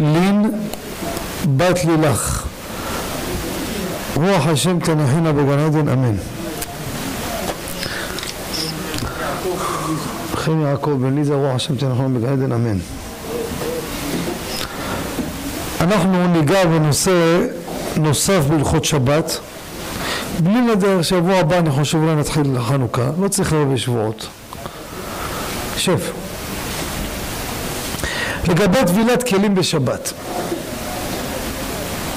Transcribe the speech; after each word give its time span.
לין 0.00 0.50
בת 1.56 1.84
לילך 1.84 2.46
רוח 4.14 4.46
השם 4.46 4.78
תנחינה 4.78 5.32
בגן 5.32 5.58
עדן 5.58 5.88
אמן 5.88 6.14
חן 10.34 10.60
יעקב 10.60 10.90
בן 10.90 11.14
ליזה 11.14 11.34
רוח 11.34 11.54
השם 11.54 11.76
תנחינה 11.76 12.08
בגן 12.08 12.32
עדן 12.32 12.52
אמן 12.52 12.78
אנחנו 15.80 16.28
ניגע 16.28 16.64
בנושא 16.64 17.46
נוסף 17.96 18.40
בהלכות 18.48 18.84
שבת 18.84 19.38
בלי 20.40 20.60
נדר, 20.60 21.02
שבוע 21.02 21.36
הבא 21.36 21.58
אני 21.58 21.70
חושב 21.70 21.98
אולי 21.98 22.14
נתחיל 22.14 22.42
לחנוכה, 22.54 23.10
לא 23.20 23.28
צריך 23.28 23.52
הרבה 23.52 23.76
שבועות. 23.76 24.26
שב. 25.76 25.98
לגבי 28.48 28.78
טבילת 28.86 29.22
כלים 29.22 29.54
בשבת. 29.54 30.12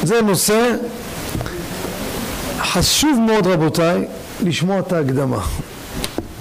זה 0.04 0.22
נושא 0.22 0.70
חשוב 2.62 3.20
מאוד 3.28 3.48
רבותיי 3.48 4.06
לשמוע 4.44 4.80
את 4.80 4.94
ההקדמה. 4.94 5.40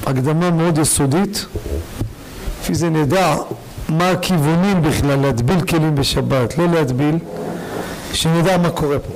הקדמה 0.07 0.51
מאוד 0.51 0.79
יסודית, 0.79 1.47
לפי 2.63 2.75
זה 2.75 2.91
נדע 2.91 3.37
מה 3.89 4.11
הכיוונים 4.11 4.83
בכלל 4.83 5.19
להטביל 5.21 5.61
כלים 5.61 5.95
בשבת, 5.95 6.59
לא 6.59 6.67
להטביל, 6.67 7.19
שנדע 8.13 8.59
מה 8.59 8.71
קורה 8.71 8.99
פה. 8.99 9.13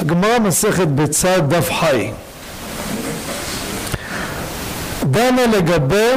הגמרא 0.00 0.38
מסכת 0.38 0.86
בצד 0.86 1.40
דף 1.48 1.70
חי 1.80 2.10
דנה 5.10 5.46
לגבי 5.46 6.10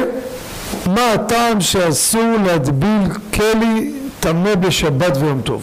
מה 0.86 1.12
הטעם 1.12 1.60
שאסור 1.60 2.36
להטביל 2.46 3.08
כלי 3.34 3.92
טמא 4.20 4.54
בשבת 4.54 5.16
ויום 5.16 5.40
טוב 5.40 5.62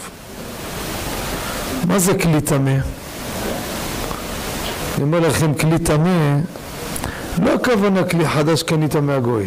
מה 1.86 1.98
זה 1.98 2.14
כלי 2.14 2.40
טמא? 2.40 2.70
אני 4.94 5.02
אומר 5.02 5.20
לכם 5.20 5.54
כלי 5.54 5.78
טמא 5.78 6.38
לא 7.42 7.54
הכוונה 7.54 8.04
כלי 8.04 8.28
חדש 8.28 8.62
קנית 8.62 8.96
מהגוי 8.96 9.46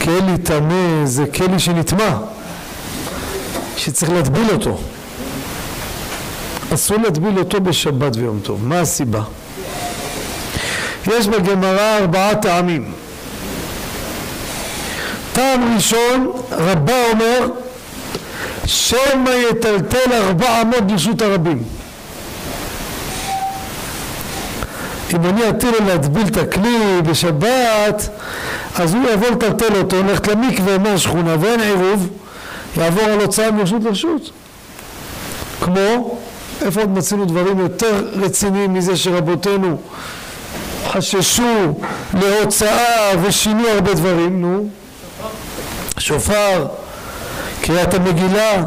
כלי 0.00 0.38
טמא 0.42 1.04
זה 1.04 1.26
כלי 1.26 1.58
שנטמע 1.58 2.16
שצריך 3.76 4.12
להטביל 4.12 4.50
אותו 4.50 4.78
אסור 6.74 6.96
להטביל 6.96 7.38
אותו 7.38 7.60
בשבת 7.60 8.16
ויום 8.16 8.40
טוב. 8.42 8.64
מה 8.64 8.80
הסיבה? 8.80 9.22
יש 11.06 11.28
בגמרא 11.28 11.98
ארבעה 11.98 12.34
טעמים. 12.34 12.92
טעם 15.38 15.74
ראשון, 15.74 16.32
רבה 16.50 17.10
אומר, 17.12 17.48
שמא 18.66 19.30
יטלטל 19.50 20.12
ארבע 20.12 20.62
אמות 20.62 20.86
ברשות 20.86 21.22
הרבים. 21.22 21.62
אם 25.14 25.24
אני 25.24 25.48
אטיל 25.50 25.70
לו 25.70 25.86
להטביל 25.86 26.26
את 26.26 26.36
הכלי 26.36 27.02
בשבת, 27.02 28.08
אז 28.74 28.94
הוא 28.94 29.10
יבוא 29.10 29.28
לטלטל 29.28 29.76
אותו, 29.76 29.96
הולכת 29.96 30.28
למקווה 30.28 30.78
מהשכונה 30.78 31.36
ואין 31.40 31.60
עירוב, 31.60 32.08
יעבור 32.76 33.04
על 33.04 33.20
הוצאה 33.20 33.50
מרשות 33.50 33.84
לרשות. 33.84 34.30
כמו 35.60 36.18
איפה 36.62 36.80
עוד 36.80 36.90
מצאנו 36.90 37.24
דברים 37.24 37.58
יותר 37.58 38.04
רציניים 38.12 38.74
מזה 38.74 38.96
שרבותינו 38.96 39.76
חששו 40.86 41.74
להוצאה 42.14 43.12
ושינו 43.22 43.68
הרבה 43.68 43.94
דברים, 43.94 44.40
נו, 44.40 44.68
שופר, 46.08 46.66
קריאת 47.60 47.94
המגילה 47.94 48.64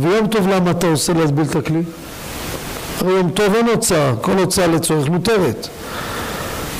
ויום 0.00 0.26
טוב 0.26 0.48
למה 0.48 0.70
אתה 0.70 0.86
עושה 0.86 1.12
להסביל 1.12 1.46
את 1.50 1.56
הכלי? 1.56 1.82
הרי 2.98 3.12
יום 3.12 3.30
טוב 3.30 3.54
אין 3.54 3.68
הוצאה, 3.68 4.12
כל 4.20 4.32
הוצאה 4.32 4.66
לצורך 4.66 5.08
מותרת. 5.08 5.68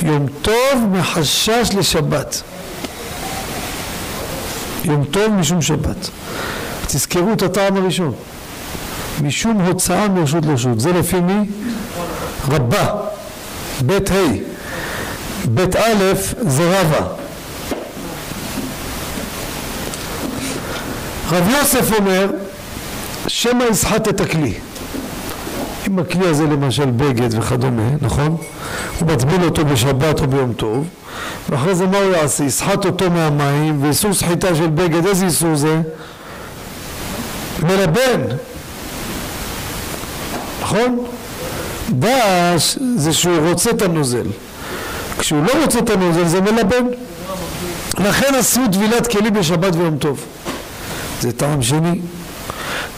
יום 0.01 0.27
טוב 0.41 0.85
מחשש 0.91 1.69
לשבת. 1.77 2.41
יום 4.85 5.05
טוב 5.05 5.31
משום 5.31 5.61
שבת. 5.61 6.09
תזכרו 6.87 7.33
את 7.33 7.41
הטעם 7.41 7.77
הראשון. 7.77 8.13
משום 9.21 9.61
הוצאה 9.61 10.07
מרשות 10.07 10.45
לרשות. 10.45 10.79
זה 10.79 10.93
לפי 10.93 11.19
מי? 11.19 11.49
רבה. 12.49 12.87
בית 13.81 14.11
ה'. 14.11 14.13
בית 15.45 15.75
א' 15.75 16.13
זה 16.41 16.81
רבה. 16.81 17.22
רב 21.33 21.47
יוסף 21.49 21.93
אומר 21.99 22.27
שמא 23.27 23.63
יסחט 23.63 24.07
את 24.07 24.21
הכלי. 24.21 24.53
אם 25.87 25.99
הכלי 25.99 26.27
הזה 26.27 26.43
למשל 26.43 26.85
בגד 26.85 27.39
וכדומה, 27.39 27.89
נכון? 28.01 28.37
הוא 28.99 29.07
מטביל 29.07 29.43
אותו 29.43 29.65
בשבת 29.65 30.19
או 30.19 30.27
ביום 30.27 30.53
טוב 30.53 30.87
ואחרי 31.49 31.75
זה 31.75 31.87
מה 31.87 31.97
הוא 31.97 32.13
יעשה? 32.13 32.43
יסחט 32.43 32.85
אותו 32.85 33.09
מהמים 33.09 33.83
ואיסור 33.83 34.13
סחיטה 34.13 34.55
של 34.55 34.67
בגד, 34.67 35.05
איזה 35.05 35.25
איסור 35.25 35.55
זה? 35.55 35.81
מלבן 37.63 38.21
נכון? 40.73 41.05
דש 41.89 42.77
זה 42.95 43.13
שהוא 43.13 43.49
רוצה 43.49 43.69
את 43.69 43.81
הנוזל. 43.81 44.27
כשהוא 45.19 45.45
לא 45.45 45.63
רוצה 45.63 45.79
את 45.79 45.89
הנוזל 45.89 46.27
זה 46.27 46.41
מלבן. 46.41 46.85
לכן 47.99 48.35
עשו 48.35 48.61
טבילת 48.71 49.07
כלי 49.07 49.31
בשבת 49.31 49.75
ויום 49.75 49.97
טוב. 49.97 50.25
זה 51.23 51.31
טעם 51.31 51.61
שני. 51.61 51.99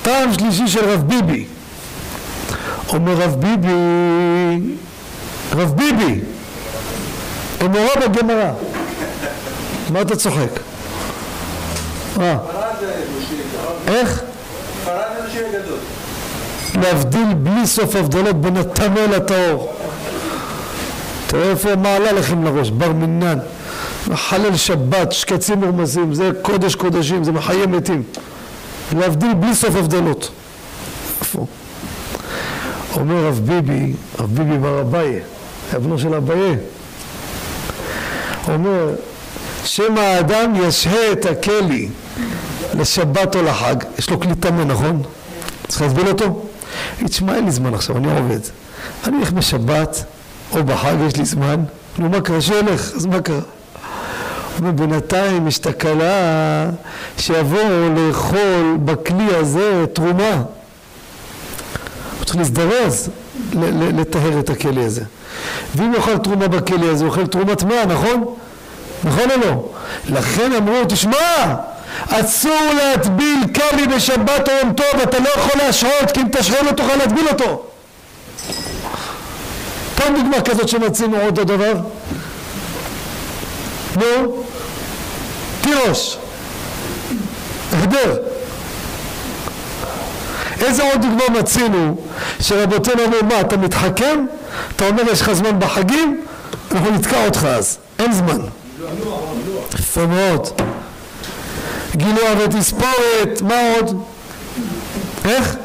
טעם 0.01 0.33
שלישי 0.33 0.67
של 0.67 0.89
רב 0.89 1.03
ביבי. 1.07 1.45
אומר 2.89 3.13
רב 3.13 3.35
ביבי, 3.39 3.67
רב 5.51 5.73
ביבי, 5.75 6.19
אמורה 7.61 8.07
בגמרא. 8.07 8.51
מה 9.89 10.01
אתה 10.01 10.15
צוחק? 10.15 10.59
מה? 12.17 12.37
איך? 13.87 14.21
להבדיל 16.81 17.33
בלי 17.33 17.67
סוף 17.67 17.95
הבדלות 17.95 18.41
בין 18.41 18.57
הטמא 18.57 18.99
לטהור. 18.99 19.73
תראה 21.27 21.49
איפה 21.49 21.75
מעלה 21.75 22.11
לכם 22.11 22.43
לראש, 22.43 22.69
בר 22.69 22.91
מינן, 22.91 23.37
מחלל 24.07 24.55
שבת, 24.55 25.11
שקצים 25.11 25.59
מורמזים, 25.59 26.13
זה 26.13 26.31
קודש 26.41 26.75
קודשים, 26.75 27.23
זה 27.23 27.31
מחיי 27.31 27.65
מתים. 27.65 28.03
להבדיל 28.97 29.33
בלי 29.33 29.55
סוף 29.55 29.75
הבדלות. 29.75 30.31
איפה? 31.19 31.45
אומר 32.95 33.27
רב 33.27 33.41
ביבי, 33.45 33.93
רב 34.19 34.29
ביבי 34.35 34.57
בר 34.57 34.81
אביי, 34.81 35.19
אבנו 35.75 35.99
של 35.99 36.13
אביי, 36.13 36.55
אומר 38.47 38.95
שמא 39.65 39.99
האדם 39.99 40.53
ישהה 40.55 41.11
את 41.11 41.25
הכלי 41.25 41.89
לשבת 42.73 43.35
או 43.35 43.43
לחג, 43.43 43.75
יש 43.97 44.09
לו 44.09 44.19
כלי 44.19 44.35
טמא, 44.35 44.63
נכון? 44.63 45.01
צריך 45.67 45.81
להסביר 45.81 46.07
אותו? 46.07 46.45
תגיד, 46.97 47.13
שמע, 47.13 47.35
אין 47.35 47.45
לי 47.45 47.51
זמן 47.51 47.73
עכשיו, 47.73 47.97
אני 47.97 48.19
עובד. 48.19 48.39
אני 49.07 49.15
הולך 49.17 49.31
בשבת 49.31 50.03
או 50.51 50.63
בחג, 50.63 50.95
יש 51.07 51.15
לי 51.15 51.25
זמן. 51.25 51.63
נו, 51.97 52.09
מה 52.09 52.21
קרה? 52.21 52.41
שילך, 52.41 52.91
אז 52.95 53.05
מה 53.05 53.21
קרה? 53.21 53.39
אומר, 54.59 54.71
בינתיים 54.71 55.47
יש 55.47 55.57
תקלה 55.57 56.69
שיבואו 57.17 57.89
לאכול 57.95 58.77
בכלי 58.85 59.35
הזה 59.35 59.85
תרומה. 59.93 60.43
הוא 62.17 62.25
צריך 62.25 62.37
להזדרז 62.37 63.09
לטהר 63.93 64.39
את 64.39 64.49
הכלי 64.49 64.85
הזה. 64.85 65.01
ואם 65.75 65.87
הוא 65.87 65.95
אוכל 65.95 66.17
תרומה 66.17 66.47
בכלי 66.47 66.89
הזה, 66.89 67.03
הוא 67.03 67.11
אוכל 67.11 67.27
תרומה 67.27 67.55
טמאה, 67.55 67.85
נכון? 67.85 68.25
נכון 69.03 69.31
או 69.31 69.37
לא? 69.45 69.69
לכן 70.09 70.51
אמרו, 70.53 70.85
תשמע, 70.89 71.55
אסור 72.07 72.71
להטביל 72.77 73.39
כלי 73.55 73.87
בשבת 73.95 74.49
או 74.49 74.53
יום 74.61 74.73
טוב, 74.73 75.01
אתה 75.03 75.19
לא 75.19 75.29
יכול 75.29 75.61
להשרות, 75.61 76.11
כי 76.13 76.21
אם 76.21 76.27
תשרה 76.31 76.61
לא 76.63 76.71
תוכל 76.71 76.95
להטביל 76.95 77.27
אותו. 77.27 77.63
תן 79.95 80.15
דוגמה 80.15 80.41
כזאת 80.41 80.69
שמצינו 80.69 81.17
עוד 81.17 81.39
הדבר. 81.39 81.73
נו, 83.95 84.43
תירוש, 85.65 86.17
הגדר. 87.71 88.17
איזה 90.61 90.83
עוד 90.83 91.01
דוגמה 91.01 91.39
מצינו 91.39 91.95
שרבותינו 92.39 93.05
אמרו 93.05 93.17
מה 93.29 93.41
אתה 93.41 93.57
מתחכם? 93.57 94.25
אתה 94.75 94.87
אומר 94.87 95.03
יש 95.11 95.21
לך 95.21 95.33
זמן 95.33 95.59
בחגים? 95.59 96.21
אנחנו 96.71 96.91
נתקע 96.91 97.25
אותך 97.25 97.45
אז, 97.45 97.77
אין 97.99 98.13
זמן. 98.13 98.39
יפה 99.79 100.05
מאוד. 100.05 100.47
גילוח 101.95 102.37
ותספורת, 102.43 103.41
מה 103.41 103.55
עוד? 103.75 104.01
איך? 105.25 105.55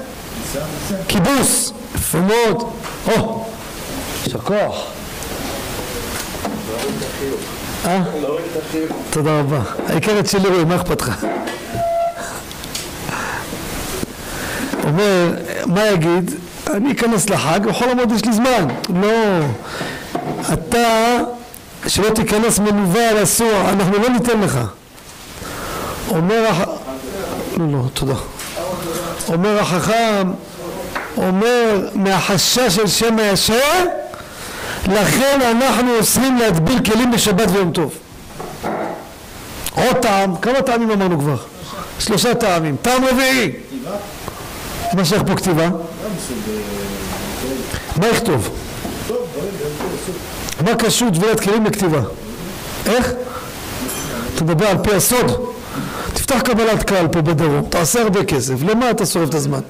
כיבוס, 1.08 1.73
יפה 1.94 2.19
מאוד. 2.19 2.62
או, 3.08 3.47
יישר 4.25 4.38
כוח. 4.38 4.75
אה? 7.87 8.03
תודה 9.11 9.41
רבה. 9.41 9.61
העיקר 9.87 10.21
אצל 10.21 10.38
אלוהים, 10.47 10.69
מה 10.69 10.77
אכפת 10.77 11.03
לך? 11.03 11.27
אומר, 14.85 15.31
מה 15.67 15.87
יגיד? 15.87 16.31
אני 16.71 16.93
אכנס 16.93 17.31
לחג, 17.31 17.61
בכל 17.67 17.91
המועד 17.91 18.12
יש 18.12 18.25
לי 18.25 18.32
זמן. 18.32 18.69
לא. 19.03 19.41
אתה, 20.53 21.19
שלא 21.87 22.11
תיכנס 22.11 22.59
מלווה 22.59 23.09
על 23.11 23.23
אסור, 23.23 23.61
אנחנו 23.69 23.99
לא 23.99 24.09
ניתן 24.09 24.41
לך. 24.41 24.59
אומר 26.09 26.47
הח... 26.50 26.59
לא, 27.56 27.67
לא, 27.73 27.79
תודה. 27.94 28.15
אומר 29.29 29.61
החכם, 29.61 30.33
אומר 31.17 31.88
מהחשש 31.94 32.76
של 32.76 32.87
שם 32.87 33.19
הישר, 33.19 33.85
לכן 34.88 35.38
אנחנו 35.43 35.97
אוסרים 35.99 36.37
להדביל 36.38 36.85
כלים 36.85 37.11
בשבת 37.11 37.49
ויום 37.53 37.71
טוב. 37.73 37.94
עוד 39.75 39.97
טעם, 40.03 40.37
כמה 40.37 40.62
טעמים 40.62 40.91
אמרנו 40.91 41.19
כבר? 41.19 41.37
שלושה 41.99 42.35
טעמים. 42.35 42.77
טעם 42.82 43.05
רביעי. 43.05 43.53
מה 44.93 45.05
שייך 45.05 45.23
פה 45.27 45.37
כתיבה? 45.37 45.69
מה 47.97 48.09
יכתוב? 48.09 48.50
מה 50.65 50.75
קשור 50.75 51.11
טבילת 51.11 51.41
כלים 51.41 51.65
לכתיבה? 51.65 52.00
איך? 52.87 53.12
אתה 54.35 54.44
מדבר 54.44 54.67
על 54.67 54.79
פי 54.83 54.94
הסוד? 54.94 55.50
תפתח 56.12 56.41
קבלת 56.41 56.83
קהל 56.83 57.09
פה 57.09 57.23
בדרום, 57.23 57.67
תעשה 57.69 58.03
הרבה 58.03 58.25
כסף, 58.25 58.55
למה 58.62 58.91
אתה 58.91 59.06
שורף 59.06 59.29
את 59.29 59.35
הזמן? 59.35 59.61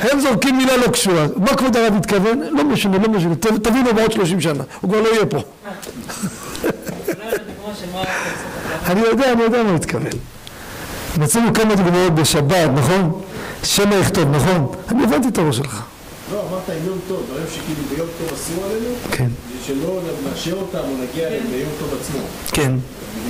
הם 0.00 0.20
זורקים 0.20 0.56
מילה 0.56 0.76
לא 0.76 0.88
קשורה, 0.88 1.26
מה 1.36 1.56
כבוד 1.56 1.76
הרב 1.76 1.96
התכוון? 1.96 2.40
לא 2.50 2.64
משנה, 2.64 2.98
לא 2.98 3.08
משנה, 3.08 3.34
תבינו 3.62 3.94
בעוד 3.94 4.12
שלושים 4.12 4.40
שנה, 4.40 4.64
הוא 4.80 4.90
כבר 4.90 5.00
לא 5.00 5.08
יהיה 5.08 5.26
פה. 5.26 5.38
אני 8.90 9.00
יודע, 9.00 9.32
אני 9.32 9.42
יודע 9.42 9.62
מה 9.62 9.68
הוא 9.68 9.76
התכוון. 9.76 10.06
מצאנו 11.18 11.54
כמה 11.54 11.74
דוגמאות 11.74 12.14
בשבת, 12.14 12.70
נכון? 12.74 13.20
שמא 13.64 13.94
יכתוב, 13.94 14.28
נכון? 14.30 14.72
אני 14.88 15.04
הבנתי 15.04 15.28
את 15.28 15.38
הראש 15.38 15.56
שלך. 15.56 15.82
לא, 16.32 16.42
אמרת 16.48 16.68
עם 16.68 16.86
יום 16.86 16.98
טוב, 17.08 17.22
דברים 17.30 17.46
שכאילו 17.54 17.82
ביום 17.94 18.08
טוב 18.18 18.28
אסור 18.34 18.64
עלינו? 18.64 18.94
כן. 19.10 19.28
שלא 19.66 20.00
נאשר 20.30 20.54
אותם 20.54 20.78
או 20.78 20.94
נגיע 21.02 21.28
אליהם 21.28 21.46
ביום 21.50 21.70
טוב 21.80 21.88
עצמו. 22.00 22.18
כן. 22.52 22.72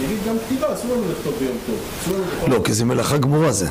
נגיד 0.04 0.18
גם 0.28 0.34
כתיבה, 0.46 0.74
אסור 0.74 0.92
לנו 0.92 1.02
לכתוב 1.12 1.34
ביום 1.38 1.56
טוב. 1.66 2.48
לא, 2.48 2.60
כי 2.64 2.72
זה 2.72 2.84
מלאכה 2.84 3.18
גמורה 3.18 3.52
זה. 3.52 3.66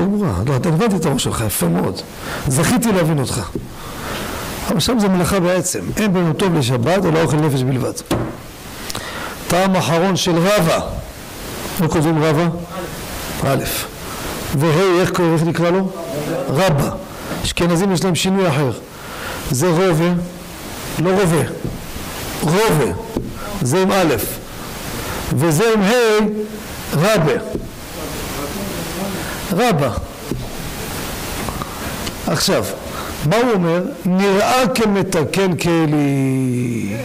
גמורה. 0.00 0.32
לא, 0.46 0.56
אתה 0.56 0.68
הבנתי 0.68 0.96
את 0.96 1.06
הראש 1.06 1.24
שלך, 1.24 1.44
יפה 1.46 1.68
מאוד. 1.68 2.00
זכיתי 2.48 2.92
להבין 2.92 3.18
אותך. 3.18 3.40
אבל 4.68 4.80
שם 4.80 4.98
זה 4.98 5.08
מלאכה 5.08 5.40
בעצם. 5.40 5.80
אין 5.96 6.12
ביום 6.12 6.32
טוב 6.32 6.54
לשבת 6.54 7.04
אלא 7.04 7.22
אוכל 7.22 7.36
נפש 7.36 7.62
בלבד. 7.62 7.92
טעם 9.48 9.76
אחרון 9.76 10.16
של 10.16 10.36
רבא. 10.38 10.80
לא 11.80 11.88
כותבים 11.88 12.22
רבא? 12.22 12.48
א', 13.46 13.64
וה', 14.58 15.00
איך 15.00 15.10
קוראים, 15.10 15.34
איך 15.34 15.42
נקרא 15.42 15.70
לו? 15.70 15.88
רבא. 16.48 16.90
אשכנזים 17.44 17.92
יש 17.92 18.04
להם 18.04 18.14
שינוי 18.14 18.48
אחר. 18.48 18.70
זה 19.50 19.68
רובה, 19.68 20.12
לא 20.98 21.10
רובה, 21.10 21.42
רובה, 22.42 22.92
זה 23.62 23.82
עם 23.82 23.92
א', 23.92 24.14
וזה 25.34 25.64
עם 25.74 25.82
ה', 25.82 25.92
רבה. 26.92 27.32
רבה. 29.52 29.90
עכשיו, 32.26 32.64
מה 33.26 33.36
הוא 33.36 33.52
אומר? 33.54 33.82
נראה 34.04 34.68
כמתקן 34.74 35.56
כלי. 35.56 36.96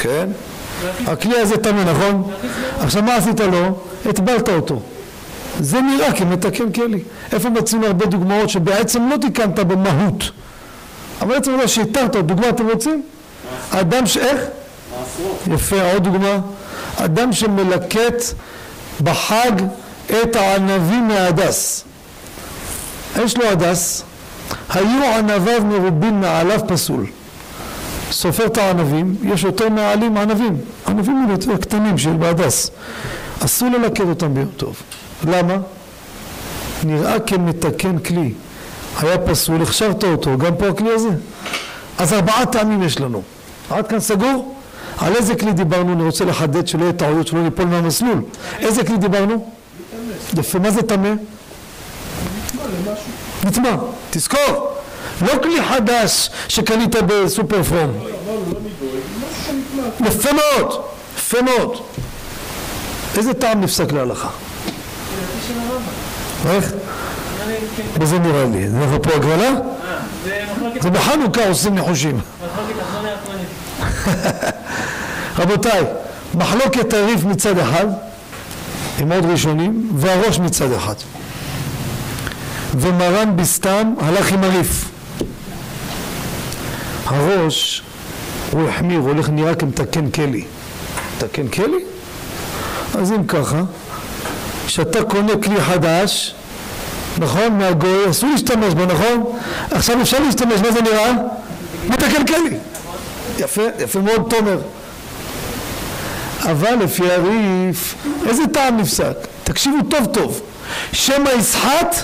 כן? 0.00 0.28
הכלי 1.06 1.38
הזה 1.38 1.56
טמא, 1.56 1.84
נכון? 1.84 2.32
עכשיו 2.80 3.02
מה 3.02 3.14
עשית 3.14 3.40
לו? 3.40 3.78
הטבלת 4.06 4.48
אותו. 4.48 4.80
זה 5.60 5.80
נראה 5.80 6.12
כמתקן 6.12 6.72
כלי. 6.72 7.00
איפה 7.32 7.50
מצאנו 7.50 7.86
הרבה 7.86 8.06
דוגמאות 8.06 8.48
שבעצם 8.48 9.08
לא 9.10 9.16
תיקנת 9.16 9.58
במהות, 9.58 10.30
אבל 11.22 11.34
עצם 11.34 11.52
זה 11.60 11.68
שהתרת, 11.68 12.16
דוגמה 12.16 12.48
אתם 12.48 12.68
רוצים? 12.68 13.02
אדם 13.70 14.06
ש... 14.06 14.16
איך? 14.16 14.40
יפה, 15.46 15.92
עוד 15.92 16.04
דוגמה. 16.04 16.38
אדם 16.96 17.32
שמלקט 17.32 18.22
בחג 19.02 19.52
את 20.10 20.36
הענבים 20.36 21.08
מהדס. 21.08 21.84
יש 23.24 23.36
לו 23.36 23.44
הדס, 23.44 24.02
היו 24.70 25.04
ענביו 25.18 25.64
מרובין 25.64 26.20
מעליו 26.20 26.60
פסול. 26.68 27.06
סופר 28.10 28.46
את 28.46 28.58
הענבים, 28.58 29.16
יש 29.24 29.42
יותר 29.42 29.68
מעלים 29.68 30.16
ענבים, 30.16 30.56
ענבים 30.88 31.26
יותר 31.30 31.56
קטנים 31.56 31.98
של 31.98 32.12
בהדס. 32.12 32.70
אסור 33.44 33.68
ללקט 33.68 34.00
אותם 34.00 34.34
ביום 34.34 34.48
טוב. 34.56 34.82
למה? 35.24 35.56
נראה 36.84 37.20
כמתקן 37.20 37.98
כלי. 37.98 38.32
היה 39.00 39.18
פסול, 39.18 39.62
הכשרת 39.62 40.04
אותו, 40.04 40.38
גם 40.38 40.56
פה 40.56 40.68
הכלי 40.68 40.90
הזה. 40.90 41.08
אז 41.98 42.12
ארבעה 42.12 42.46
טעמים 42.46 42.82
יש 42.82 43.00
לנו. 43.00 43.22
עד 43.70 43.86
כאן 43.86 44.00
סגור? 44.00 44.54
על 44.98 45.16
איזה 45.16 45.34
כלי 45.34 45.52
דיברנו? 45.52 45.92
אני 45.92 46.02
רוצה 46.02 46.24
לחדד 46.24 46.66
שלא 46.66 46.82
יהיה 46.82 46.92
טעויות, 46.92 47.26
שלא 47.26 47.42
ניפול 47.42 47.64
מהמסלול. 47.64 48.22
איזה 48.58 48.84
כלי 48.84 48.96
דיברנו? 48.96 49.50
יפה, 50.34 50.58
מה 50.58 50.70
זה 50.70 50.82
טמא? 50.82 51.08
נטמע, 53.44 53.76
תזכור. 54.10 54.72
לא 55.22 55.32
כלי 55.42 55.62
חדש 55.62 56.30
שקנית 56.48 56.96
בסופר 57.06 57.62
פרום. 57.62 57.92
יפה 60.06 60.28
מאוד, 60.32 60.80
יפה 61.16 61.42
מאוד. 61.42 61.76
איזה 63.16 63.34
טעם 63.34 63.60
נפסק 63.60 63.92
להלכה? 63.92 64.28
איך? 66.50 66.72
וזה 68.00 68.18
נראה 68.18 68.44
לי? 68.44 68.66
אנחנו 68.66 69.02
פה 69.02 69.10
הגרלה? 69.14 69.50
זה 70.80 70.90
בחנוכה 70.90 71.48
עושים 71.48 71.74
ניחושים. 71.74 72.20
רבותיי, 75.38 75.84
מחלוקת 76.34 76.92
הריף 76.92 77.24
מצד 77.24 77.58
אחד, 77.58 77.86
עם 79.00 79.12
עוד 79.12 79.24
ראשונים, 79.24 79.90
והראש 79.96 80.38
מצד 80.38 80.72
אחד. 80.72 80.94
ומרן 82.74 83.36
בסתם 83.36 83.94
הלך 84.00 84.32
עם 84.32 84.44
הריף. 84.44 84.88
הראש, 87.06 87.82
הוא 88.50 88.68
החמיר, 88.68 88.98
הוא 88.98 89.08
הולך 89.08 89.28
נראה 89.28 89.54
כמתקן 89.54 90.10
כלי. 90.10 90.44
מתקן 91.16 91.48
כלי? 91.48 91.84
אז 92.98 93.12
אם 93.12 93.26
ככה, 93.26 93.62
כשאתה 94.66 95.04
קונה 95.04 95.32
כלי 95.42 95.60
חדש, 95.60 96.34
נכון? 97.18 97.58
מהגוי, 97.58 98.10
אסור 98.10 98.30
להשתמש 98.30 98.74
בו, 98.74 98.86
נכון? 98.86 99.38
עכשיו 99.70 100.02
אפשר 100.02 100.18
להשתמש, 100.18 100.60
מה 100.60 100.72
זה 100.72 100.82
נראה? 100.82 101.12
מתקן 101.88 102.26
כלי. 102.26 102.56
יפה, 103.38 103.62
יפה 103.78 103.98
מאוד 104.00 104.26
תומר. 104.30 104.58
אבל 106.42 106.74
לפי 106.74 107.12
הריף, 107.12 107.94
איזה 108.26 108.42
טעם 108.52 108.76
נפסק? 108.76 109.16
תקשיבו 109.44 109.76
טוב 109.90 110.06
טוב. 110.06 110.40
שמא 110.92 111.30
יסחט 111.38 111.96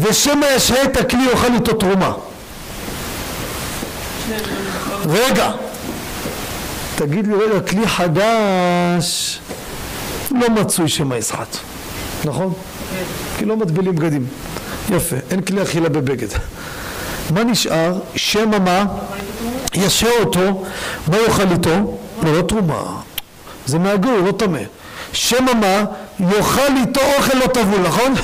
ושמא 0.00 0.46
ישרה 0.56 0.82
את 0.82 0.96
הכלי 0.96 1.24
יאכל 1.30 1.54
איתו 1.54 1.72
תרומה. 1.72 2.12
רגע, 5.08 5.50
תגיד 6.94 7.26
לי 7.26 7.34
רגע, 7.34 7.60
כלי 7.60 7.88
חדש 7.88 9.38
לא 10.30 10.50
מצוי 10.50 10.88
שמא 10.88 11.14
יסחט, 11.14 11.56
נכון? 12.24 12.52
כי 13.38 13.44
לא 13.44 13.56
מטבילים 13.56 13.94
בגדים. 13.94 14.26
יפה, 14.90 15.16
אין 15.30 15.42
כלי 15.42 15.62
אכילה 15.62 15.88
בבגד. 15.88 16.28
מה 17.30 17.44
נשאר? 17.44 17.98
שמא 18.16 18.58
מה? 18.58 18.84
ישרה 19.74 20.10
אותו, 20.20 20.64
מה 21.08 21.16
יאכל 21.18 21.52
איתו? 21.52 21.98
לא, 22.22 22.36
לא 22.36 22.42
תרומה. 22.42 22.82
זה 23.66 23.78
מהגוי, 23.78 24.22
לא 24.26 24.32
טמא. 24.32 24.60
שמא 25.12 25.52
מה? 25.54 25.84
יאכל 26.20 26.76
איתו 26.76 27.00
אוכל 27.16 27.36
לא 27.38 27.46
טבול, 27.46 27.80
נכון? 27.80 28.14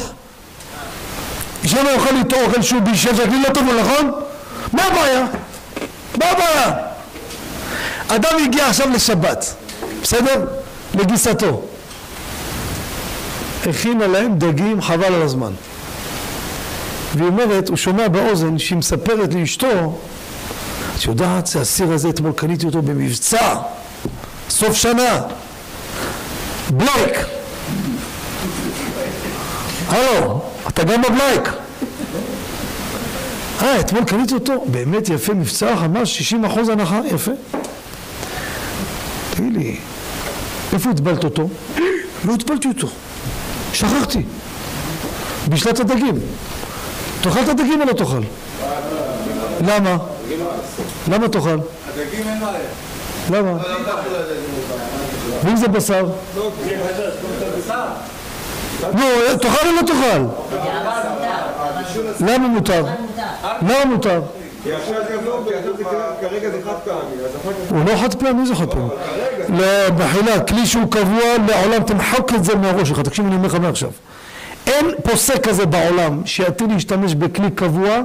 שמא 1.64 1.88
יאכל 1.88 2.16
איתו 2.16 2.36
אוכל 2.46 2.62
שהוא 2.62 2.80
בישל 2.80 3.16
שהכלי 3.16 3.42
לא 3.42 3.48
טבול, 3.54 3.80
נכון? 3.80 4.10
מה 4.72 4.84
הבעיה? 4.84 5.26
מה 6.18 6.26
הבעיה? 6.30 6.72
אדם 8.08 8.30
הגיע 8.44 8.66
עכשיו 8.66 8.88
לשבת, 8.90 9.54
בסדר? 10.02 10.46
לגיסתו. 10.94 11.62
הכינה 13.66 14.06
להם 14.06 14.38
דגים 14.38 14.82
חבל 14.82 15.04
על 15.04 15.22
הזמן. 15.22 15.52
והיא 17.14 17.28
אומרת, 17.28 17.68
הוא 17.68 17.76
שומע 17.76 18.08
באוזן 18.08 18.58
שהיא 18.58 18.78
מספרת 18.78 19.34
לאשתו, 19.34 19.98
את 20.98 21.04
יודעת, 21.04 21.46
זה 21.46 21.60
הסיר 21.60 21.92
הזה, 21.92 22.08
אתמול 22.08 22.32
קניתי 22.32 22.66
אותו 22.66 22.82
במבצע, 22.82 23.54
סוף 24.50 24.72
שנה, 24.72 25.20
בלייק. 26.70 27.16
הלו, 29.88 30.42
אתה 30.68 30.84
גם 30.84 31.02
בבלייק. 31.02 31.48
אה, 33.62 33.80
אתמול 33.80 34.04
קניתי 34.04 34.34
אותו, 34.34 34.64
באמת 34.66 35.08
יפה, 35.08 35.34
מבצע 35.34 35.74
ממש 35.74 36.18
60 36.18 36.44
אחוז 36.44 36.68
הנחה, 36.68 37.00
יפה. 37.14 37.32
לי, 39.38 39.76
איפה 40.72 40.90
הטבלת 40.90 41.24
אותו? 41.24 41.48
לא 42.24 42.34
הטבלתי 42.34 42.68
אותו, 42.68 42.88
שכחתי. 43.72 44.22
בשלת 45.48 45.80
הדגים. 45.80 46.18
תאכל 47.20 47.40
את 47.40 47.48
הדגים 47.48 47.80
או 47.80 47.86
לא 47.86 47.92
תאכל? 47.92 48.22
למה? 49.60 49.96
למה 51.08 51.28
תאכל? 51.28 51.48
הדגים 51.88 52.28
אין 52.28 52.40
בעיה. 52.40 52.58
למה? 53.30 53.52
ואם 55.44 55.56
זה 55.56 55.68
בשר? 55.68 56.06
נו, 58.94 59.02
תאכל 59.40 59.66
או 59.66 59.72
לא 59.72 59.82
תאכל? 59.86 60.24
למה 62.20 62.48
מותר? 62.48 62.84
למה 63.62 63.84
מותר? 63.84 64.20
הוא 67.70 67.84
לא 67.86 67.96
חד 67.96 68.14
פעמי, 68.14 68.46
זה 68.46 68.54
חד 68.54 68.70
פעמי. 68.70 68.88
לא, 69.48 69.66
מחילה, 69.98 70.40
כלי 70.40 70.66
שהוא 70.66 70.90
קבוע 70.90 71.24
לעולם, 71.48 71.82
תמחק 71.82 72.34
את 72.34 72.44
זה 72.44 72.54
מהראש 72.54 72.88
שלך, 72.88 73.00
תקשיב, 73.00 73.26
אני 73.26 73.34
אומר 73.34 73.46
לך 73.46 73.54
מעכשיו. 73.54 73.90
אין 74.66 74.86
פוסק 75.02 75.48
כזה 75.48 75.66
בעולם 75.66 76.22
שיתחיל 76.26 76.68
להשתמש 76.72 77.14
בכלי 77.14 77.50
קבוע, 77.50 78.00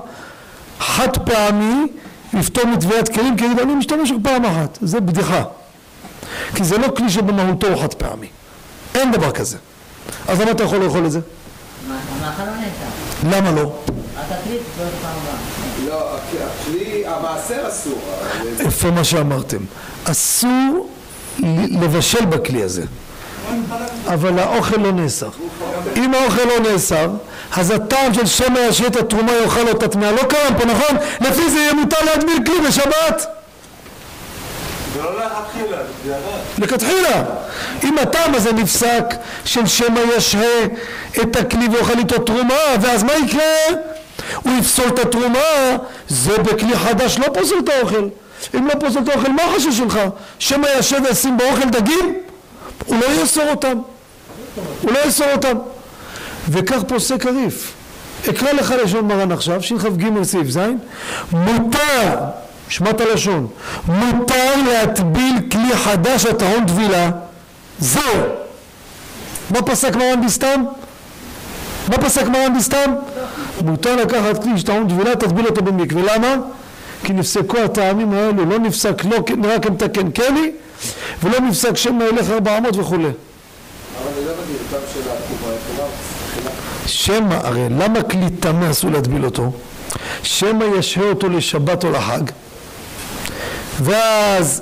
חד 0.80 1.18
פעמי, 1.26 1.88
לפתור 2.34 2.66
מטביעת 2.68 3.10
כלים, 3.14 3.38
כי 3.38 3.46
יגיד, 3.46 3.60
אני 3.60 3.76
משתמש 3.76 4.12
רק 4.12 4.18
פעם 4.24 4.46
אחת. 4.46 4.78
זה 4.82 5.00
בדיחה. 5.00 5.44
כי 6.56 6.64
זה 6.64 6.78
לא 6.78 6.88
כלי 6.98 7.10
שבמהותו 7.10 7.68
הוא 7.68 7.82
חד 7.82 7.94
פעמי. 7.94 8.28
אין 8.96 9.12
דבר 9.12 9.32
כזה. 9.32 9.58
אז 10.28 10.40
למה 10.42 10.52
אתה 10.52 10.64
יכול 10.64 10.78
לאכול 10.78 11.06
את 11.06 11.12
זה? 11.12 11.20
לא. 11.90 11.96
למה 13.38 13.52
לא? 13.52 13.74
הבאה. 15.04 15.36
לא, 15.88 16.18
הכלי, 16.18 17.04
המעשר 17.08 17.68
אסור. 17.70 18.00
איפה 18.60 18.92
מה 18.92 19.04
שאמרתם. 19.04 19.58
אסור 20.04 20.90
ל- 21.40 21.84
לבשל 21.84 22.26
בכלי 22.26 22.64
הזה. 22.64 22.84
אבל 24.08 24.40
האוכל 24.40 24.78
לא 24.82 24.92
נאסר. 24.92 25.30
אם 25.96 26.14
האוכל 26.14 26.44
לא 26.44 26.72
נאסר, 26.72 27.10
אז 27.56 27.72
הטעם 27.72 28.14
של 28.14 28.26
שמא 28.26 28.60
את 28.88 28.96
התרומה 28.96 29.32
יאכל 29.32 29.68
אותה 29.68 29.88
טמאה 29.88 30.12
לא 30.12 30.24
קיים 30.24 30.56
פה, 30.60 30.66
נכון? 30.66 30.98
לפי 31.22 31.50
זה 31.50 31.60
יהיה 31.60 31.74
מותר 31.74 32.06
להטביל 32.06 32.38
כלי 32.46 32.68
בשבת. 32.68 33.26
לכתחילה. 36.58 37.24
אם 37.84 37.98
הטעם 37.98 38.36
הזה 38.36 38.54
נפסק 38.54 39.04
של 39.46 39.66
שמא 39.66 40.00
ישרה 40.18 40.64
את 41.22 41.36
הכלי 41.36 41.68
ויאכל 41.68 42.00
איתו 42.00 42.20
תרומה, 42.20 42.54
ואז 42.82 43.04
מה 43.04 43.14
יקרה? 43.14 43.44
הוא 44.44 44.54
יפסול 44.60 44.88
את 44.88 45.00
התרומה, 45.00 45.76
זה 46.08 46.38
בכלי 46.38 46.76
חדש 46.76 47.18
לא 47.20 47.26
פוסל 47.34 47.56
את 47.64 47.70
האוכל. 47.70 48.08
אם 48.56 48.68
לא 48.68 48.74
פוסל 48.80 49.00
את 49.00 49.10
האוכל, 49.10 49.32
מה 49.32 49.44
החשש 49.44 49.78
שלך? 49.78 50.00
שמא 50.40 50.68
ישב 50.80 50.98
וישים 51.06 51.38
באוכל 51.38 51.70
דגים? 51.70 52.16
הוא 52.86 52.98
לא 53.00 53.06
יאסור 53.06 53.50
אותם. 53.50 53.78
הוא 54.82 54.92
לא 54.92 55.00
יאסור 55.06 55.28
אותם. 55.32 55.58
וכך 56.50 56.80
פוסק 56.88 57.26
הריף. 57.26 57.74
אקרא 58.30 58.52
לך 58.52 58.74
לשון 58.84 59.08
מרן 59.08 59.32
עכשיו, 59.32 59.62
שכ"ג 59.62 60.24
סעיף 60.24 60.50
ז', 60.50 60.60
מותר, 61.32 62.16
שמע 62.70 62.90
את 62.90 63.02
הלשון, 63.02 63.48
מותר 63.88 64.56
להטביל 64.68 65.34
כלי 65.52 65.78
חדש 65.78 66.26
הטעון 66.26 66.66
טבילה, 66.66 67.10
זהו. 67.80 68.24
מה 69.50 69.62
פסק 69.62 69.96
מרן 69.96 70.26
בסתם? 70.26 70.64
מה 71.90 71.98
פסק 71.98 72.28
מרן 72.28 72.58
בסתם? 72.58 72.94
מותר 73.62 73.96
לקחת 73.96 74.44
כלי 74.44 74.58
שטעון 74.58 74.88
טבילה, 74.90 75.16
תטביל 75.16 75.46
אותו 75.46 75.62
במקווה. 75.62 76.16
למה? 76.16 76.36
כי 77.04 77.14
נפסקו 77.14 77.58
הטעמים 77.58 78.14
האלו, 78.14 78.46
לא 78.46 78.60
נפסק 78.60 79.06
לא 79.06 79.56
רק 79.56 79.64
כמתקן 79.64 80.12
כלי, 80.12 80.52
ולא 81.24 81.40
נפסק 81.40 81.78
שמא 81.78 82.04
ילך 82.04 82.30
ארבע 82.30 82.58
אמות 82.58 82.76
וכולי. 82.78 83.10
שמא, 86.86 87.34
הרי 87.34 87.70
למה 87.70 88.04
כלי 88.04 88.30
טמא 88.40 88.72
אסור 88.72 88.92
להטביל 88.92 89.26
אותו? 89.26 89.52
שמא 90.24 90.66
ישהה 90.78 91.10
אותו 91.10 91.30
לשבת 91.30 91.84
או 91.84 91.92
לחג 91.92 92.22
ואז 93.82 94.62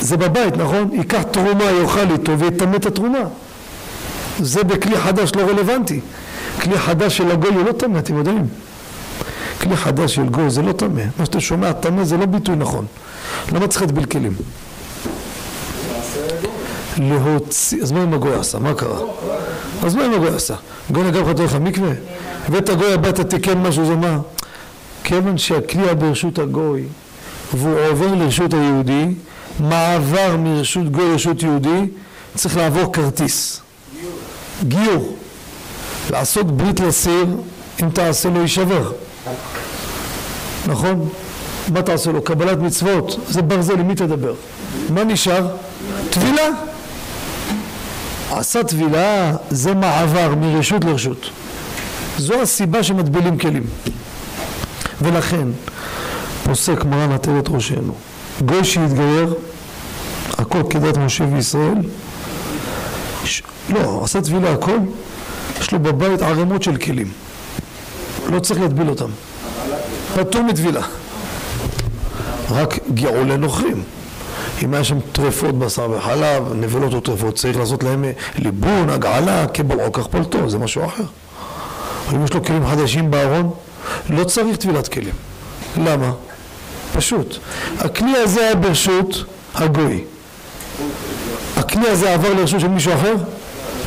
זה 0.00 0.16
בבית, 0.16 0.56
נכון? 0.56 0.90
ייקח 0.92 1.22
תרומה, 1.22 1.64
יאכל 1.64 2.10
איתו 2.12 2.38
ויטמא 2.38 2.76
את 2.76 2.86
התרומה 2.86 3.22
זה 4.40 4.64
בכלי 4.64 4.96
חדש 4.98 5.32
לא 5.34 5.42
רלוונטי 5.42 6.00
כלי 6.62 6.78
חדש 6.78 7.16
של 7.16 7.30
הגוי 7.30 7.54
הוא 7.54 7.64
לא 7.64 7.72
טמא, 7.72 7.98
אתם 7.98 8.16
יודעים 8.16 8.46
כלי 9.60 9.76
חדש 9.76 10.14
של 10.14 10.28
גוי 10.28 10.50
זה 10.50 10.62
לא 10.62 10.72
טמא 10.72 11.02
מה 11.18 11.24
שאתה 11.24 11.40
שומע 11.40 11.72
טמא 11.72 12.04
זה 12.04 12.16
לא 12.16 12.26
ביטוי 12.26 12.56
נכון 12.56 12.86
למה 13.52 13.68
צריך 13.68 13.82
להטביל 13.82 14.04
כלים? 14.04 14.32
להוציא, 16.98 17.82
אז 17.82 17.92
מה 17.92 18.02
אם 18.02 18.14
הגוי 18.14 18.34
עשה? 18.34 18.58
מה 18.58 18.74
קרה? 18.74 18.98
אז 19.82 19.94
מה 19.94 20.06
אם 20.06 20.12
הגוי 20.12 20.28
עשה? 20.28 20.54
גוי 20.90 21.04
נגע 21.04 21.20
לך 21.20 21.28
דרך 21.28 21.54
המקווה? 21.54 21.90
הבאת 22.48 22.70
גוי 22.70 22.92
הביתה 22.92 23.24
תיקן 23.24 23.58
משהו 23.58 23.86
זה 23.86 23.96
מה? 23.96 24.18
כיוון 25.04 25.38
שהכלי 25.38 25.94
ברשות 25.94 26.38
הגוי 26.38 26.84
והוא 27.54 27.78
עובר 27.90 28.14
לרשות 28.14 28.54
היהודי 28.54 29.06
מעבר 29.60 30.36
מרשות 30.36 30.88
גוי 30.90 31.10
לרשות 31.10 31.42
יהודי 31.42 31.86
צריך 32.34 32.56
לעבור 32.56 32.92
כרטיס 32.92 33.60
גיור 34.62 35.16
לעשות 36.10 36.56
ברית 36.56 36.80
לסיר 36.80 37.26
אם 37.82 37.90
תעשה 37.90 38.28
לו 38.28 38.40
יישבר 38.40 38.92
נכון? 40.66 41.08
מה 41.72 41.82
תעשה 41.82 42.12
לו? 42.12 42.22
קבלת 42.22 42.58
מצוות 42.58 43.16
זה 43.28 43.42
ברזל, 43.42 43.80
עם 43.80 43.88
מי 43.88 43.94
תדבר? 43.94 44.34
מה 44.90 45.04
נשאר? 45.04 45.46
טבילה 46.10 46.48
עשה 48.38 48.64
טבילה 48.64 49.36
זה 49.50 49.74
מעבר 49.74 50.34
מרשות 50.34 50.84
לרשות. 50.84 51.30
זו 52.18 52.42
הסיבה 52.42 52.82
שמטבילים 52.82 53.38
כלים. 53.38 53.66
ולכן 55.02 55.48
פוסק 56.44 56.84
מרן 56.84 57.12
עטרת 57.12 57.48
ראשנו 57.48 57.94
גוי 58.44 58.64
שהתגייר 58.64 59.34
הכל 60.32 60.62
כדת 60.70 60.96
משה 60.96 61.24
וישראל. 61.32 61.78
ש... 63.24 63.42
לא, 63.70 64.00
עשה 64.04 64.20
טבילה 64.20 64.52
הכל 64.52 64.78
יש 65.60 65.72
לו 65.72 65.78
בבית 65.78 66.22
ערימות 66.22 66.62
של 66.62 66.76
כלים. 66.76 67.08
לא 68.30 68.40
צריך 68.40 68.60
להטביל 68.60 68.88
אותם. 68.88 69.10
פטור 70.14 70.42
מטבילה. 70.42 70.82
רק 72.50 72.78
גאולי 72.94 73.36
נוכרים 73.36 73.82
אם 74.64 74.74
היה 74.74 74.84
שם 74.84 74.98
טרפות 75.12 75.58
בשר 75.58 75.90
וחלב, 75.90 76.52
נבלות 76.54 76.94
או 76.94 77.00
טרפות, 77.00 77.34
צריך 77.34 77.56
לעשות 77.56 77.82
להם 77.82 78.04
ליבון, 78.38 78.90
הגעלה, 78.90 79.46
כבלעו 79.46 79.92
כך 79.92 80.06
פולטו, 80.06 80.50
זה 80.50 80.58
משהו 80.58 80.84
אחר. 80.84 81.04
אם 82.14 82.24
יש 82.24 82.32
לו 82.32 82.44
כלים 82.44 82.66
חדשים 82.66 83.10
בארון, 83.10 83.50
לא 84.10 84.24
צריך 84.24 84.56
טבילת 84.56 84.88
כלים. 84.88 85.14
למה? 85.76 86.12
פשוט. 86.96 87.36
הכלי 87.78 88.16
הזה 88.16 88.40
היה 88.40 88.54
ברשות 88.54 89.24
הגוי. 89.54 90.04
הכלי 91.56 91.88
הזה 91.88 92.14
עבר 92.14 92.34
לרשות 92.34 92.60
של 92.60 92.68
מישהו 92.68 92.94
אחר, 92.94 93.14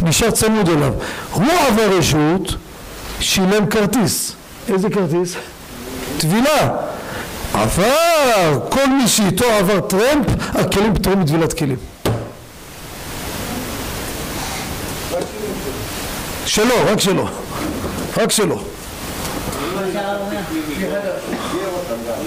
נשאר 0.03 0.31
צמוד 0.31 0.69
אליו. 0.69 0.93
הוא 1.31 1.46
עבר 1.67 1.98
רשות, 1.98 2.55
שילם 3.19 3.65
כרטיס. 3.65 4.34
איזה 4.69 4.89
כרטיס? 4.89 5.36
טבילה. 6.17 6.69
עבר, 7.61 8.59
כל 8.69 8.87
מי 8.89 9.07
שאיתו 9.07 9.45
עבר 9.45 9.79
טרמפ, 9.79 10.25
הכלים 10.53 10.93
פטורים 10.95 11.19
מטבילת 11.19 11.53
כלים. 11.53 11.77
שלו, 16.45 16.75
רק 16.85 16.99
שלו. 16.99 17.27
רק 18.17 18.31
שלו. 18.31 18.55
מה 18.55 19.81
שהרב 19.93 20.21
אומר. 20.21 20.39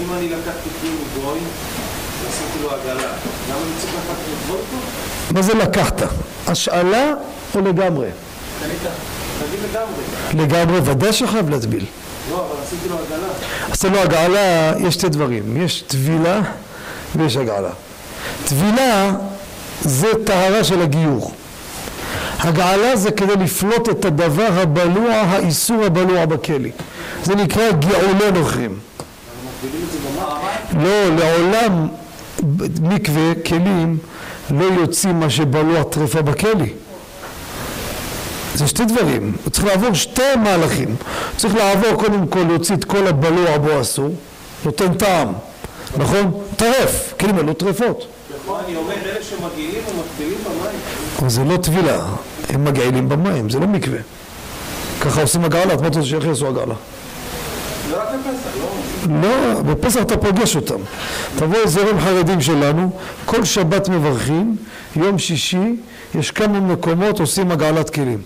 אם 0.03 0.13
אני 0.13 0.29
לקחתי 0.29 0.69
כלי 0.81 0.89
מגוי, 0.89 1.39
עשיתי 2.29 2.63
לו 2.63 2.69
עגלה, 2.71 2.93
למה 3.49 3.57
אני 3.57 3.71
צריך 3.79 3.93
לקחת 3.93 4.19
לטבול 4.31 4.57
אותו? 4.57 5.33
מה 5.33 5.41
זה 5.41 5.53
לקחת? 5.53 6.01
השאלה 6.47 7.13
או 7.55 7.61
לגמרי? 7.61 8.07
לגמרי. 8.63 10.03
לגמרי, 10.33 10.79
ודאי 10.83 11.13
שחייב 11.13 11.49
להטביל. 11.49 11.85
לא, 12.29 12.35
אבל 12.35 12.63
עשיתי 12.63 12.89
לו 12.89 12.95
עגלה. 12.95 13.27
עשה 13.71 13.89
לו 13.89 13.99
הגעלה, 13.99 14.73
יש 14.87 14.93
שתי 14.93 15.09
דברים, 15.09 15.57
יש 15.57 15.81
טבילה 15.81 16.41
ויש 17.15 17.37
הגעלה. 17.37 17.69
טבילה 18.45 19.11
זה 19.81 20.07
טהרה 20.25 20.63
של 20.63 20.81
הגיור. 20.81 21.33
הגעלה 22.39 22.95
זה 22.95 23.11
כדי 23.11 23.35
לפלוט 23.35 23.89
את 23.89 24.05
הדבר 24.05 24.47
הבלוע, 24.51 25.13
האיסור 25.13 25.83
הבלוע 25.85 26.25
בכלי. 26.25 26.71
זה 27.23 27.35
נקרא 27.35 27.71
גאולי 27.71 28.31
נוכרים. 28.33 28.79
לא, 30.79 31.15
לעולם 31.15 31.87
מקווה, 32.81 33.33
כלים, 33.45 33.97
לא 34.51 34.65
יוצאים 34.65 35.19
מה 35.19 35.29
שבלוע 35.29 35.83
טרפה 35.83 36.21
בכלי. 36.21 36.73
זה 38.55 38.67
שתי 38.67 38.85
דברים, 38.85 39.33
הוא 39.43 39.51
צריך 39.51 39.65
לעבור 39.65 39.93
שתי 39.93 40.35
מהלכים. 40.43 40.87
הוא 40.87 41.37
צריך 41.37 41.55
לעבור 41.55 41.93
קודם 41.93 42.27
כל 42.27 42.39
להוציא 42.39 42.75
את 42.75 42.85
כל 42.85 43.07
הבלוע 43.07 43.57
בו 43.57 43.81
אסור, 43.81 44.09
נותן 44.65 44.93
טעם, 44.93 45.33
נכון? 45.97 46.31
טרף, 46.55 47.13
כלים 47.19 47.39
אלו 47.39 47.53
טרפות. 47.53 48.07
אני 48.65 48.75
אומר, 48.75 48.93
אלה 48.93 49.23
שמגיעים 49.23 49.81
ומטבילים 49.91 50.37
במים. 50.45 50.79
אבל 51.19 51.29
זה 51.29 51.43
לא 51.43 51.57
טבילה, 51.57 51.99
הם 52.49 52.65
מגעילים 52.65 53.09
במים, 53.09 53.49
זה 53.49 53.59
לא 53.59 53.67
מקווה. 53.67 53.99
ככה 55.01 55.21
עושים 55.21 55.45
הגרלה, 55.45 55.73
את 55.73 55.81
מה 55.81 55.87
אתה 55.87 55.97
רוצה 55.97 56.09
שאיך 56.09 56.25
יעשו 56.25 56.47
הגרלה? 56.47 56.75
בפסח, 57.89 58.49
לא? 59.09 59.21
לא, 59.21 59.61
בפסח 59.61 60.01
אתה 60.01 60.17
פוגש 60.17 60.55
אותם. 60.55 60.79
תבוא 61.35 61.57
זרם 61.65 61.99
חרדים 61.99 62.41
שלנו, 62.41 62.91
כל 63.25 63.45
שבת 63.45 63.89
מברכים, 63.89 64.55
יום 64.95 65.19
שישי, 65.19 65.75
יש 66.15 66.31
כמה 66.31 66.59
מקומות 66.59 67.19
עושים 67.19 67.51
הגעלת 67.51 67.89
כלים. 67.89 68.21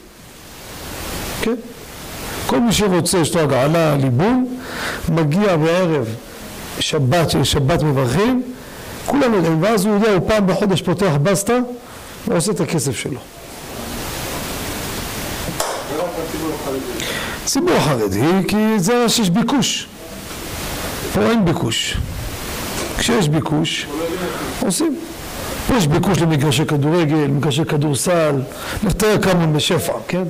כל 2.48 2.60
מי 2.60 2.74
שרוצה, 2.74 3.18
יש 3.18 3.36
לו 3.36 3.42
הגעלה, 3.42 3.96
ליבון, 3.98 4.58
מגיע 5.10 5.58
בערב 5.58 6.16
שבת, 6.80 7.32
שבת 7.44 7.84
מברכים, 7.84 8.42
כולם 9.06 9.34
יודעים, 9.34 9.64
ואז 9.64 9.86
הוא 9.86 9.94
יודע, 9.94 10.12
הוא 10.12 10.28
פעם 10.28 10.48
בחודש 10.48 10.82
פותח 10.82 11.12
בסטה 11.24 11.58
ועושה 12.28 12.52
את 12.52 12.60
הכסף 12.60 12.98
שלו. 12.98 13.20
ציבור 17.46 17.80
חרדי, 17.80 18.48
כי 18.48 18.80
זה 18.80 19.10
שיש 19.10 19.30
ביקוש. 19.30 19.88
פה 21.14 21.22
אין 21.22 21.46
ביקוש. 21.46 21.98
כשיש 22.98 23.30
ביקוש, 23.30 23.88
עושים. 24.60 25.00
פה 25.68 25.76
יש 25.76 25.88
ביקוש 25.88 26.18
למגרשי 26.18 26.66
כדורגל, 26.66 27.28
מגרשי 27.28 27.66
כדורסל, 27.66 28.36
נפטר 28.84 29.22
כמה 29.22 29.48
בשפע, 29.48 29.94
כן? 30.08 30.24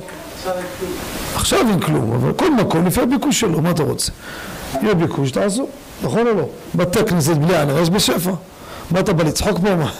עכשיו 1.34 1.68
אין 1.68 1.80
כלום. 1.80 2.12
אבל 2.12 2.32
כל 2.32 2.50
מקום 2.50 2.86
לפי 2.86 3.00
הביקוש 3.00 3.40
שלו, 3.40 3.60
מה 3.60 3.70
אתה 3.70 3.82
רוצה? 3.82 4.12
יהיה 4.82 4.94
ביקוש, 4.94 5.30
תעשו, 5.30 5.66
נכון 6.02 6.26
או 6.26 6.34
לא? 6.34 6.48
בתי 6.74 7.04
כנסת 7.04 7.36
בלי 7.36 7.56
ענר 7.56 7.78
יש 7.78 7.90
בשפע. 7.90 8.30
מה 8.90 9.00
אתה 9.00 9.12
בא 9.12 9.24
לצחוק 9.24 9.58
פה? 9.58 9.74
מה? 9.74 9.90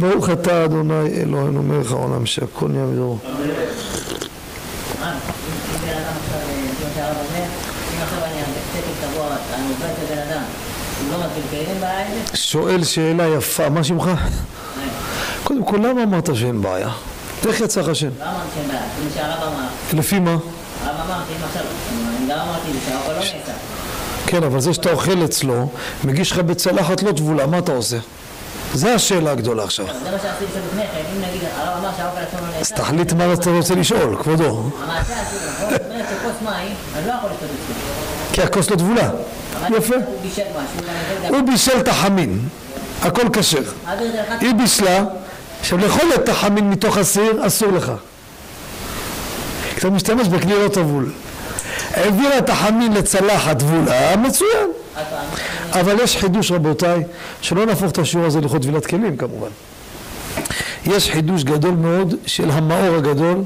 ברוך 0.00 0.30
אתה 0.30 0.64
אדוני 0.64 1.08
אלוהינו 1.22 1.62
מלך 1.62 1.92
העולם 1.92 2.26
שהכל 2.26 2.68
נהיה 2.68 2.86
זה? 2.86 3.00
שואל 12.34 12.84
שאלה 12.84 13.28
יפה, 13.28 13.68
מה 13.68 13.84
שמך? 13.84 14.10
קודם 15.44 15.64
כל, 15.64 15.76
למה 15.76 16.02
אמרת 16.02 16.36
שאין 16.36 16.62
בעיה? 16.62 16.88
איך 17.46 17.60
יצא 17.60 17.80
לך 17.80 17.96
שם? 17.96 18.08
לא 18.18 18.24
אמרתי 18.24 18.48
שאין 18.54 18.68
בעיה, 18.68 18.80
כמו 18.80 19.10
שהרב 19.14 19.52
אמר, 19.52 19.66
לפי 19.92 20.18
מה? 20.18 20.30
הרב 20.30 20.40
אמר 21.06 21.20
שאם 21.28 21.44
עכשיו, 21.44 21.62
אני 22.18 22.26
גם 22.28 22.38
אמרתי 22.38 22.68
שהאוכל 22.88 23.12
לא 23.12 23.18
נעשה. 23.18 23.52
כן, 24.26 24.42
אבל 24.44 24.60
זה 24.60 24.74
שאתה 24.74 24.92
אוכל 24.92 25.24
אצלו, 25.24 25.68
מגיש 26.04 26.32
לך 26.32 26.38
בצלחת 26.38 27.02
לא 27.02 27.12
טבולה, 27.12 27.46
מה 27.46 27.58
אתה 27.58 27.72
עושה? 27.72 27.96
זה 28.74 28.94
השאלה 28.94 29.30
הגדולה 29.30 29.64
עכשיו. 29.64 29.86
זה 29.86 29.92
מה 30.10 30.16
לשאול 30.16 30.32
לפני 30.68 30.82
כן, 30.82 31.02
אם 31.16 31.22
נגיד, 31.28 31.40
הרב 31.56 31.78
אמר 31.78 31.90
שהאוכל 31.96 32.20
עצמו 32.20 32.40
לא 32.40 32.46
אז 32.46 32.58
נעשה, 32.58 32.74
תחליט 32.74 33.12
מה 33.12 33.32
אתה 33.32 33.50
רוצה 33.50 33.74
לשאול, 33.74 34.16
כבודו. 34.22 34.70
המעשה 34.82 35.22
עשיתי? 35.22 35.44
זאת 35.60 35.80
אומרת 35.90 36.04
שכוס 36.10 36.32
מים, 36.42 36.74
אני 36.96 37.06
לא 37.06 37.12
יכול 37.12 37.30
לשתות 37.30 37.48
את 37.50 37.66
זה. 37.68 37.74
כי 38.32 38.42
הכוס 38.42 38.70
לא 38.70 38.76
טבולה. 38.76 39.10
יפה. 39.70 39.94
הוא 39.94 40.22
בישל 40.22 40.42
משהו, 40.42 40.88
גם... 41.24 41.34
הוא 41.34 41.42
בישל 41.46 41.80
את 41.80 41.88
החמין, 41.88 42.48
הכל 43.02 43.28
כשר. 43.32 43.62
היא 44.40 44.54
בישלה, 44.54 45.04
עכשיו 45.62 45.78
לאכול 45.78 46.08
את 46.14 46.28
החמין 46.28 46.70
מתוך 46.70 46.96
הסיר, 46.96 47.46
אסור 47.46 47.72
לך. 47.72 47.92
אתה 49.78 49.90
משתמש 49.90 50.28
בכלי 50.28 50.64
לא 50.64 50.68
טבול. 50.68 51.12
העבירה 51.90 52.38
את 52.38 52.50
החמין 52.50 52.92
לצלחת 52.92 53.58
טבולה, 53.58 54.16
מצוין. 54.16 54.70
אבל 55.70 55.96
יש 56.02 56.16
חידוש 56.16 56.50
רבותיי, 56.50 57.02
שלא 57.40 57.66
נהפוך 57.66 57.90
את 57.90 57.98
השיעור 57.98 58.26
הזה 58.26 58.40
לכבוד 58.40 58.62
טבילת 58.62 58.86
כלים 58.86 59.16
כמובן. 59.16 59.48
יש 60.86 61.10
חידוש 61.10 61.44
גדול 61.44 61.74
מאוד 61.74 62.14
של 62.26 62.50
המאור 62.50 62.96
הגדול. 62.96 63.42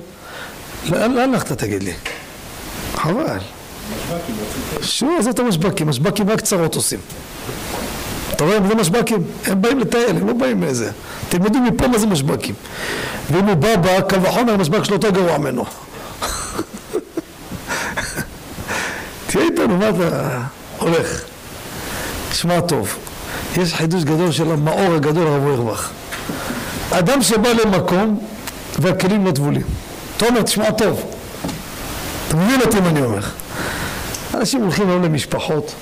לאן 0.88 1.18
הלכת 1.18 1.52
תגיד 1.52 1.82
לי? 1.82 1.92
חבל. 2.94 3.38
שוב, 4.82 5.10
עזוב 5.18 5.32
את 5.32 5.38
המשבקים, 5.38 5.88
משבקים 5.88 6.30
רק 6.30 6.40
צרות 6.40 6.74
עושים. 6.74 6.98
אתה 8.36 8.44
רואה, 8.44 8.58
זה 8.68 8.74
משבקים, 8.74 9.22
הם 9.46 9.62
באים 9.62 9.78
לטייל, 9.78 10.16
הם 10.16 10.26
לא 10.26 10.32
באים 10.32 10.60
מאיזה. 10.60 10.90
תלמדו 11.28 11.58
מפה 11.58 11.88
מה 11.88 11.98
זה 11.98 12.06
משבקים. 12.06 12.54
ואם 13.30 13.44
הוא 13.44 13.54
בא 13.54 13.76
בה, 13.76 14.02
קל 14.02 14.18
וחומר, 14.22 14.52
המשבק 14.52 14.84
שלו 14.84 14.94
יותר 14.94 15.10
גרוע 15.10 15.38
ממנו. 15.38 15.64
תהיה 19.26 19.44
איתנו, 19.44 19.76
מה 19.76 19.88
אתה 19.88 20.40
הולך? 20.78 21.22
שמע 22.32 22.60
טוב, 22.60 22.96
יש 23.56 23.74
חידוש 23.74 24.04
גדול 24.04 24.32
של 24.32 24.52
המאור 24.52 24.94
הגדול 24.94 25.26
הרב 25.26 25.44
אוירבך. 25.44 25.90
אדם 26.90 27.22
שבא 27.22 27.48
למקום 27.48 28.20
והכלים 28.78 29.26
לא 29.26 29.30
טבולים. 29.30 29.62
תומר, 30.16 30.42
תשמע 30.42 30.70
טוב. 30.70 31.02
אתה 32.28 32.36
מבין 32.36 32.60
אותי 32.60 32.80
מה 32.80 32.88
אני 32.88 33.02
אומר. 33.02 33.22
אנשים 34.34 34.62
הולכים 34.62 34.88
היום 34.88 35.02
למשפחות. 35.02 35.74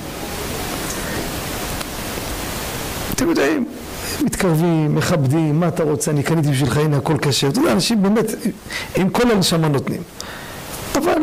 אתם 3.25 3.31
יודעים, 3.31 3.65
מתקרבים, 4.23 4.95
מכבדים, 4.95 5.61
מה 5.61 5.69
אתה 5.69 5.83
רוצה, 5.83 6.11
אני 6.11 6.23
קניתי 6.23 6.49
בשבילך, 6.49 6.77
הנה 6.77 6.97
הכל 6.97 7.15
כשר. 7.23 7.49
אתה 7.49 7.59
יודע, 7.59 7.73
אנשים 7.73 8.03
באמת, 8.03 8.25
עם 8.97 9.09
כל 9.09 9.31
הנשמה 9.31 9.69
נותנים. 9.69 10.03
אבל, 10.95 11.23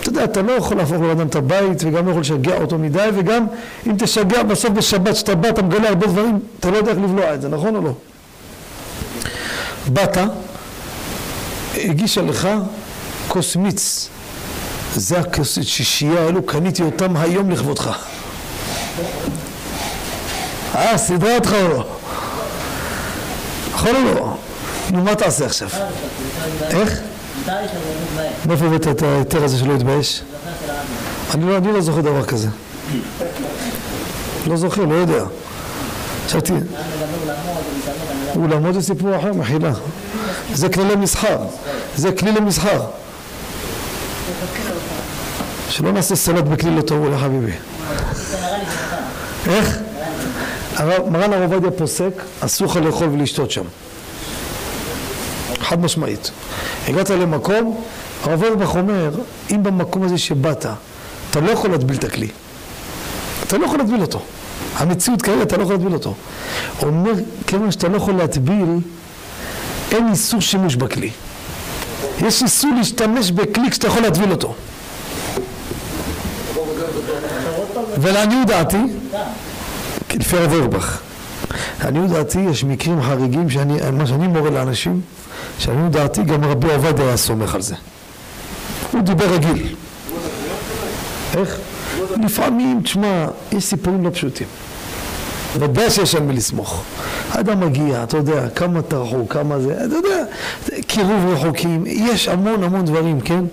אתה 0.00 0.08
יודע, 0.08 0.24
אתה 0.24 0.42
לא 0.42 0.52
יכול 0.52 0.76
להפוך 0.76 0.96
לבן 0.96 1.10
אדם 1.10 1.26
את 1.26 1.36
הבית, 1.36 1.84
וגם 1.84 2.06
לא 2.06 2.10
יכול 2.10 2.20
לשגע 2.20 2.60
אותו 2.60 2.78
מדי, 2.78 3.08
וגם 3.14 3.46
אם 3.86 3.92
תשגע 3.98 4.42
בסוף 4.42 4.70
בשבת, 4.70 5.14
כשאתה 5.14 5.34
בא, 5.34 5.48
אתה 5.48 5.62
מגלה 5.62 5.88
הרבה 5.88 6.06
דברים, 6.06 6.38
אתה 6.60 6.70
לא 6.70 6.76
יודע 6.76 6.90
איך 6.90 6.98
לבלוע 6.98 7.34
את 7.34 7.42
זה, 7.42 7.48
נכון 7.48 7.76
או 7.76 7.80
לא? 7.82 7.92
באת, 9.92 10.18
הגישה 11.74 12.22
לך 12.22 12.48
כוס 13.28 13.56
מיץ. 13.56 14.08
זה 14.96 15.18
הכוסית 15.18 15.66
שישייה 15.66 16.20
האלו, 16.20 16.42
קניתי 16.42 16.82
אותם 16.82 17.16
היום 17.16 17.50
לכבודך. 17.50 17.98
אה, 20.74 20.98
סידרה 20.98 21.34
אותך 21.34 21.52
או 21.52 21.68
לא? 21.68 21.84
נכון 23.72 23.96
או 23.96 24.14
לא? 24.14 24.36
נו, 24.90 25.04
מה 25.04 25.14
תעשה 25.14 25.46
עכשיו? 25.46 25.68
איך? 26.70 27.00
מאיפה 28.46 28.64
הבאת 28.64 28.88
את 28.88 29.02
ההיתר 29.02 29.44
הזה 29.44 29.58
שלא. 29.58 29.74
אני 31.34 31.50
לא, 31.50 31.56
אני 31.56 31.72
לא 31.72 31.80
זוכר 31.80 32.00
דבר 32.00 32.24
כזה. 32.24 32.48
לא 34.46 34.56
זוכר, 34.56 34.84
לא 34.84 34.94
יודע. 34.94 35.24
חשבתי, 36.26 36.52
אולמות 38.36 38.74
זה 38.74 38.82
סיפור 38.82 39.16
אחר, 39.16 39.32
מחילה. 39.32 39.72
זה 40.54 40.68
כללי 40.68 40.96
מסחר. 40.96 41.38
זה 41.96 42.12
כלי 42.12 42.32
למסחר. 42.32 42.80
שלא 45.68 45.92
נעשה 45.92 46.16
סלט 46.16 46.44
בכלי 46.44 46.76
לא 46.76 46.82
טוב. 46.82 47.06
איך? 49.46 49.78
מרן 50.86 51.32
הרב 51.32 51.52
עובדיה 51.52 51.70
פוסק, 51.70 52.12
אסור 52.40 52.66
לך 52.66 52.76
לאכול 52.76 53.08
ולשתות 53.08 53.50
שם. 53.50 53.64
חד 55.60 55.80
משמעית. 55.80 56.30
הגעת 56.88 57.10
למקום, 57.10 57.80
הרב 58.24 58.42
אורבך 58.42 58.76
אומר, 58.76 59.10
אם 59.50 59.62
במקום 59.62 60.02
הזה 60.02 60.18
שבאת, 60.18 60.66
אתה 61.30 61.40
לא 61.40 61.50
יכול 61.50 61.70
להטביל 61.70 61.96
את 61.96 62.04
הכלי. 62.04 62.28
אתה 63.46 63.58
לא 63.58 63.64
יכול 63.64 63.78
להטביל 63.78 64.00
אותו. 64.00 64.20
המציאות 64.76 65.22
כרגע, 65.22 65.42
אתה 65.42 65.56
לא 65.56 65.62
יכול 65.62 65.74
להטביל 65.74 65.94
אותו. 65.94 66.14
הוא 66.78 66.88
אומר, 66.88 67.12
כיוון 67.46 67.70
שאתה 67.70 67.88
לא 67.88 67.96
יכול 67.96 68.14
להטביל, 68.14 68.78
אין 69.92 70.08
איסור 70.10 70.40
שימוש 70.40 70.74
בכלי. 70.74 71.10
יש 72.26 72.42
איסור 72.42 72.70
להשתמש 72.78 73.30
בכלי 73.30 73.70
כשאתה 73.70 73.86
יכול 73.86 74.02
להטביל 74.02 74.30
אותו. 74.30 74.54
ולעניות 78.00 78.46
דעתי, 78.46 78.82
לפי 80.14 80.36
הרב 80.36 80.52
אורבך, 80.52 81.00
לעניות 81.84 82.10
דעתי 82.10 82.40
יש 82.40 82.64
מקרים 82.64 83.02
חריגים 83.02 83.50
שאני, 83.50 83.90
מה 83.92 84.06
שאני 84.06 84.26
מורה 84.26 84.50
לאנשים, 84.50 85.00
שלעניות 85.58 85.92
דעתי 85.92 86.22
גם 86.22 86.44
רבי 86.44 86.72
עובדיה 86.72 87.06
היה 87.06 87.16
סומך 87.16 87.54
על 87.54 87.62
זה. 87.62 87.74
הוא 88.92 89.00
דיבר 89.02 89.34
רגיל. 89.34 89.74
איך? 91.36 91.58
לפעמים, 92.24 92.80
תשמע, 92.82 93.26
יש 93.52 93.64
סיפורים 93.64 94.04
לא 94.04 94.10
פשוטים. 94.10 94.46
ודאי 95.58 95.90
שיש 95.90 96.14
על 96.14 96.22
מי 96.22 96.32
לסמוך. 96.32 96.82
האדם 97.30 97.60
מגיע, 97.60 98.02
אתה 98.02 98.16
יודע, 98.16 98.48
כמה 98.48 98.82
טרחו, 98.82 99.28
כמה 99.28 99.60
זה, 99.60 99.72
אתה 99.72 99.94
יודע, 99.94 100.24
קירוב 100.86 101.26
רחוקים, 101.32 101.84
יש 101.86 102.28
המון 102.28 102.62
המון 102.62 102.84
דברים, 102.84 103.20
כן? 103.20 103.44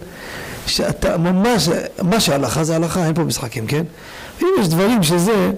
שאתה 0.68 1.18
ממש, 1.18 1.70
מה 2.02 2.20
שהלכה 2.20 2.64
זה 2.64 2.76
הלכה, 2.76 3.06
אין 3.06 3.14
פה 3.14 3.24
משחקים, 3.24 3.68
כן? 3.68 3.84
אם 4.42 4.48
יש 4.60 4.68
דברים 4.68 5.04
שזה, 5.04 5.52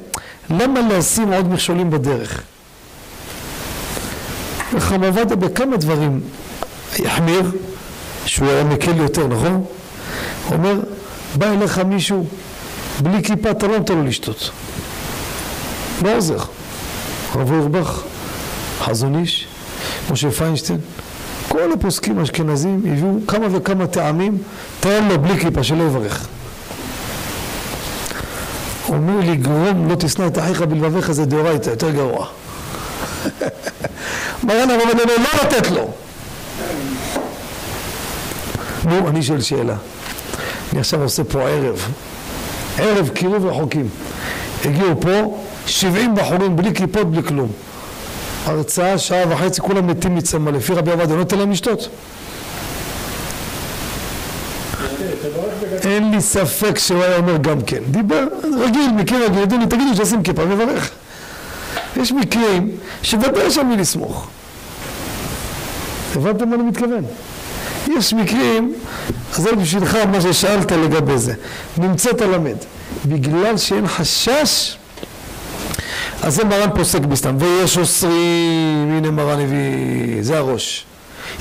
למה 0.49 0.81
לשים 0.81 1.33
עוד 1.33 1.47
מכשולים 1.53 1.89
בדרך? 1.89 2.41
וחם 4.73 5.03
עובדיה 5.03 5.35
בכמה 5.35 5.77
דברים 5.77 6.21
החמיר, 7.05 7.51
שהוא 8.25 8.47
היה 8.47 8.63
מקל 8.63 8.97
יותר, 8.97 9.27
נכון? 9.27 9.63
הוא 10.47 10.57
אומר, 10.57 10.79
בא 11.35 11.51
אליך 11.51 11.79
מישהו 11.79 12.27
בלי 12.99 13.23
כיפה, 13.23 13.51
אתה 13.51 13.67
לא 13.67 13.77
נותן 13.77 13.97
לו 13.97 14.03
לשתות. 14.03 14.51
לא 16.03 16.17
עוזר. 16.17 16.37
הרב 17.31 17.51
אורבך, 17.51 18.01
חזון 18.79 19.19
איש, 19.19 19.47
משה 20.11 20.31
פיינשטיין, 20.31 20.79
כל 21.47 21.71
הפוסקים 21.73 22.19
האשכנזים 22.19 22.81
הביאו 22.85 23.17
כמה 23.27 23.47
וכמה 23.51 23.87
טעמים, 23.87 24.37
תאר 24.79 24.99
לו 25.09 25.19
בלי 25.19 25.39
כיפה 25.39 25.63
שלא 25.63 25.83
יברך. 25.83 26.27
אומר 28.89 29.19
לי 29.19 29.35
גרום 29.35 29.89
לא 29.89 29.95
תשנא 29.95 30.27
את 30.27 30.37
אחיך 30.37 30.61
בלבביך 30.61 31.11
זה 31.11 31.25
דאורייתא, 31.25 31.69
יותר 31.69 31.91
גרוע. 31.91 32.27
מרן 34.43 34.69
הרב 34.69 34.81
אדוני 34.81 35.13
לא 35.17 35.43
לתת 35.43 35.71
לו. 35.71 35.91
נו, 38.85 39.07
אני 39.07 39.23
שואל 39.23 39.41
שאלה. 39.41 39.75
אני 40.71 40.79
עכשיו 40.79 41.01
עושה 41.01 41.23
פה 41.23 41.41
ערב. 41.41 41.91
ערב 42.77 43.09
קירוב 43.09 43.45
רחוקים. 43.45 43.89
הגיעו 44.65 45.01
פה 45.01 45.37
70 45.65 46.15
בחורים 46.15 46.55
בלי 46.55 46.73
כיפות, 46.73 47.11
בלי 47.11 47.23
כלום. 47.23 47.51
הרצאה, 48.45 48.97
שעה 48.97 49.23
וחצי, 49.29 49.61
כולם 49.61 49.87
מתים 49.87 50.15
מצמא. 50.15 50.49
לפי 50.49 50.73
רבי 50.73 50.91
עובדיה, 50.91 51.15
לא 51.15 51.21
נותן 51.21 51.37
להם 51.37 51.51
לשתות. 51.51 51.89
אין 55.83 56.11
לי 56.11 56.21
ספק 56.21 56.77
שהוא 56.79 57.03
היה 57.03 57.17
אומר 57.17 57.37
גם 57.37 57.61
כן. 57.61 57.79
דיבר, 57.91 58.27
רגיל, 58.61 58.91
מקרה 58.95 59.25
רגיל, 59.25 59.39
יודעים 59.39 59.61
לי, 59.61 59.67
תגידו 59.67 59.95
שעושים 59.95 60.23
כיפה, 60.23 60.45
מברך. 60.45 60.91
יש 61.97 62.11
מקרים 62.11 62.69
שוודאי 63.03 63.43
יש 63.43 63.57
על 63.57 63.65
מי 63.65 63.77
לסמוך. 63.77 64.27
הבנתם 66.15 66.49
מה 66.49 66.55
אני 66.55 66.63
מתכוון? 66.63 67.03
יש 67.97 68.13
מקרים, 68.13 68.73
אז 69.33 69.43
זה 69.43 69.55
בשבילך 69.55 69.97
מה 70.11 70.21
ששאלת 70.21 70.71
לגבי 70.71 71.17
זה. 71.17 71.33
נמצאת 71.77 72.21
למד. 72.21 72.57
בגלל 73.05 73.57
שאין 73.57 73.87
חשש, 73.87 74.77
אז 76.21 76.35
זה 76.35 76.43
מרן 76.43 76.69
פוסק 76.75 76.99
בסתם. 76.99 77.35
ויש 77.39 77.77
אוסרים, 77.77 78.97
הנה 78.97 79.11
מרן 79.11 79.39
הביא, 79.39 80.21
זה 80.21 80.37
הראש. 80.37 80.85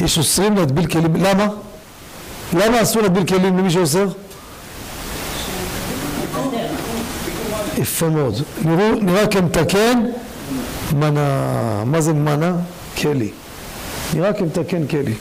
יש 0.01 0.19
אוסרים 0.19 0.57
להטביל 0.57 0.87
כלים, 0.87 1.17
למה? 1.17 1.47
למה 2.53 2.83
אסור 2.83 3.03
להטביל 3.03 3.27
כלים 3.27 3.59
למי 3.59 3.71
שאוסר? 3.71 4.07
יפה 7.79 8.09
מאוד. 8.09 8.35
נראה 9.03 9.27
כמתקן 9.27 10.03
מנה. 10.93 11.83
מה 11.85 12.01
זה 12.01 12.13
מנה? 12.13 12.53
כלי. 13.03 13.31
נראה 14.15 14.33
כמתקן 14.33 14.87
כלי. 14.87 15.15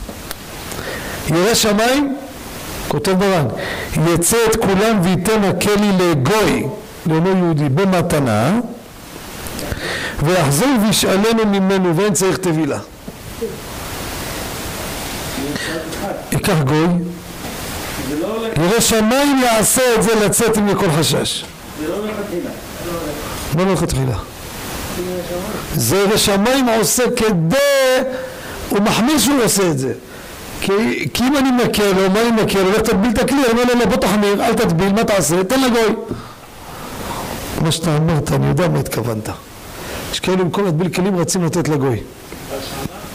ירא 1.27 1.53
שמיים, 1.53 2.15
כותב 2.88 3.15
מרן, 3.19 3.45
יצא 4.13 4.38
את 4.49 4.55
כולם 4.55 4.99
וייתן 5.03 5.43
הכלי 5.43 5.91
לגוי, 5.99 6.67
לאינו 7.05 7.38
יהודי, 7.38 7.69
במתנה, 7.69 8.59
ויחזור 10.23 10.69
וישאלנו 10.88 11.45
ממנו 11.45 11.95
ואין 11.95 12.13
צריך 12.13 12.38
טבילה. 12.38 12.79
ייקח 16.31 16.61
גוי, 16.61 16.88
ירא 18.63 18.79
שמיים 18.79 19.41
יעשה 19.43 19.95
את 19.95 20.03
זה 20.03 20.15
לצאת 20.25 20.58
עם 20.58 20.75
כל 20.75 20.91
חשש. 20.99 21.45
זה 21.79 21.88
לא 21.88 21.95
מלכתחילה. 22.05 22.49
לא 23.58 23.65
מלכתחילה. 23.65 24.17
זה 25.75 25.97
ירא 25.97 26.17
שמיים 26.17 26.69
עושה 26.69 27.03
כדי, 27.15 27.58
הוא 28.69 28.79
מחמיר 28.79 29.19
שהוא 29.19 29.43
עושה 29.43 29.69
את 29.69 29.79
זה. 29.79 29.93
כי, 30.62 30.71
כי 31.13 31.23
אם 31.23 31.38
אני 31.38 31.49
מקל 31.63 31.91
לו, 31.91 32.10
מה 32.10 32.21
אני 32.21 32.43
מקל 32.43 32.62
לו? 32.62 32.71
לך 32.71 32.81
תטביל 32.81 33.12
את 33.12 33.19
הכלי, 33.19 33.38
אני 33.38 33.62
אומר 33.62 33.73
לו, 33.73 33.79
לא, 33.79 33.86
בוא 33.86 33.97
תחמיר, 33.97 34.45
אל 34.45 34.53
תטביל, 34.53 34.93
מה 34.93 35.03
תעשה? 35.03 35.43
תן 35.43 35.62
לגוי. 35.62 35.95
מה 37.62 37.71
שאתה 37.71 37.97
אמרת, 37.97 38.31
אני 38.31 38.47
יודע 38.47 38.67
מה 38.67 38.79
התכוונת. 38.79 39.29
יש 40.12 40.19
כאלה 40.19 40.38
במקום 40.38 40.65
להטביל 40.65 40.89
כלים 40.89 41.17
רצים 41.17 41.45
לתת 41.45 41.67
לגוי. 41.67 41.99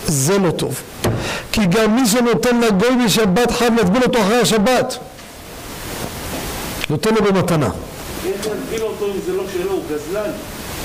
זה 0.07 0.39
לא 0.39 0.51
טוב. 0.51 0.83
כי 1.53 1.67
גם 1.67 1.97
מי 1.97 2.07
שנותן 2.07 2.61
לגוי 2.61 3.05
בשבת 3.05 3.51
חייב 3.51 3.75
להטביל 3.75 4.03
אותו 4.03 4.21
אחרי 4.21 4.41
השבת. 4.41 4.99
נותן 6.91 7.15
לו 7.15 7.23
במתנה. 7.23 7.69
איך 8.27 8.47
להגביל 8.47 8.83
אותו 8.83 9.07
אם 9.07 9.21
זה 9.27 9.33
לא 9.33 9.43
שלו, 9.53 9.73
הוא 9.73 9.83
גזלן. 9.91 10.31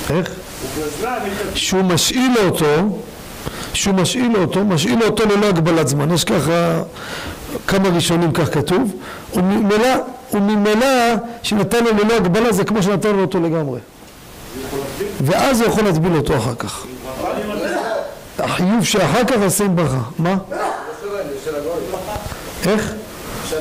איך? 0.09 0.29
הוא 0.61 0.85
גזלן, 0.85 1.19
שהוא 1.55 1.81
משאיל 1.81 2.31
לו 2.35 2.49
אותו, 2.49 2.99
שהוא 3.73 3.95
משאיל 3.95 4.31
לו 4.33 4.41
אותו, 4.41 4.65
משאיל 4.65 5.03
אותו 5.03 5.23
ללא 5.25 5.45
הגבלת 5.45 5.87
זמן. 5.87 6.13
יש 6.13 6.23
ככה 6.23 6.81
כמה 7.67 7.89
ראשונים 7.89 8.31
כך 8.31 8.53
כתוב, 8.53 8.95
וממילא, 9.35 9.89
וממילא 10.33 11.15
שנתן 11.43 11.83
לו 11.83 11.91
ללא 11.91 12.13
הגבלה 12.13 12.53
זה 12.53 12.63
כמו 12.63 12.83
שנתן 12.83 13.15
לו 13.15 13.21
אותו 13.21 13.39
לגמרי. 13.39 13.79
ואז 15.21 15.61
הוא 15.61 15.69
יכול 15.69 15.83
להטביל 15.83 16.15
אותו 16.15 16.37
אחר 16.37 16.55
כך. 16.55 16.85
החיוב 18.39 18.83
שאחר 18.83 19.23
כך 19.25 19.35
עושה 19.43 19.63
עם 19.63 19.75
ברכה. 19.75 20.01
מה? 20.19 20.37
איך? 22.65 22.93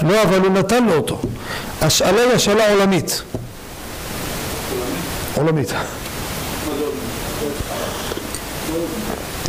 לא, 0.03 0.23
אבל 0.23 0.41
הוא 0.41 0.51
נתן 0.51 0.85
לו 0.85 0.97
אותו. 0.97 1.21
השאלה 1.83 2.23
היא 2.23 2.33
השאלה 2.33 2.73
עולמית. 2.73 3.23
עולמית. 5.37 5.73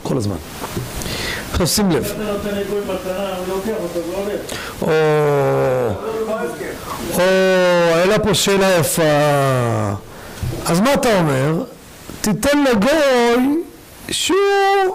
כל 0.04 0.17
הזמן. 0.17 0.36
עכשיו 1.52 1.67
שים 1.67 1.91
לב. 1.91 2.13
או, 4.82 4.88
או, 7.13 7.21
העלה 7.95 8.19
פה 8.19 8.34
שאלה 8.34 8.76
יפה. 8.80 9.04
אז 10.65 10.80
מה 10.80 10.93
אתה 10.93 11.17
אומר? 11.19 11.63
תיתן 12.21 12.63
לגוי 12.63 13.63
שהוא 14.12 14.38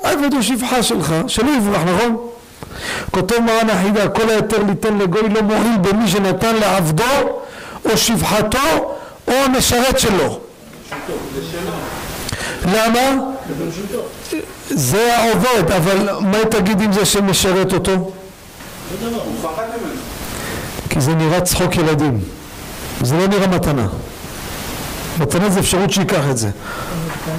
עבד 0.02 0.34
או 0.34 0.42
שפחה 0.42 0.82
שלך, 0.82 1.14
שלא 1.26 1.50
יברח, 1.50 1.80
נכון? 1.82 2.16
כותב 3.10 3.38
מרן 3.38 3.70
החידה, 3.70 4.08
כל 4.08 4.30
היתר 4.30 4.62
ליתן 4.68 4.98
לגוי 4.98 5.28
לא 5.28 5.42
מועיל 5.42 5.78
במי 5.80 6.08
שנתן 6.08 6.56
לעבדו 6.56 7.04
או 7.84 7.96
שפחתו 7.96 8.94
או 9.28 9.32
המשרת 9.32 9.98
שלו. 9.98 10.40
למה? 12.64 13.22
זה 14.70 15.16
העובד, 15.16 15.70
אבל 15.70 16.08
מה 16.20 16.38
תגיד 16.50 16.80
עם 16.80 16.92
זה 16.92 17.04
שמשרת 17.04 17.72
אותו? 17.72 18.10
כי 20.90 21.00
זה 21.00 21.14
נראה 21.14 21.40
צחוק 21.40 21.76
ילדים. 21.76 22.20
זה 23.02 23.16
לא 23.16 23.26
נראה 23.26 23.46
מתנה. 23.46 23.86
מתנה 25.20 25.50
זה 25.50 25.60
אפשרות 25.60 25.90
שייקח 25.90 26.22
את 26.30 26.38
זה. 26.38 26.50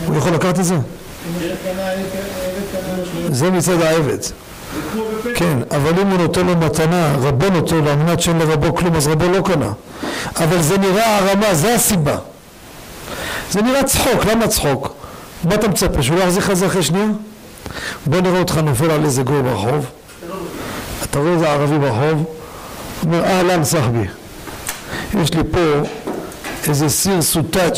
הוא 0.06 0.18
יכול 0.18 0.32
לקחת 0.32 0.60
את 0.60 0.66
זה? 0.66 0.76
זה 3.30 3.52
מצד 3.52 3.82
העבד. 3.82 4.18
כן, 5.36 5.58
אבל 5.72 6.00
אם 6.00 6.08
הוא 6.08 6.18
נותן 6.18 6.46
לו 6.46 6.56
מתנה, 6.58 7.16
רבו 7.22 7.50
נותן 7.50 7.76
לו, 7.76 7.90
על 7.90 7.96
מנת 7.96 8.22
שאין 8.22 8.40
לרבו 8.40 8.76
כלום, 8.76 8.96
אז 8.96 9.08
רבו 9.08 9.26
לא 9.30 9.42
קנה. 9.42 9.72
אבל 10.36 10.62
זה 10.62 10.78
נראה 10.78 11.18
הרמה, 11.18 11.54
זה 11.54 11.76
הסיבה. 11.76 12.18
זה 13.52 13.62
נראה 13.62 13.84
צחוק, 13.84 14.26
למה 14.26 14.48
צחוק? 14.48 14.94
מה 15.44 15.56
אתה 15.56 15.68
מצפה, 15.68 16.04
שהוא 16.04 16.18
לא 16.18 16.24
יחזיר 16.24 16.44
לך 16.44 16.64
אחרי 16.64 16.84
שנייה? 16.84 17.06
בוא 18.06 18.22
נראה 18.22 18.40
אותך 18.40 18.58
נופל 18.58 18.92
על 18.92 19.06
איזה 19.06 19.24
גוי 19.24 19.42
ברחוב. 19.42 19.86
אתה 21.04 21.20
רואה 21.20 21.34
איזה 21.34 21.50
ערבי 21.50 21.80
ברחוב, 21.80 22.26
אומר, 23.04 23.26
אהלן 23.26 23.64
סחבי, 23.64 24.06
יש 25.22 25.34
לי 25.34 25.42
פה 25.52 25.60
איזה 26.68 26.90
סיר 26.90 27.22
סוטאג' 27.22 27.76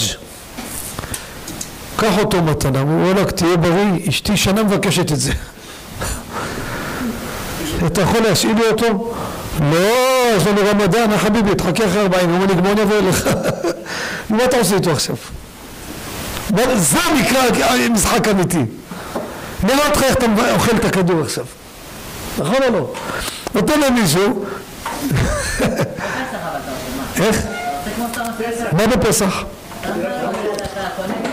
קח 1.95 2.19
אותו 2.19 2.43
מתנה, 2.43 2.82
הוא 2.82 2.89
אומר, 2.89 3.13
וואלכ, 3.13 3.32
תהיה 3.32 3.58
בריא, 3.58 4.10
אשתי 4.10 4.38
שנה 4.38 4.63
מבקשת 4.63 5.12
את 5.12 5.19
זה. 5.19 5.32
אתה 7.87 8.01
יכול 8.01 8.21
להשאיל 8.21 8.57
לי 8.57 8.67
אותו? 8.67 9.13
לא, 9.61 9.77
יש 10.37 10.47
לנו 10.47 10.61
רמדאן, 10.71 11.11
יא 11.11 11.17
חביבי, 11.17 11.55
תחכה 11.55 11.85
אחרי 11.85 12.01
ארבעים 12.01 12.29
יום, 12.29 12.43
אני 12.43 12.55
גמור 12.55 12.71
יבוא 12.71 12.97
אליך. 12.97 13.29
מה 14.29 14.45
אתה 14.45 14.57
עושה 14.57 14.75
איתו 14.75 14.91
עכשיו? 14.91 15.15
בוא, 16.49 16.63
זה 16.75 16.99
נקרא 17.19 17.41
משחק 17.89 18.27
אמיתי. 18.27 18.65
נראה 19.63 19.87
אותך 19.87 20.03
איך 20.03 20.17
אתה 20.17 20.25
אוכל 20.53 20.75
את 20.75 20.85
הכדור 20.85 21.21
עכשיו. 21.21 21.45
נכון 22.37 22.63
או 22.67 22.73
לא? 22.73 22.93
נותן 23.55 23.79
למישהו? 23.79 24.45
איך? 27.21 27.41
מה 28.71 28.87
בפסח? 28.87 29.43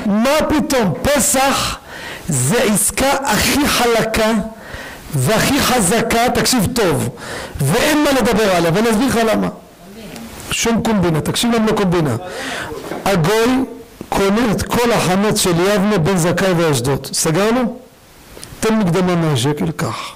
מה 0.06 0.36
פתאום? 0.48 0.94
פסח 1.02 1.78
זה 2.28 2.62
עסקה 2.62 3.12
הכי 3.24 3.68
חלקה 3.68 4.30
והכי 5.14 5.60
חזקה, 5.60 6.30
תקשיב 6.34 6.66
טוב, 6.74 7.08
ואין 7.60 8.04
מה 8.04 8.12
לדבר 8.12 8.56
עליה, 8.56 8.70
ואני 8.74 8.90
אסביר 8.90 9.06
לך 9.06 9.18
למה. 9.32 9.48
שום 10.50 10.82
קומבינה, 10.82 11.20
תקשיב 11.20 11.54
למה 11.54 11.66
לא 11.66 11.72
קומבינה. 11.72 12.16
הגוי 13.04 13.64
קונה 14.08 14.52
את 14.52 14.62
כל 14.62 14.92
החמץ 14.92 15.40
של 15.40 15.60
יבנה 15.60 15.98
בין 15.98 16.18
זכאי 16.18 16.52
ואשדוד. 16.52 17.08
סגרנו? 17.12 17.76
תן 18.60 18.74
מקדמה 18.78 19.16
100 19.16 19.36
שקל, 19.36 19.70
קח. 19.76 20.14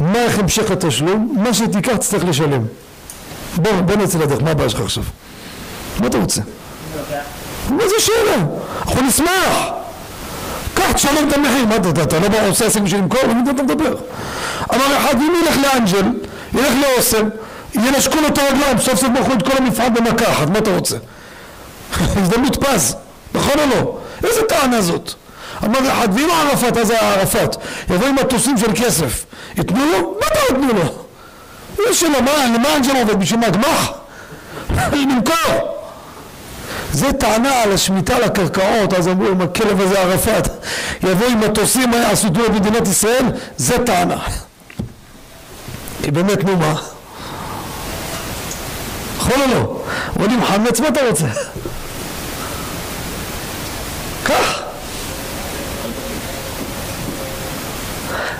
מה 0.00 0.18
איך 0.18 0.38
המשך 0.38 0.70
התשלום? 0.70 1.36
מה 1.44 1.54
שתיקח 1.54 1.96
תצטרך 1.96 2.24
לשלם. 2.24 2.62
בוא, 3.56 3.72
בוא 3.80 3.96
נצא 3.96 4.18
לדרך, 4.18 4.42
מה 4.42 4.50
הבעיה 4.50 4.68
שלך 4.68 4.80
עכשיו? 4.80 5.04
מה 6.00 6.06
אתה 6.06 6.18
רוצה? 6.18 6.40
מה 7.70 7.82
זה 7.88 7.94
שאלה? 7.98 8.44
אנחנו 8.86 9.02
נשמח. 9.02 9.68
קח, 10.78 10.92
תשלם 10.92 11.28
את 11.28 11.32
המחיר, 11.32 11.66
מה 11.66 11.76
אתה, 11.76 12.02
אתה 12.02 12.18
לא 12.18 12.48
עושה 12.48 12.66
עסק 12.66 12.80
בשביל 12.80 13.00
למכור? 13.00 13.20
למי 13.22 13.50
אתה 13.50 13.62
מדבר? 13.62 13.94
אמר 14.74 14.96
אחד, 14.96 15.14
אם 15.14 15.32
ילך 15.42 15.56
לאנג'ל, 15.56 16.06
ילך 16.54 16.72
לאוסם, 16.82 17.28
ינשקו 17.74 18.20
לו 18.20 18.26
את 18.26 18.38
הרגליים, 18.38 18.78
סוף 18.78 19.00
סוף 19.00 19.08
מכרו 19.08 19.34
את 19.34 19.42
כל 19.42 19.56
המפעל 19.56 19.88
במכה 19.88 20.32
אחת, 20.32 20.50
מה 20.50 20.58
אתה 20.58 20.74
רוצה? 20.74 20.96
הזדמנות 22.22 22.64
פז, 22.64 22.96
נכון 23.34 23.54
או 23.58 23.64
לא? 23.66 23.98
איזה 24.28 24.42
טענה 24.48 24.80
זאת? 24.82 25.12
אמר 25.64 25.78
אחד, 25.92 26.08
ואם 26.12 26.28
ערפאת, 26.30 26.76
אז 26.76 26.90
ערפאת, 26.90 27.56
יבוא 27.90 28.06
עם 28.06 28.14
מטוסים 28.14 28.58
של 28.58 28.72
כסף, 28.74 29.24
ייתנו 29.56 29.84
לו? 29.92 30.14
מה 30.20 30.26
אתה 30.26 30.38
ייתנו 30.48 30.72
לו? 30.72 31.04
זה 31.76 31.94
שלו, 31.94 32.22
מה, 32.22 32.32
למה 32.54 32.76
אנג'ל 32.76 32.96
עובד? 32.96 33.20
בשביל 33.20 33.40
מה, 33.40 33.50
גמח? 33.50 33.90
למכור. 34.92 35.77
זה 36.92 37.12
טענה 37.12 37.62
על 37.62 37.72
השמיטה 37.72 38.16
על 38.16 38.24
הקרקעות, 38.24 38.94
אז 38.94 39.08
אמרו 39.08 39.28
עם 39.28 39.40
הכלב 39.40 39.80
הזה 39.80 40.00
ערפאת, 40.00 40.48
יבוא 41.02 41.26
עם 41.26 41.40
מטוסים, 41.40 41.90
מה 41.90 41.96
יעשו 41.96 42.28
דו 42.28 42.42
במדינת 42.48 42.88
ישראל? 42.88 43.24
זה 43.56 43.76
טענה. 43.86 44.18
כי 46.02 46.10
באמת, 46.10 46.44
נו 46.44 46.56
מה? 46.56 46.74
נכון 49.18 49.42
או 49.42 49.54
לא? 49.54 49.82
אומרים 50.16 50.44
חמץ, 50.44 50.80
מה 50.80 50.88
אתה 50.88 51.00
רוצה? 51.08 51.26
קח. 54.22 54.62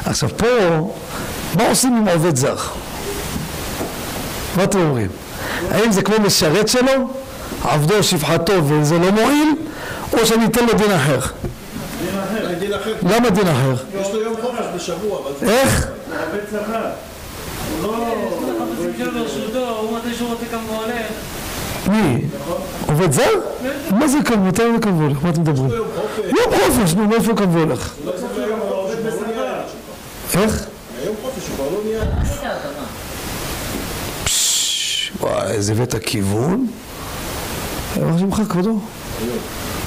עכשיו 0.05 0.29
פה, 0.37 0.47
מה 1.55 1.69
עושים 1.69 1.97
עם 1.97 2.09
עובד 2.09 2.37
זר? 2.37 2.57
מה 4.57 4.65
אתם 4.65 4.81
אומרים? 4.81 5.09
האם 5.71 5.93
זה 5.93 6.03
כמו 6.03 6.17
משרת 6.21 6.69
שלו? 6.69 7.11
עבדו 7.64 8.03
שפחתו 8.03 8.53
וזה 8.64 8.99
לא 8.99 9.11
מועיל? 9.11 9.49
או 10.12 10.27
שאני 10.27 10.44
אתן 10.44 10.66
לו 10.66 10.73
דין 10.73 10.90
אחר? 10.90 11.18
דין 12.59 12.73
אחר. 12.75 12.94
למה 13.03 13.31
דין 13.31 13.49
אחר? 13.49 13.75
יש 14.01 14.09
לו 14.12 14.23
יום 14.23 14.35
חופש 14.42 14.64
בשבוע, 14.77 15.18
אבל 15.23 15.33
זה 15.40 15.51
איך? 15.51 15.87
הוא 17.83 17.83
לא... 17.83 17.97
הוא 17.97 18.49
הוא 20.68 20.77
הולך. 20.77 21.07
מי? 21.88 22.21
עובד 22.88 23.12
זר? 23.12 23.31
מה 23.90 24.09
זה 24.09 24.18
כאן? 24.25 24.49
מתי 24.49 24.62
זה 24.75 24.79
כאן 24.83 25.01
והולך? 25.01 25.16
מה 25.23 25.31
אתם 25.31 25.40
מדברים? 25.40 25.71
יום 25.71 25.87
חופש. 25.97 26.25
יום 26.25 26.61
חופש, 26.61 26.94
נו, 26.94 27.07
מאיפה 27.07 27.35
כאן 27.37 27.57
והולך? 27.57 27.94
לא 28.05 28.12
הוא. 28.18 28.29
איך? 30.35 30.66
היום 31.03 31.14
חופש 31.23 31.49
הוא 31.49 31.57
כבר 31.57 31.64
לא 31.64 31.79
נהיה. 31.85 32.05
מה? 32.05 32.85
וואי, 35.21 35.53
איזה 35.53 35.73
הבאת 35.73 35.94
כיוון. 36.07 36.66
איך 37.99 38.19
שמך 38.19 38.43
כבודו? 38.49 38.81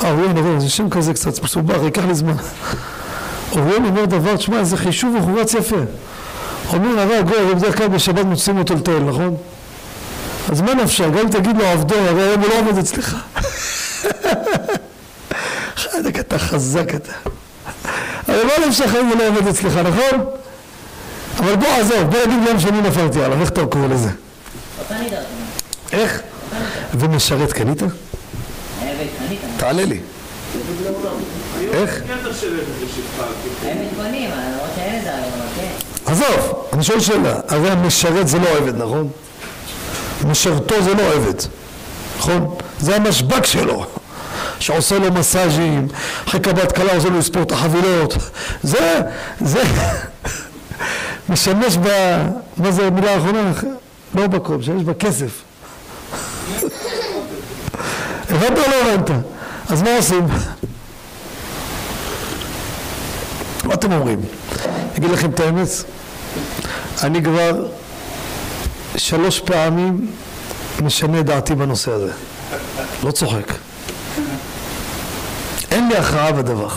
אוריון, 0.04 0.38
אוריון, 0.38 0.60
זה 0.60 0.69
שם 0.69 0.89
כזה 0.89 1.13
קצת 1.13 1.43
מסובך, 1.43 1.76
ייקח 1.84 2.06
לי 2.06 2.13
זמן. 2.13 2.36
אוריון 3.52 3.86
אומר 3.86 4.06
דבר, 4.06 4.36
תשמע, 4.36 4.60
איזה 4.60 4.78
חישוב 4.78 5.15
וחורץ 5.15 5.54
יפה. 5.54 5.76
אומר 6.74 7.00
הרב 7.00 7.30
גוי, 7.30 7.56
בדרך 7.56 7.78
כלל 7.78 7.88
בשבת 7.88 8.26
מוצאים 8.26 8.58
אותו 8.58 8.76
לטייל, 8.76 9.04
נכון? 9.04 9.36
אז 10.52 10.62
מה 10.62 10.74
נפשך? 10.74 11.06
גם 11.06 11.17
אם 11.17 11.30
תגיד 11.30 11.58
לו 11.58 11.65
עבדו, 11.65 11.95
הרי 11.95 12.21
היום 12.21 12.41
הוא 12.41 12.50
לא 12.50 12.60
עובד 12.60 12.78
אצלך. 12.78 13.15
חדק, 15.76 16.19
אתה 16.19 16.39
חזק 16.39 16.95
אתה. 16.95 17.12
הרי 18.28 18.43
מה 18.43 18.67
נפשך 18.67 18.95
אם 19.02 19.08
הוא 19.08 19.17
לא 19.17 19.28
עובד 19.28 19.47
אצלך, 19.47 19.78
נכון? 19.78 20.26
אבל 21.39 21.56
בוא, 21.56 21.67
עזוב, 21.67 22.04
בוא 22.10 22.19
נגיד 22.26 22.47
יום 22.47 22.60
שני 22.60 22.82
נפלתי 22.82 23.24
עליו, 23.24 23.41
איך 23.41 23.50
אתה 23.50 23.65
קורא 23.65 23.88
לזה? 23.88 24.10
איך? 25.91 26.21
ומשרת 26.99 27.54
קנית? 27.54 27.84
תעלה 29.58 29.86
לי. 29.86 29.99
איך? 31.73 32.01
עזוב, 36.06 36.67
אני 36.73 36.84
שואל 36.84 36.99
שאלה, 36.99 37.39
הרי 37.47 37.69
המשרת 37.69 38.27
זה 38.27 38.39
לא 38.39 38.58
עבד, 38.58 38.75
נכון? 38.77 39.10
משרתו 40.27 40.82
זה 40.82 40.93
לא 40.93 41.13
עבד, 41.13 41.41
נכון? 42.17 42.56
זה 42.80 42.95
המשבק 42.95 43.45
שלו, 43.45 43.86
שעושה 44.60 44.99
לו 44.99 45.12
מסאז'ים, 45.12 45.88
אחרי 46.27 46.39
קבלת 46.39 46.71
קלה 46.71 46.93
עושה 46.95 47.10
לו 47.10 47.19
לספור 47.19 47.41
את 47.41 47.51
החבילות, 47.51 48.17
זה, 48.63 49.01
זה 49.41 49.63
משמש 51.30 51.77
ב... 51.77 51.88
מה 52.58 52.71
זה 52.71 52.88
המילה 52.88 53.13
האחרונה? 53.13 53.51
לא 54.15 54.27
בקום, 54.27 54.60
משמש 54.60 54.84
בכסף. 54.84 55.50
הבנת 58.41 58.58
או 58.58 58.71
לא 58.71 58.91
הבנת? 58.91 59.10
אז 59.69 59.82
מה 59.82 59.95
עושים? 59.95 60.27
מה 63.63 63.73
אתם 63.73 63.91
אומרים? 63.91 64.19
אגיד 64.97 65.12
לכם 65.12 65.30
את 65.30 65.39
האמת, 65.39 65.67
אני 67.04 67.23
כבר 67.23 67.67
שלוש 68.97 69.39
פעמים 69.39 70.08
משנה 70.82 71.21
דעתי 71.21 71.56
בנושא 71.56 71.91
הזה. 71.91 72.12
לא 73.04 73.12
צוחק. 73.12 73.54
אין 75.71 75.88
לי 75.88 75.97
הכרעה 75.97 76.32
בדבר. 76.32 76.67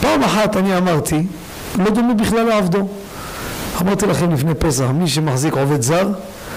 פעם 0.00 0.22
אחת 0.22 0.56
אני 0.56 0.78
אמרתי, 0.78 1.26
לא 1.78 1.90
דומה 1.90 2.14
בכלל 2.14 2.42
לעבדו. 2.42 2.88
אמרתי 3.80 4.06
לכם 4.06 4.34
לפני 4.34 4.54
פסח, 4.54 4.84
מי 4.94 5.08
שמחזיק 5.08 5.54
עובד 5.54 5.82
זר, 5.82 6.08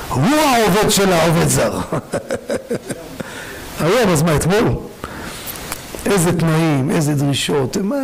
הוא 0.09 0.23
העובד 0.23 0.89
של 0.89 1.13
העובד 1.13 1.47
זר. 1.47 1.79
היום, 3.83 4.09
אז 4.09 4.21
מה, 4.21 4.35
אתמול? 4.35 4.75
איזה 6.05 6.39
תנאים, 6.39 6.91
איזה 6.91 7.13
דרישות, 7.13 7.77
מה... 7.77 7.95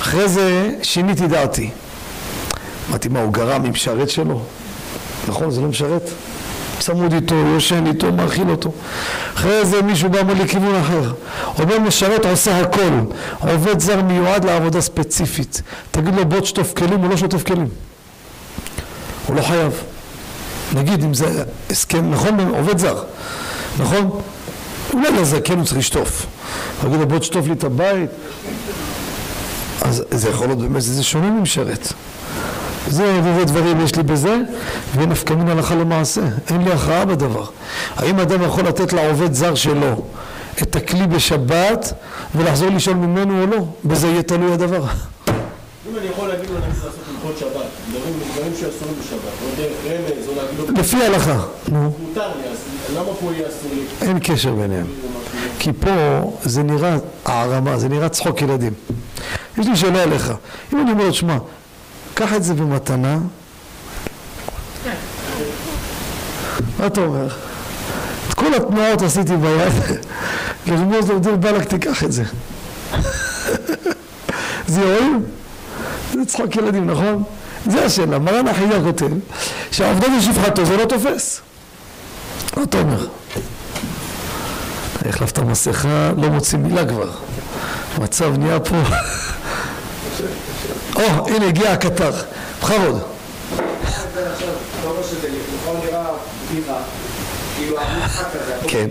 אחרי 0.00 0.28
זה 0.28 0.70
שיניתי 0.82 1.26
דעתי. 1.26 1.70
אמרתי, 2.88 3.08
מה, 3.08 3.20
הוא 3.20 3.32
גרם 3.32 3.64
עם 3.64 3.70
משרת 3.70 4.10
שלו? 4.10 4.42
נכון, 5.28 5.50
זה 5.50 5.60
לא 5.60 5.68
משרת? 5.68 6.10
צמוד 6.78 7.12
איתו, 7.12 7.34
יושן 7.34 7.86
איתו, 7.86 8.12
מאכיל 8.12 8.50
אותו. 8.50 8.72
אחרי 9.34 9.66
זה 9.66 9.82
מישהו 9.82 10.10
בא 10.10 10.18
אומר 10.18 10.34
לי 10.34 10.48
כיוון 10.48 10.74
אחר. 10.74 11.12
אומר 11.58 11.78
משרת 11.78 12.26
עושה 12.26 12.60
הכל. 12.60 12.98
עובד 13.38 13.80
זר 13.80 14.02
מיועד 14.02 14.44
לעבודה 14.44 14.80
ספציפית. 14.80 15.62
תגיד 15.90 16.14
לו 16.14 16.24
בוא 16.24 16.40
תשטוף 16.40 16.72
כלים, 16.72 17.00
הוא 17.00 17.10
לא 17.10 17.16
שוטף 17.16 17.42
כלים. 17.42 17.68
הוא 19.26 19.36
לא 19.36 19.42
חייב. 19.42 19.72
נגיד 20.74 21.04
אם 21.04 21.14
זה 21.14 21.44
הסכם, 21.70 22.10
נכון? 22.10 22.40
עובד 22.40 22.78
זר. 22.78 23.02
נכון? 23.78 24.20
אולי 24.92 25.12
לזקן 25.12 25.56
הוא 25.56 25.64
צריך 25.64 25.78
לשטוף. 25.78 26.26
תגיד 26.80 27.00
לו 27.00 27.06
בוא 27.06 27.18
תשטוף 27.18 27.46
לי 27.46 27.52
את 27.52 27.64
הבית. 27.64 28.10
אז 29.80 30.04
זה 30.10 30.28
יכול 30.28 30.46
להיות 30.46 30.58
באמת, 30.58 30.82
זה 30.82 31.02
שונה 31.02 31.30
ממשרת. 31.30 31.92
זה 32.88 33.20
ובו 33.24 33.44
דברים 33.44 33.80
יש 33.80 33.96
לי 33.96 34.02
בזה, 34.02 34.36
ונפקא 34.96 35.34
מן 35.34 35.48
הלכה 35.48 35.74
למעשה. 35.74 36.20
אין 36.50 36.62
לי 36.62 36.72
הכרעה 36.72 37.04
בדבר. 37.04 37.44
האם 37.96 38.20
אדם 38.20 38.42
יכול 38.42 38.64
לתת 38.64 38.92
לעובד 38.92 39.32
זר 39.32 39.54
שלו 39.54 40.02
את 40.62 40.76
הכלי 40.76 41.06
בשבת 41.06 41.92
ולחזור 42.34 42.68
לשאול 42.68 42.96
ממנו 42.96 43.42
או 43.42 43.46
לא? 43.46 43.64
בזה 43.84 44.06
יהיה 44.06 44.22
תלוי 44.22 44.52
הדבר. 44.52 44.82
אם 44.82 45.98
אני 45.98 46.06
יכול 46.06 46.28
להגיד 46.28 46.50
לו 46.50 46.58
נגיד 46.58 46.74
לעשות 47.32 47.56
הלכות 47.56 47.66
שבת, 47.66 47.66
דברים 47.90 48.14
דברים 48.34 48.52
שאסורים 48.54 48.94
בשבת, 49.00 49.32
או 49.42 49.48
דרך 49.56 49.72
רמז, 49.86 50.28
או 50.28 50.34
להגיד 50.34 50.58
לו 50.58 50.82
לפי 50.82 50.96
ההלכה. 50.96 51.44
נו, 51.68 51.92
מותר 52.08 52.28
לי, 52.28 52.48
אז 52.50 52.58
למה 52.96 53.14
פה 53.20 53.32
יהיה 53.32 53.48
אסור 53.48 53.70
לי? 53.74 54.08
אין 54.08 54.18
קשר 54.18 54.54
ביניהם. 54.54 54.86
כי 55.58 55.70
פה 55.72 55.90
זה 56.42 56.62
נראה 56.62 56.96
הערמה, 57.24 57.78
זה 57.78 57.88
נראה 57.88 58.08
צחוק 58.08 58.42
ילדים. 58.42 58.72
יש 59.58 59.66
לי 59.66 59.76
שאלה 59.76 60.02
אליך. 60.02 60.32
אם 60.72 60.80
אני 60.80 60.92
אומר, 60.92 61.12
שמע, 61.12 61.36
קח 62.14 62.34
את 62.34 62.42
זה 62.42 62.54
במתנה, 62.54 63.18
מה 66.78 66.86
אתה 66.86 67.00
אומר? 67.00 67.26
את 68.28 68.34
כל 68.34 68.54
התנועות 68.54 69.02
עשיתי 69.02 69.36
ביד, 69.36 69.72
לרמוז 70.66 71.10
לעובדים 71.10 71.40
בלק 71.40 71.64
תיקח 71.64 72.04
את 72.04 72.12
זה. 72.12 72.24
זה 74.68 74.80
יועיל? 74.80 75.12
זה 76.12 76.24
צחוק 76.26 76.56
ילדים, 76.56 76.90
נכון? 76.90 77.22
זה 77.66 77.84
השאלה. 77.84 78.18
מרן 78.18 78.48
החידה 78.48 78.82
כותב 78.82 79.08
שהעובדה 79.70 80.06
בשפחתו 80.18 80.64
זה 80.64 80.76
לא 80.76 80.84
תופס. 80.84 81.40
מה 82.56 82.62
אתה 82.62 82.80
אומר? 82.80 83.06
החלפת 85.08 85.38
מסכה, 85.38 86.12
לא 86.16 86.28
מוציא 86.28 86.58
מילה 86.58 86.86
כבר. 86.86 87.10
המצב 87.96 88.38
נהיה 88.38 88.60
פה... 88.60 88.76
או, 90.96 91.28
הנה 91.28 91.46
הגיע 91.46 91.72
הקטר. 91.72 92.12
בכבוד. 92.62 93.02
כאילו 97.56 97.76
כן. 98.68 98.88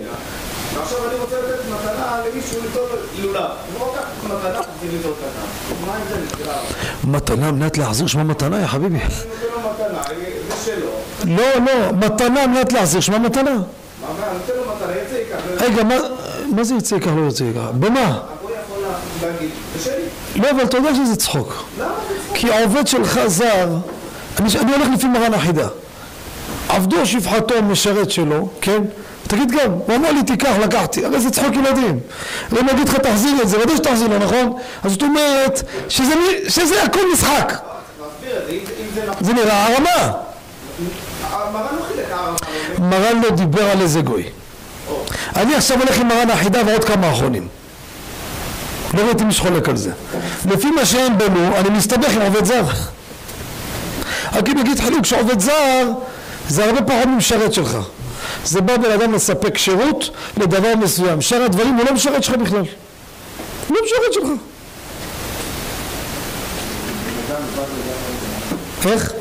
נראה. 0.81 0.91
ועכשיו 0.91 0.97
אני 1.09 1.19
רוצה 1.19 1.35
לתת 1.39 1.59
מתנה 1.69 2.17
למישהו 2.25 2.61
ליטול 2.61 2.89
לולב. 3.21 3.49
לא 3.79 3.93
לקח 3.93 4.03
מתנה 4.23 4.61
ליטול 4.91 5.13
קטן. 5.13 5.85
מה? 5.85 5.95
אני 5.95 7.11
מתנה 7.11 7.47
על 7.47 7.53
מנת 7.53 7.77
להחזיר 7.77 8.07
שמה 8.07 8.23
מתנה, 8.23 8.61
יא 8.61 8.67
חביבי. 8.67 8.97
נותן 8.97 9.45
לו 9.53 9.69
מתנה, 9.69 10.01
זה 10.49 10.55
שלו. 10.65 10.91
לא, 11.25 11.43
לא, 11.65 11.91
מתנה 11.91 12.43
על 12.43 12.49
מנת 12.49 12.73
להחזיר 12.73 13.01
שמה 13.01 13.19
מתנה. 13.19 13.51
אני 13.51 14.93
יצא 15.05 15.15
ייקח. 15.15 15.63
רגע, 15.63 15.83
מה, 16.55 16.63
זה 16.63 16.75
יצא 16.75 16.99
ככה 16.99 17.15
לא 17.15 17.21
יוצא 17.21 17.45
ככה? 17.55 17.71
במה? 17.71 18.19
זה. 19.77 19.97
לא, 20.35 20.51
אבל 20.51 20.63
אתה 20.63 20.77
יודע 20.77 20.95
שזה 20.95 21.15
צחוק. 21.15 21.63
זה? 21.77 21.83
כי 22.33 22.51
העובד 22.51 22.87
שלך 22.87 23.19
זר, 23.27 23.67
אני, 24.39 24.49
אני 24.59 24.71
הולך 24.71 24.87
לפי 24.93 25.07
מרן 25.07 25.33
החידה. 25.33 25.67
עבדו 26.69 27.05
שפחתו 27.05 27.63
משרת 27.63 28.11
שלו, 28.11 28.49
כן? 28.61 28.83
תגיד 29.31 29.51
גם, 29.51 29.71
הוא 29.71 29.95
אמר 29.95 30.11
לי 30.11 30.23
תיקח, 30.23 30.53
לקחתי, 30.63 31.05
הרי 31.05 31.19
זה 31.19 31.31
צחוק 31.31 31.55
ילדים. 31.55 31.99
הרי 32.51 32.61
אני 32.61 32.71
אגיד 32.71 32.89
לך 32.89 32.95
תחזיר 32.95 33.41
את 33.41 33.49
זה, 33.49 33.59
ודאי 33.59 33.77
שתחזיר 33.77 34.07
לו, 34.07 34.19
נכון? 34.19 34.53
אז 34.83 34.91
זאת 34.91 35.01
אומרת 35.03 35.63
שזה, 35.89 36.13
שזה 36.47 36.83
הכל 36.83 36.99
משחק. 37.13 37.53
זה, 39.21 39.33
נראה 39.33 39.67
הרמה. 39.67 39.89
לא. 39.99 40.09
מרן 42.79 43.21
לא 43.21 43.29
דיבר 43.29 43.71
על 43.71 43.81
איזה 43.81 44.01
גוי. 44.01 44.23
אני 45.35 45.55
עכשיו 45.55 45.79
הולך 45.79 45.99
עם 45.99 46.07
מרן 46.07 46.29
החידה 46.29 46.61
ועוד 46.65 46.83
כמה 46.83 47.11
אחרונים. 47.11 47.47
לא 48.93 49.01
ראיתי 49.01 49.23
מי 49.23 49.33
שחולק 49.33 49.69
על 49.69 49.77
זה. 49.77 49.91
לפי 50.45 50.71
מה 50.71 50.85
שהם 50.85 51.17
בנו, 51.17 51.57
אני 51.57 51.69
מסתבך 51.69 52.15
עם 52.15 52.21
עובד 52.21 52.45
זר. 52.45 52.63
רק 54.33 54.49
אם 54.49 54.57
נגיד 54.57 54.79
חילוק 54.79 55.05
שעובד 55.05 55.39
זר, 55.39 55.87
זה 56.49 56.65
הרבה 56.65 56.81
פחות 56.81 57.05
ממשרת 57.05 57.53
שלך. 57.53 57.77
זה 58.45 58.61
בא 58.61 58.77
בן 58.77 58.91
אדם 58.91 59.13
לספק 59.13 59.57
שירות 59.57 60.09
לדבר 60.37 60.75
מסוים. 60.75 61.21
שאר 61.21 61.43
הדברים 61.43 61.75
הוא 61.75 61.85
לא 61.85 61.93
משרת 61.93 62.23
שלך 62.23 62.35
בכלל. 62.35 62.63
הוא 63.67 63.77
לא 63.77 63.85
משרת 63.85 64.13
שלך. 64.13 64.27
איך? 68.85 69.13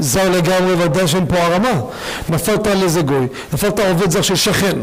זר 0.00 0.30
לגמרי 0.30 0.74
ודאי 0.84 1.08
שאין 1.08 1.26
פה 1.26 1.36
הרמה 1.36 1.80
נפלת 2.28 2.66
על 2.66 2.82
איזה 2.82 3.02
גוי 3.02 3.26
נפלת 3.52 3.80
עובד 3.80 4.10
זר 4.10 4.22
של 4.22 4.36
שכן 4.36 4.78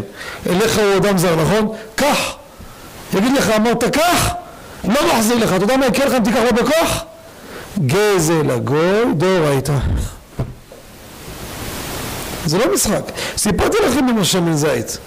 אליך 0.50 0.80
הוא 0.80 0.98
אדם 0.98 1.18
זר 1.18 1.36
נכון? 1.36 1.76
קח 1.96 2.36
יגיד 3.14 3.32
לך 3.34 3.50
אמרת 3.50 3.84
קח 3.84 4.30
לא 4.84 5.00
מחזיר 5.14 5.38
לך 5.38 5.54
אתה 5.54 5.64
יודע 5.64 5.78
מה 5.78 5.86
יקרה 5.86 6.06
לך 6.06 6.14
אם 6.14 6.24
תיקח 6.24 6.40
לו 6.40 6.56
בכוח? 6.56 7.04
גזל 7.86 8.52
הגוי 8.52 9.14
דאורייתא 9.14 9.74
זה 12.46 12.58
לא 12.58 12.74
משחק 12.74 13.12
סיפרתי 13.38 13.78
לכם 13.88 14.08
עם 14.08 14.18
השמן 14.18 14.54
זית 14.54 14.98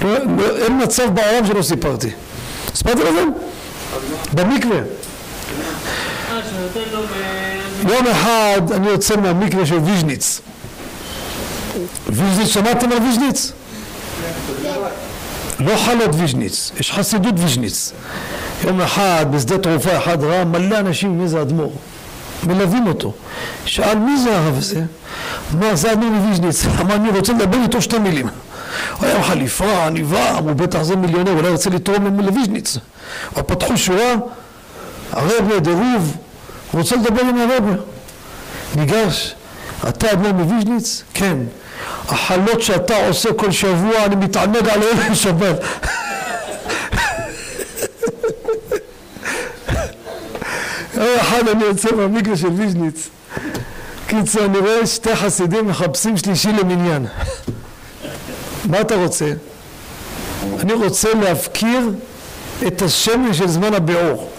לא, 0.00 0.18
לא, 0.18 0.56
אין 0.56 0.82
מצב 0.82 1.14
בעולם 1.14 1.46
שלא 1.46 1.62
סיפרתי 1.62 2.10
סיפרתי 2.74 3.00
לכם? 3.02 3.28
במקווה. 4.32 4.78
יום 7.88 8.06
אחד 8.06 8.60
אני 8.72 8.88
יוצא 8.88 9.16
מהמקווה 9.16 9.66
של 9.66 9.74
ויז'ניץ. 9.78 10.40
ויז'ניץ, 12.06 12.48
שמעתם 12.48 12.92
על 12.92 12.98
ויז'ניץ? 12.98 13.52
לא 15.60 15.76
חלות 15.76 16.10
ויז'ניץ, 16.14 16.70
יש 16.80 16.92
חסידות 16.92 17.34
ויז'ניץ. 17.36 17.92
יום 18.64 18.80
אחד 18.80 19.26
בשדה 19.30 19.58
תעופה 19.58 19.98
אחד 19.98 20.24
ראה 20.24 20.44
מלא 20.44 20.78
אנשים 20.78 21.10
עם 21.10 21.22
איזה 21.22 21.42
אדמו"ר. 21.42 21.72
מלווים 22.46 22.86
אותו. 22.86 23.12
שאל 23.64 23.98
מי 23.98 24.18
זה 24.18 24.38
הרב 24.38 24.58
הזה? 24.58 24.82
אמר 25.54 25.74
זה 25.74 25.92
אדמו"ר 25.92 26.10
מוויז'ניץ. 26.10 26.64
אמר 26.80 26.94
אני 26.94 27.10
רוצה 27.10 27.32
לדבר 27.32 27.58
איתו 27.62 27.82
שתי 27.82 27.98
מילים. 27.98 28.28
הוא 28.98 29.06
היה 29.06 29.16
עם 29.16 29.22
חליפה, 29.22 29.86
עניבה, 29.86 30.30
הוא 30.30 30.52
בטח 30.52 30.82
זה 30.82 30.96
מיליונר, 30.96 31.32
אולי 31.32 31.48
רוצה 31.48 31.70
לתרום 31.70 32.20
לוויז'ניץ. 32.20 32.76
אבל 33.34 33.42
פתחו 33.42 33.76
שורה, 33.76 34.14
הרבה 35.12 35.60
דירוב, 35.60 36.16
הוא 36.70 36.80
רוצה 36.80 36.96
לדבר 36.96 37.20
עם 37.20 37.38
הרב. 37.38 37.82
ניגש, 38.76 39.34
אתה 39.88 40.12
אדמו"ר 40.12 40.32
מוויז'ניץ? 40.32 41.02
כן. 41.14 41.36
החלות 42.08 42.62
שאתה 42.62 43.06
עושה 43.06 43.32
כל 43.32 43.50
שבוע, 43.50 44.04
אני 44.04 44.16
מתענג 44.16 44.68
עליהן 44.68 45.12
בשבת. 45.12 45.56
יום 51.00 51.18
אחד 51.20 51.48
אני 51.48 51.64
יוצא 51.64 51.88
מהמקווה 51.96 52.36
של 52.36 52.48
ויז'ניץ. 52.48 53.08
קיצור, 54.06 54.44
אני 54.44 54.58
רואה 54.58 54.86
שתי 54.86 55.16
חסידים 55.16 55.68
מחפשים 55.68 56.16
שלישי 56.16 56.48
למניין. 56.52 57.06
מה 58.64 58.80
אתה 58.80 58.94
רוצה? 58.94 59.32
אני 60.60 60.72
רוצה 60.72 61.14
להפקיר 61.14 61.90
את 62.66 62.82
השמן 62.82 63.34
של 63.34 63.48
זמן 63.48 63.74
הביעור. 63.74 64.30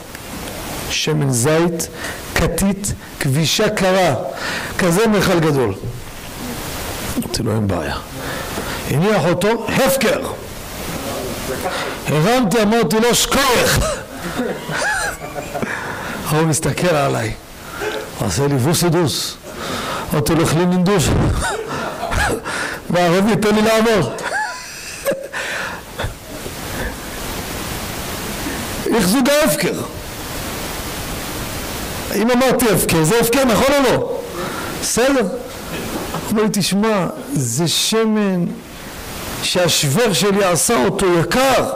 שמן 0.89 1.29
זית, 1.29 1.87
כתית, 2.35 2.93
כבישה 3.19 3.69
קרה, 3.69 4.15
כזה 4.77 5.07
מכל 5.07 5.39
גדול. 5.39 5.73
אמרתי 7.17 7.43
לו, 7.43 7.55
אין 7.55 7.67
בעיה. 7.67 7.95
הניח 8.89 9.25
אותו, 9.25 9.67
הפקר. 9.67 10.21
הרמתי, 12.07 12.61
אמרתי 12.61 12.95
לו, 12.99 13.15
שכוח. 13.15 13.79
הוא 16.37 16.47
מסתכל 16.47 16.95
עליי, 16.95 17.33
עושה 18.19 18.47
לי 18.47 18.55
ווסידוס. 18.55 19.37
אמרתי 20.13 20.35
לו, 20.35 20.41
אוכלים 20.41 20.69
נינדוש. 20.69 21.09
והרב 22.89 23.27
ייתן 23.29 23.55
לי 23.55 23.61
לעבור. 23.61 24.11
איך 28.95 29.07
זוג 29.07 29.29
ההפקר? 29.29 29.73
אם 32.15 32.31
אמרתי 32.31 32.65
הפקר, 32.69 33.03
זה 33.03 33.19
הפקר, 33.19 33.45
נכון 33.45 33.73
או 33.73 33.83
לא? 33.91 34.19
בסדר. 34.81 35.27
אומר 36.31 36.43
לי, 36.43 36.49
תשמע, 36.51 37.05
זה 37.33 37.67
שמן 37.67 38.45
שהשוור 39.43 40.13
שלי 40.13 40.43
עשה 40.43 40.85
אותו 40.85 41.05
יקר. 41.19 41.69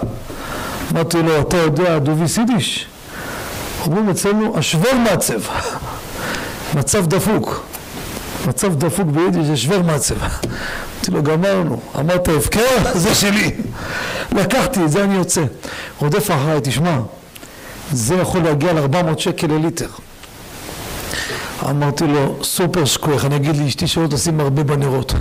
אמרתי 0.92 1.18
לו, 1.18 1.42
אתה 1.42 1.58
יודע 1.58 2.00
דובי 2.00 2.28
אומרים 3.86 4.10
אצלנו, 4.10 4.58
השוור 4.58 4.94
מעצב. 4.94 5.40
מצב 6.76 7.08
דפוק. 7.08 7.66
מצב 8.48 8.76
דפוק 8.76 9.08
ביידיש 9.08 9.46
זה 9.46 9.58
שוור 9.58 9.82
מעצב. 9.82 10.16
אמרתי 10.16 11.12
לו, 11.12 11.24
גמרנו. 11.24 11.80
אמרת 12.00 12.28
הפקר? 12.28 12.92
זה 13.04 13.16
שלי. 13.16 13.56
לקחתי 14.32 14.84
את 14.84 14.92
זה, 14.92 15.04
אני 15.04 15.16
יוצא. 15.16 15.44
רודף 16.00 16.32
אחריי, 16.32 16.60
תשמע, 16.64 16.98
זה 17.92 18.16
יכול 18.16 18.42
להגיע 18.42 18.74
ל-400 18.74 19.18
שקל 19.18 19.48
לליטר. 19.48 19.90
אמרתי 21.70 22.08
לו, 22.08 22.44
סופר 22.44 22.86
שכוח, 22.86 23.26
אני 23.26 23.36
אגיד 23.36 23.58
לאשתי 23.58 23.88
שלא 23.88 24.08
תשים 24.08 24.40
הרבה 24.40 24.64
בנרות. 24.64 25.14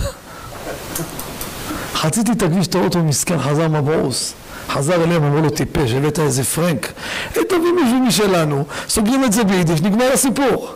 חציתי 2.01 2.31
את 2.31 2.41
הכביש, 2.43 2.67
את 2.67 2.75
האוטו 2.75 2.99
מסכן, 3.03 3.39
חזר 3.39 3.67
מבעוס. 3.67 4.33
חזר 4.69 5.03
אליהם, 5.03 5.23
אמרו 5.23 5.41
לו, 5.41 5.49
טיפש, 5.49 5.91
הבאת 5.91 6.19
איזה 6.19 6.43
פרנק. 6.43 6.91
אה, 7.37 7.43
תביא 7.43 7.71
מישהו 7.83 7.99
משלנו, 8.07 8.65
סוגרים 8.89 9.23
את 9.23 9.33
זה 9.33 9.43
ביידיש, 9.43 9.81
נגמר 9.81 10.11
הסיפור. 10.13 10.73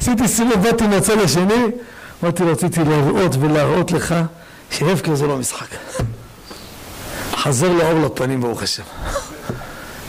עשיתי 0.00 0.28
סיבוב, 0.28 0.62
באתי 0.62 0.86
מהצד 0.86 1.18
השני, 1.18 1.64
אמרתי 2.22 2.42
לו, 2.42 2.52
רציתי 2.52 2.80
להראות 2.84 3.36
ולהראות 3.40 3.92
לך 3.92 4.14
שהפקר 4.70 5.14
זה 5.14 5.26
לא 5.26 5.36
משחק. 5.36 5.66
חזר 7.36 7.72
לו 7.72 7.82
אור 7.82 8.06
לפנים, 8.06 8.40
ברוך 8.40 8.62
השם. 8.62 8.82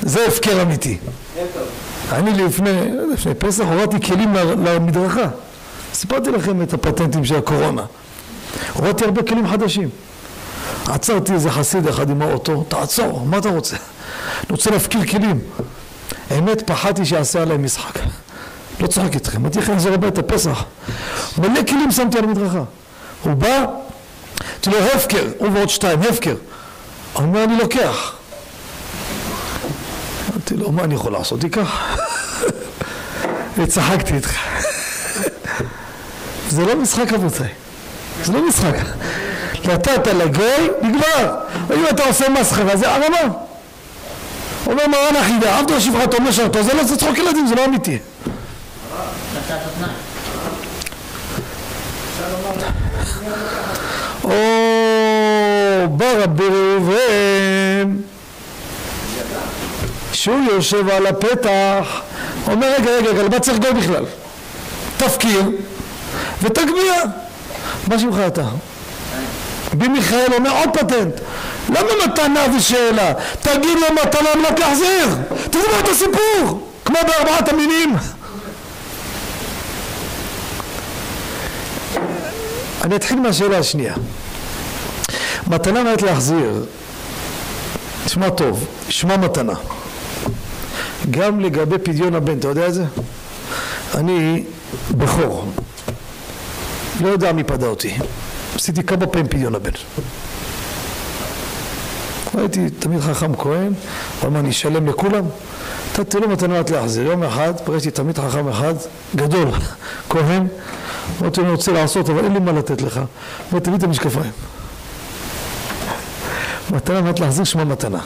זה 0.01 0.27
הפקר 0.27 0.61
אמיתי. 0.61 0.97
אני 2.11 2.43
לפני, 2.43 2.71
לפני 3.13 3.33
פסח 3.35 3.63
הורדתי 3.63 4.01
כלים 4.07 4.35
למדרכה. 4.65 5.27
סיפרתי 5.93 6.31
לכם 6.31 6.61
את 6.61 6.73
הפטנטים 6.73 7.25
של 7.25 7.35
הקורונה. 7.35 7.85
הורדתי 8.73 9.05
הרבה 9.05 9.23
כלים 9.23 9.47
חדשים. 9.47 9.89
עצרתי 10.87 11.33
איזה 11.33 11.51
חסיד 11.51 11.87
אחד 11.87 12.09
עם 12.09 12.21
האוטו, 12.21 12.63
תעצור, 12.67 13.25
מה 13.25 13.37
אתה 13.37 13.49
רוצה? 13.49 13.75
אני 13.75 14.47
רוצה 14.49 14.71
להפקיר 14.71 15.05
כלים. 15.05 15.39
האמת, 16.29 16.61
פחדתי 16.61 17.05
שיעשה 17.05 17.41
עליהם 17.41 17.63
משחק. 17.63 17.99
לא 18.79 18.87
צוחק 18.87 19.13
איתכם, 19.13 19.41
אמרתי 19.41 19.59
לכם 19.59 19.73
לחזור 19.73 19.93
הביתה, 19.93 20.21
פסח. 20.21 20.63
מלא 21.37 21.63
כלים 21.67 21.91
שמתי 21.91 22.17
על 22.17 22.23
המדרכה. 22.23 22.63
הוא 23.23 23.33
בא, 23.33 23.65
אמרתי 24.67 24.69
לו, 24.69 24.77
הפקר, 24.77 25.23
הוא 25.37 25.49
ועוד 25.53 25.69
שתיים, 25.69 26.01
הפקר. 26.01 26.35
הוא 27.13 27.23
אומר, 27.23 27.43
אני 27.43 27.57
לוקח. 27.57 28.15
אמרתי 30.31 30.57
לו, 30.57 30.71
מה 30.71 30.83
אני 30.83 30.95
יכול 30.95 31.11
לעשות? 31.11 31.41
תיקח. 31.41 31.97
וצחקתי 33.57 34.13
איתך. 34.13 34.37
זה 36.49 36.65
לא 36.65 36.75
משחק 36.75 37.13
רבותיי. 37.13 37.49
זה 38.23 38.33
לא 38.33 38.47
משחק. 38.47 38.75
נתת 39.67 40.07
לגוי, 40.07 40.69
נגמר. 40.81 41.35
אם 41.73 41.85
אתה 41.89 42.03
עושה 42.03 42.29
מסחרה, 42.29 42.75
זה 42.77 42.91
הרמה. 42.91 43.33
אומר 44.67 44.87
מרן 44.87 45.15
החידה, 45.15 45.59
עבדו 45.59 45.81
שפחתו 45.81 46.21
משרתו, 46.21 46.63
זה 46.63 46.73
לא 46.73 46.83
זה 46.83 46.97
צחוק 46.97 47.17
ילדים, 47.17 47.47
זה 47.47 47.55
לא 47.55 47.65
אמיתי. 47.65 47.97
או, 54.23 54.29
בא 55.89 56.05
רבי 56.23 56.43
ראובן, 56.43 57.95
שהוא 60.13 60.51
יושב 60.51 60.89
על 60.89 61.07
הפתח, 61.07 62.01
אומר 62.47 62.73
רגע 62.73 62.91
רגע 62.91 63.09
רגע, 63.09 63.23
למה 63.23 63.39
צריך 63.39 63.57
גוי 63.59 63.73
בכלל? 63.73 64.05
תפקיר 64.97 65.41
ותגביה. 66.41 67.01
מה 67.87 67.99
שמך 67.99 68.15
אתה? 68.27 68.43
רבי 69.75 69.87
מיכאל 69.87 70.33
אומר 70.33 70.51
עוד 70.51 70.69
פטנט, 70.77 71.19
למה 71.69 71.89
מתנה 72.05 72.45
ושאלה? 72.57 73.13
תגיד 73.41 73.77
לו 73.79 73.87
מתנה 74.03 74.29
על 74.29 74.39
מנת 74.39 74.59
להחזיר, 74.59 75.07
תגמור 75.43 75.79
את 75.79 75.89
הסיפור, 75.89 76.69
כמו 76.85 76.97
בארבעת 77.07 77.49
המינים. 77.49 77.95
אני 82.83 82.95
אתחיל 82.95 83.19
מהשאלה 83.19 83.57
השנייה. 83.57 83.93
מתנה 85.47 85.83
מנת 85.83 86.01
להחזיר, 86.01 86.65
תשמע 88.05 88.29
טוב, 88.29 88.65
שמע 88.89 89.17
מתנה. 89.17 89.53
גם 91.11 91.39
לגבי 91.39 91.77
פדיון 91.77 92.15
הבן, 92.15 92.39
אתה 92.39 92.47
יודע 92.47 92.67
את 92.67 92.73
זה? 92.73 92.83
אני 93.95 94.43
בכור, 94.91 95.51
לא 97.01 97.07
יודע 97.09 97.31
מי 97.31 97.43
פדה 97.43 97.67
אותי, 97.67 97.97
עשיתי 98.55 98.83
כמה 98.83 99.07
פעמים 99.07 99.27
פדיון 99.27 99.55
הבן. 99.55 99.71
הייתי 102.37 102.69
תמיד 102.69 103.01
חכם 103.01 103.35
כהן, 103.35 103.73
הוא 104.21 104.29
אמר 104.29 104.39
אני 104.39 104.49
אשלם 104.49 104.87
לכולם, 104.87 105.23
נתתי 105.91 106.17
לו 106.17 106.29
מתנה 106.29 106.59
רק 106.59 106.69
להחזיר. 106.69 107.03
יום 107.03 107.23
אחד 107.23 107.53
פגשתי 107.65 107.91
תמיד 107.91 108.17
חכם 108.17 108.47
אחד, 108.47 108.73
גדול, 109.15 109.47
כהן, 110.09 110.47
אמרתי 111.21 111.39
לו 111.39 111.45
אני 111.45 111.55
רוצה 111.55 111.71
לעשות 111.71 112.09
אבל 112.09 112.23
אין 112.23 112.33
לי 112.33 112.39
מה 112.39 112.51
לתת 112.51 112.81
לך, 112.81 112.99
אמר 113.51 113.59
תביא 113.59 113.77
את 113.77 113.83
המשקפיים. 113.83 114.31
מתנה 116.71 116.99
אמרת 116.99 117.19
להחזיר 117.19 117.43
שמה 117.43 117.65
מתנה. 117.65 117.99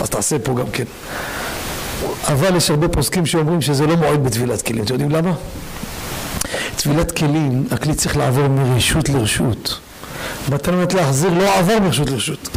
אז 0.00 0.10
תעשה 0.10 0.38
פה 0.38 0.54
גם 0.54 0.70
כן. 0.72 0.84
אבל 2.28 2.56
יש 2.56 2.70
הרבה 2.70 2.88
פוסקים 2.88 3.26
שאומרים 3.26 3.62
שזה 3.62 3.86
לא 3.86 3.96
מועד 3.96 4.24
בטבילת 4.24 4.62
כלים. 4.62 4.84
אתם 4.84 4.92
יודעים 4.92 5.10
למה? 5.10 5.32
טבילת 6.82 7.12
כלים, 7.12 7.64
הכלי 7.70 7.94
צריך 7.94 8.16
לעבור 8.16 8.48
מרשות 8.48 9.08
לרשות. 9.08 9.78
מתנת 10.48 10.94
להחזיר 10.94 11.30
לא 11.30 11.58
עבר 11.58 11.78
מרשות 11.78 12.10
לרשות. 12.10 12.48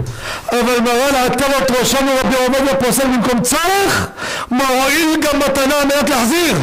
אבל 0.50 0.80
מרן 0.84 1.16
עטר 1.16 1.46
את 1.58 1.72
ראשנו 1.72 2.12
רבי 2.24 2.36
עובדיה 2.36 2.76
פוסל 2.76 3.08
במקום 3.08 3.42
צורך, 3.42 4.08
מה 4.52 4.68
הועיל 4.68 5.20
גם 5.22 5.40
מתנה 5.40 5.76
על 5.76 5.88
מנת 5.88 6.10
להחזיר? 6.10 6.56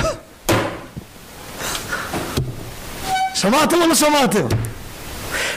שמעתם 3.35 3.77
או 3.83 3.87
לא 3.87 3.95
שמעתם? 3.95 4.47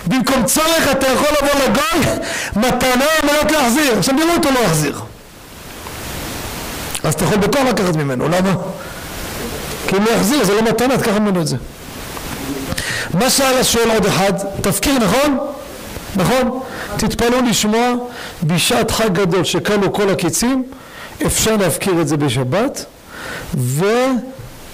במקום 0.08 0.46
צורך 0.46 0.88
אתה 0.92 1.08
יכול 1.08 1.28
לבוא 1.42 1.62
לגוי, 1.66 2.14
מתנה 2.56 3.06
על 3.22 3.30
מנת 3.30 3.52
להחזיר. 3.52 3.98
עכשיו 3.98 4.16
נראה 4.16 4.36
אותו 4.36 4.52
לא 4.52 4.60
יחזיר. 4.60 5.00
אז 7.04 7.14
אתה 7.14 7.24
יכול 7.24 7.38
בכוח 7.38 7.62
לקחת 7.70 7.96
ממנו, 7.96 8.30
למה? 8.30 8.54
כי 9.88 9.98
אם 9.98 10.06
לא 10.06 10.10
יחזיר 10.10 10.44
זה 10.44 10.54
לא 10.54 10.62
מתנה, 10.62 10.98
תקח 10.98 11.12
ממנו 11.12 11.42
את 11.42 11.48
זה. 11.48 11.58
מה 13.14 13.30
שאל 13.30 13.58
השואל 13.58 13.92
עוד 13.92 14.06
אחד? 14.06 14.34
תפקיר, 14.62 14.94
נכון? 15.00 15.38
נכון? 16.16 16.60
תתפלאו 16.98 17.42
לשמוע 17.50 17.94
בשעת 18.44 18.92
חג 18.92 19.14
גדול 19.14 19.44
שכלו 19.44 19.94
כל 19.94 20.10
הקיצים 20.10 20.64
אפשר 21.26 21.58
להפקיר 21.58 22.02
את 22.02 22.08
זה 22.08 22.18
בשבת 22.18 22.86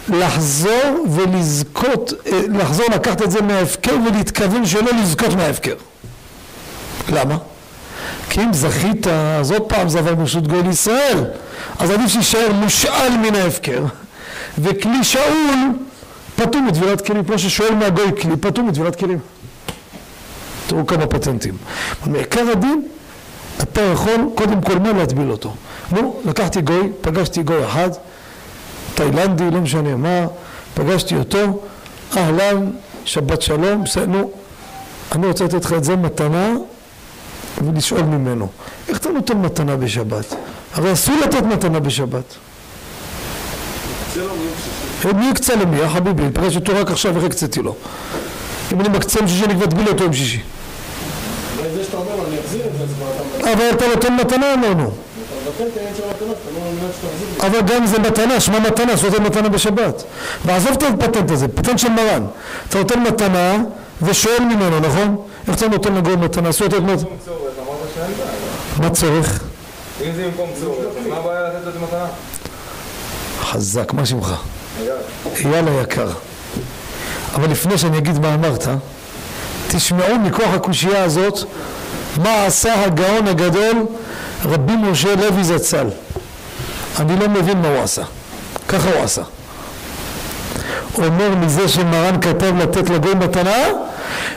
ולחזור 0.10 1.06
ולזכות, 1.10 2.14
אה, 2.28 2.42
לחזור 2.50 2.86
לקחת 2.96 3.22
את 3.22 3.32
זה 3.32 3.42
מההפקר 3.42 3.96
ולהתכוון 4.08 4.66
שלא 4.66 4.92
לזכות 5.02 5.34
מההפקר. 5.36 5.76
למה? 7.10 7.38
כי 8.30 8.42
אם 8.42 8.54
זכית, 8.54 9.08
אז 9.40 9.52
עוד 9.52 9.62
פעם 9.62 9.90
זה 9.90 10.00
עבר 10.00 10.16
ברשות 10.16 10.48
גוי 10.48 10.64
לישראל, 10.64 11.24
אז 11.80 11.90
עדיף 11.90 12.08
שיישאר 12.08 12.52
מושאל 12.54 13.18
מן 13.18 13.36
ההפקר, 13.36 13.84
וכלי 14.58 15.04
שאול 15.04 15.34
פטור 16.40 16.62
מטבילת 16.62 17.06
כלים, 17.06 17.24
כמו 17.24 17.40
ששואל 17.40 17.76
מהגוי 17.76 18.22
כלי, 18.22 18.38
פטור 18.38 18.66
מטבילת 18.66 18.96
כלים. 18.96 19.20
תראו 20.68 20.88
כמה 20.88 21.08
פטנטים. 21.08 21.58
מעיקר 22.06 22.52
הדין, 22.52 22.88
אתה 23.62 23.82
יכול 23.82 24.30
קודם 24.36 24.62
כל 24.62 24.80
מה 24.80 24.94
להטביל 24.94 25.32
אותו. 25.32 25.54
נו, 25.92 26.22
לקחתי 26.26 26.62
גוי, 26.62 26.90
פגשתי 27.02 27.44
גוי 27.44 27.66
אחד, 27.66 27.90
תאילנדי, 28.96 29.52
לא 29.52 29.62
משנה 29.62 29.96
מה, 29.96 30.26
פגשתי 30.74 31.16
אותו, 31.16 31.62
אהלן, 32.18 32.72
שבת 33.06 33.42
שלום, 33.42 33.84
נו, 34.08 34.32
אני 35.12 35.28
רוצה 35.28 35.44
לתת 35.46 35.66
לך 35.66 35.74
את 35.74 35.84
זה 35.84 35.96
מתנה 35.96 36.54
ולשאול 37.64 38.02
ממנו, 38.02 38.48
איך 38.88 38.98
אתה 38.98 39.10
נותן 39.10 39.38
מתנה 39.38 39.76
בשבת? 39.76 40.36
הרי 40.74 40.94
אסור 40.94 41.16
לתת 41.16 41.42
מתנה 41.42 41.80
בשבת. 41.80 42.24
מי 45.06 45.30
יקצה 45.30 45.56
למי, 45.56 45.78
יא 45.78 45.88
חביבי, 45.88 46.24
אני 46.24 46.32
פגש 46.32 46.56
אותו 46.56 46.74
רק 46.76 46.92
עכשיו, 46.92 47.16
איך 47.16 47.24
הקציתי 47.26 47.62
לו? 47.62 47.76
אם 48.74 48.82
אני 48.82 48.90
מקצה 48.90 49.20
עם 49.20 49.28
שישי, 49.28 49.46
אני 49.46 49.54
כבר 49.54 49.66
אטביל 49.66 49.88
אותו 49.88 50.04
עם 50.04 50.14
שישי. 50.14 50.42
אבל 53.44 53.70
אתה 53.74 53.88
נותן 53.88 54.14
מתנה, 54.16 54.54
אמרנו. 54.54 54.84
לא. 54.84 54.92
אבל 57.48 57.62
גם 57.62 57.86
זה 57.86 58.00
מתנה, 58.00 58.40
שמע 58.40 58.60
מתנה, 58.60 58.98
שאתה 58.98 59.10
נותן 59.10 59.24
מתנה 59.24 59.50
בשבת. 59.50 60.04
ועזוב 60.46 60.72
את 60.72 60.84
הפטנט 60.84 61.32
הזה, 61.32 61.48
פטנט 61.48 61.80
של 61.80 61.90
מרן. 61.90 62.26
אתה 62.70 62.78
נותן 62.78 63.00
מתנה 63.00 63.58
ושואל 64.02 64.40
ממנו, 64.40 64.80
נכון? 64.80 65.16
איך 65.48 65.58
אתה 65.58 65.68
נותן 65.68 65.96
לגוי 65.96 66.16
מתנה? 66.16 66.50
אסור 66.50 66.68
לתת 66.68 66.78
מתנה. 66.78 67.10
מה 68.80 68.90
צורך? 68.90 69.44
אם 70.06 70.12
זה 70.16 70.26
במקום 70.26 70.50
צורך, 70.62 70.86
מה 71.10 71.18
הבעיה 71.18 71.42
לתת 71.44 71.68
לזה 71.68 71.80
מתנה? 71.80 72.06
חזק, 73.42 73.94
מה 73.94 74.06
שמך? 74.06 74.36
אייל. 75.46 75.68
היקר. 75.68 76.10
אבל 77.36 77.50
לפני 77.52 77.78
שאני 77.78 77.98
אגיד 77.98 78.20
מה 78.20 78.34
אמרת, 78.34 78.68
תשמעו 79.68 80.20
מכוח 80.20 80.54
הקושייה 80.54 81.04
הזאת 81.04 81.40
מה 82.18 82.46
עשה 82.46 82.86
הגאון 82.86 83.28
הגדול 83.28 83.86
רבי 84.46 84.74
משה 84.76 85.16
לוי 85.16 85.44
זצ"ל. 85.44 85.88
אני 87.00 87.20
לא 87.20 87.30
מבין 87.30 87.62
מה 87.62 87.68
הוא 87.68 87.84
עשה. 87.84 88.04
ככה 88.68 88.90
הוא 88.90 89.04
עשה. 89.04 89.22
הוא 90.94 91.06
אומר 91.06 91.36
מזה 91.36 91.68
שמרן 91.70 92.22
כתב 92.22 92.54
לתת 92.58 92.90
לגוי 92.90 93.14
מתנה, 93.16 93.68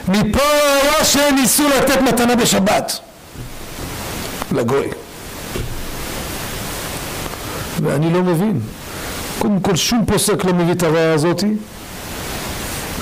מפה 0.07 0.43
היה 0.81 1.05
שניסו 1.05 1.63
לתת 1.77 2.01
מתנה 2.01 2.35
בשבת. 2.35 2.99
לגוי. 4.51 4.87
ואני 7.83 8.13
לא 8.13 8.21
מבין. 8.21 8.59
קודם 9.43 9.59
כל 9.59 9.75
שום 9.75 10.05
פוסק 10.05 10.45
לא 10.45 10.53
מביא 10.53 10.73
את 10.73 10.83
הראיה 10.83 11.13
הזאתי 11.13 11.53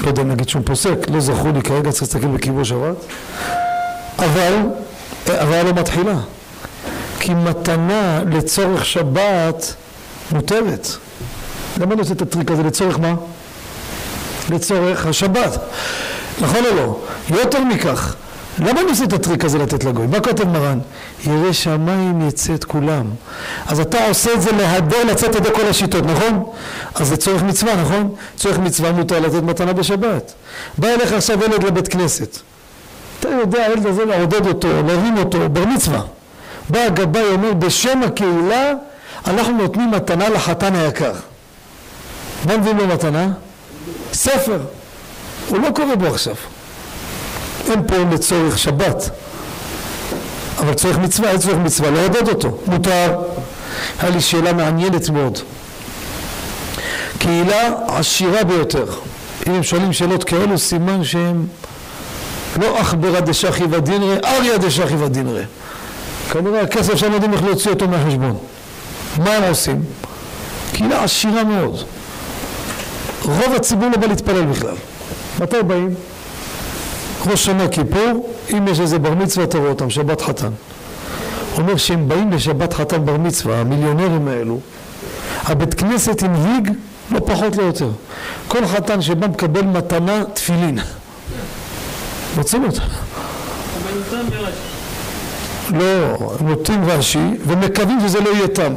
לא 0.02 0.08
יודע 0.08 0.22
אם 0.22 0.32
נגיד 0.32 0.50
שום 0.50 0.64
פוסק, 0.64 1.10
לא 1.10 1.20
זכור 1.20 1.52
לי 1.52 1.62
כרגע, 1.62 1.92
צריך 1.92 2.02
להסתכל 2.02 2.28
בכיבוש 2.28 2.70
שבת 2.70 2.96
אבל 4.20 4.54
הראיה 5.28 5.64
לא 5.64 5.74
מתחילה 5.74 6.16
כי 7.20 7.34
מתנה 7.34 8.22
לצורך 8.32 8.86
שבת 8.86 9.74
מותרת 10.32 10.88
למה 11.78 11.94
אני 11.94 12.02
עושה 12.02 12.14
את 12.14 12.22
הטריק 12.22 12.52
הזה? 12.52 12.64
לצורך 12.64 13.00
מה? 13.00 13.14
לצורך 14.50 15.06
השבת 15.06 15.60
נכון 16.42 16.66
או 16.66 16.76
לא? 16.76 17.00
יותר 17.30 17.64
מכך 17.64 18.16
למה 18.60 18.82
אני 18.82 18.89
עושה 18.89 19.04
את 19.04 19.14
הטריק 19.14 19.45
הזה 19.45 19.58
לתת 19.58 19.84
לגוי? 19.84 20.08
מה 20.08 20.20
כותב 20.20 20.47
מרן? 20.47 20.80
ירא 21.26 21.52
שמיים 21.52 22.28
יצא 22.28 22.56
את 22.56 22.64
כולם. 22.64 23.06
אז 23.66 23.80
אתה 23.80 24.08
עושה 24.08 24.34
את 24.34 24.41
זה 24.41 24.52
להדר 24.52 25.04
לצאת 25.04 25.36
ידי 25.36 25.49
כל 25.56 25.68
השיטות, 25.68 26.06
נכון? 26.06 26.45
אז 26.95 27.08
זה 27.08 27.18
צורך 27.18 27.43
מצווה, 27.43 27.76
נכון? 27.76 28.16
צורך 28.38 28.60
מצווה 28.60 28.91
מותר 28.91 29.20
לתת 29.20 29.43
מתנה 29.43 29.74
בשבת. 29.74 30.34
בא 30.78 30.88
אליך 30.88 31.14
עכשיו 31.14 31.43
ילד 31.43 31.64
לבית 31.64 31.88
כנסת. 31.88 32.38
אתה 33.20 33.30
יודע, 33.30 33.64
הילד 33.66 33.86
הזה 33.86 34.06
לעודד 34.06 34.47
אותו, 34.47 34.68
להרים 34.88 35.18
אותו, 35.18 35.49
בר 35.49 35.66
מצווה. 35.66 36.02
בא 36.70 36.80
הגבאי 36.80 37.32
אומר, 37.34 37.54
בשם 37.54 38.04
הקהילה 38.04 38.74
אנחנו 39.28 39.58
נותנים 39.58 39.91
מתנה 39.91 40.30
לחתן 40.30 40.76
היקר. 40.76 41.14
מה 42.45 42.58
מביאים 42.58 42.78
לו 42.78 42.88
מתנה? 42.88 43.28
ספר. 44.14 44.60
הוא 45.47 45.60
לא 45.60 45.70
קורא 45.76 45.95
בו 45.95 46.08
עכשיו. 46.08 46.36
אין 47.70 47.88
פה 47.88 47.95
לצורך 48.12 48.57
שבת 48.57 49.09
אבל 50.62 50.74
צורך 50.74 50.97
מצווה, 50.97 51.30
אין 51.30 51.38
צורך 51.38 51.57
מצווה, 51.57 51.91
לעודד 51.91 52.28
אותו, 52.28 52.57
מותר. 52.68 53.22
היה 53.99 54.09
לי 54.09 54.22
שאלה 54.22 54.53
מעניינת 54.53 55.09
מאוד. 55.09 55.39
קהילה 57.20 57.70
עשירה 57.88 58.43
ביותר. 58.43 58.86
אם 59.47 59.53
הם 59.53 59.64
שואלים 59.64 59.93
שאלות 59.93 60.24
כאלו, 60.24 60.57
סימן 60.57 61.03
שהם 61.03 61.47
לא 62.59 62.80
עכברא 62.80 63.20
דשכי 63.20 63.64
ודינרא, 63.64 64.16
אריה 64.24 64.57
דשכי 64.57 64.95
ודינרא. 64.95 65.41
כנראה 66.32 66.62
הכסף 66.62 66.95
שהם 66.95 67.14
יודעים 67.14 67.34
איך 67.34 67.43
להוציא 67.43 67.72
אותו 67.72 67.88
מהחשבון. 67.88 68.38
מה 69.18 69.34
הם 69.34 69.43
עושים? 69.43 69.84
קהילה 70.74 71.03
עשירה 71.03 71.43
מאוד. 71.43 71.84
רוב 73.26 73.53
הציבור 73.55 73.89
לא 73.89 73.97
בא 73.97 74.07
להתפלל 74.07 74.45
בכלל. 74.45 74.76
מתי 75.39 75.64
באים? 75.68 75.93
ראש 77.28 77.45
שנה 77.45 77.67
כיפור, 77.67 78.30
אם 78.53 78.67
יש 78.67 78.80
איזה 78.80 78.99
בר 78.99 79.13
מצווה 79.13 79.45
אתה 79.45 79.57
רואה 79.57 79.69
אותם, 79.69 79.89
שבת 79.89 80.22
חתן. 80.22 80.51
אומר 81.57 81.78
שהם 81.78 82.07
באים 82.07 82.32
לשבת 82.32 82.74
חתן 82.74 83.05
בר 83.05 83.17
מצווה, 83.17 83.59
המיליונרים 83.59 84.28
האלו, 84.28 84.59
הבית 85.43 85.74
כנסת 85.74 86.24
הנהיג 86.24 86.72
לא 87.11 87.19
פחות 87.19 87.55
לא 87.55 87.63
יותר. 87.63 87.89
כל 88.47 88.67
חתן 88.67 89.01
שבא 89.01 89.28
מקבל 89.28 89.61
מתנה 89.61 90.24
תפילין. 90.34 90.80
בינתיים 92.36 94.30
ברש"י. 94.30 94.72
לא, 95.78 96.17
נוטים 96.41 96.86
רש"י 96.86 97.28
ומקווים 97.47 97.99
שזה 98.07 98.19
לא 98.19 98.30
יהיה 98.30 98.47
תם. 98.47 98.74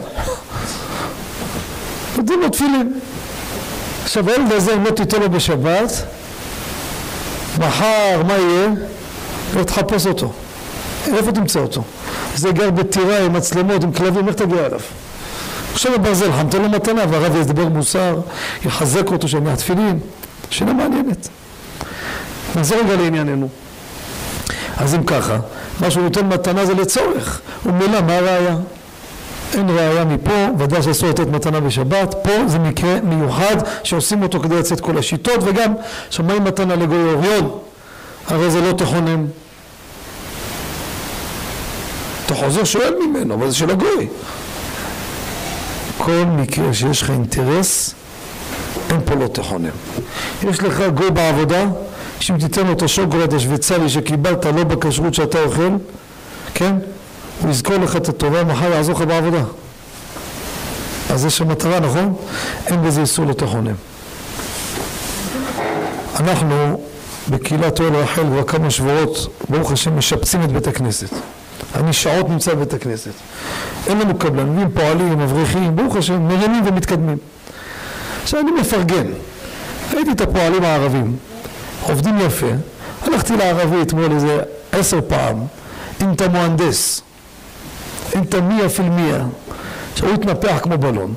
נותנים 2.16 2.40
לו 2.40 2.48
תפילין. 2.48 3.00
עכשיו 4.04 4.30
הילד 4.30 4.52
הזה 4.52 4.74
אם 4.74 4.84
לא 4.84 4.90
תיתן 4.90 5.20
לו 5.20 5.30
בשבת, 5.30 5.90
מחר 7.58 8.22
מה 8.26 8.32
יהיה? 8.32 8.68
לא 9.56 9.64
תחפש 9.64 10.06
אותו. 10.06 10.32
איפה 11.06 11.32
תמצא 11.32 11.60
אותו? 11.60 11.82
זה 12.34 12.52
גר 12.52 12.70
בטירה 12.70 13.18
עם 13.18 13.32
מצלמות, 13.32 13.84
עם 13.84 13.92
כלבים, 13.92 14.28
איך 14.28 14.36
תגיע 14.36 14.66
אליו? 14.66 14.80
עכשיו 15.72 15.92
בברזל 15.92 16.32
חם, 16.32 16.48
תן 16.50 16.62
לו 16.62 16.68
מתנה, 16.68 17.02
והרב 17.10 17.36
ידבר 17.36 17.68
מוסר, 17.68 18.20
יחזק 18.64 19.10
אותו 19.10 19.28
שם 19.28 19.44
מהתפילין. 19.44 19.98
שאלה 20.50 20.72
מעניינת. 20.72 21.28
נחזור 22.56 22.78
רגע 22.78 22.96
לענייננו. 22.96 23.48
אז 24.76 24.94
אם 24.94 25.04
ככה, 25.04 25.38
מה 25.80 25.90
שהוא 25.90 26.02
נותן 26.02 26.26
מתנה 26.26 26.66
זה 26.66 26.74
לצורך. 26.74 27.40
ומילא, 27.66 28.00
מה 28.00 28.16
הראיה? 28.16 28.56
אין 29.54 29.70
ראיה 29.70 30.04
מפה, 30.04 30.46
ודאי 30.58 30.82
שאסור 30.82 31.08
לתת 31.08 31.26
מתנה 31.28 31.60
בשבת, 31.60 32.14
פה 32.22 32.30
זה 32.46 32.58
מקרה 32.58 33.00
מיוחד 33.00 33.56
שעושים 33.82 34.22
אותו 34.22 34.40
כדי 34.40 34.56
לצאת 34.56 34.80
כל 34.80 34.98
השיטות, 34.98 35.40
וגם 35.44 35.74
שמעים 36.10 36.44
מתנה 36.44 36.76
לגוי 36.76 37.12
אוריון, 37.12 37.58
הרי 38.28 38.50
זה 38.50 38.60
לא 38.60 38.72
תכונן. 38.72 39.24
אתה 42.26 42.34
חוזר 42.34 42.64
שואל 42.64 42.94
ממנו, 43.06 43.34
אבל 43.34 43.48
זה 43.50 43.56
של 43.56 43.70
הגוי. 43.70 44.08
כל 45.98 46.24
מקרה 46.36 46.74
שיש 46.74 47.02
לך 47.02 47.10
אינטרס, 47.10 47.94
אין 48.90 49.00
פה 49.04 49.14
לא 49.14 49.26
תכונן. 49.26 49.68
יש 50.50 50.62
לך 50.62 50.82
גוי 50.94 51.10
בעבודה, 51.10 51.64
שאם 52.20 52.38
תיתן 52.38 52.66
לו 52.66 52.72
את 52.72 52.82
השוקולד 52.82 53.34
השוויצרי 53.34 53.88
שקיבלת 53.88 54.44
לא 54.44 54.64
בכשרות 54.64 55.14
שאתה 55.14 55.42
אוכל, 55.42 55.70
כן? 56.54 56.74
הוא 57.40 57.50
יזכור 57.50 57.76
לך 57.76 57.96
את 57.96 58.08
הטובה, 58.08 58.44
מחר 58.44 58.70
יעזור 58.72 58.94
לך 58.94 59.00
בעבודה. 59.00 59.42
אז 61.10 61.24
יש 61.24 61.38
שם 61.38 61.48
מטרה, 61.48 61.80
נכון? 61.80 62.14
אין 62.66 62.82
בזה 62.82 63.00
איסור 63.00 63.26
לתכונן. 63.26 63.74
אנחנו 66.20 66.80
בקהילת 67.28 67.80
אוהל 67.80 67.96
רחל 67.96 68.22
כבר 68.22 68.42
כמה 68.42 68.70
שבועות, 68.70 69.26
ברוך 69.48 69.72
השם, 69.72 69.98
משפצים 69.98 70.42
את 70.42 70.52
בית 70.52 70.66
הכנסת. 70.66 71.08
אני 71.74 71.92
שעות 71.92 72.28
נמצא 72.28 72.54
בבית 72.54 72.74
הכנסת. 72.74 73.10
אין 73.86 73.98
לנו 73.98 74.18
קבלנים, 74.18 74.70
פועלים, 74.74 75.20
אברכים, 75.20 75.76
ברוך 75.76 75.96
השם, 75.96 76.22
מרימים 76.22 76.62
ומתקדמים. 76.66 77.18
עכשיו 78.22 78.40
אני 78.40 78.50
מפרגן. 78.50 79.06
ראיתי 79.94 80.10
את 80.12 80.20
הפועלים 80.20 80.64
הערבים, 80.64 81.16
עובדים 81.82 82.18
יפה. 82.20 82.46
הלכתי 83.02 83.36
לערבי 83.36 83.82
אתמול 83.82 84.12
איזה 84.12 84.40
עשר 84.72 85.00
פעם, 85.08 85.36
אינטה 86.00 86.28
מוהנדס, 86.28 87.02
אינטה 88.14 88.40
מיה 88.40 88.68
פיל 88.68 88.88
מיה. 88.88 89.24
עכשיו 89.92 90.08
הוא 90.08 90.14
התנפח 90.14 90.58
כמו 90.62 90.78
בלון. 90.78 91.14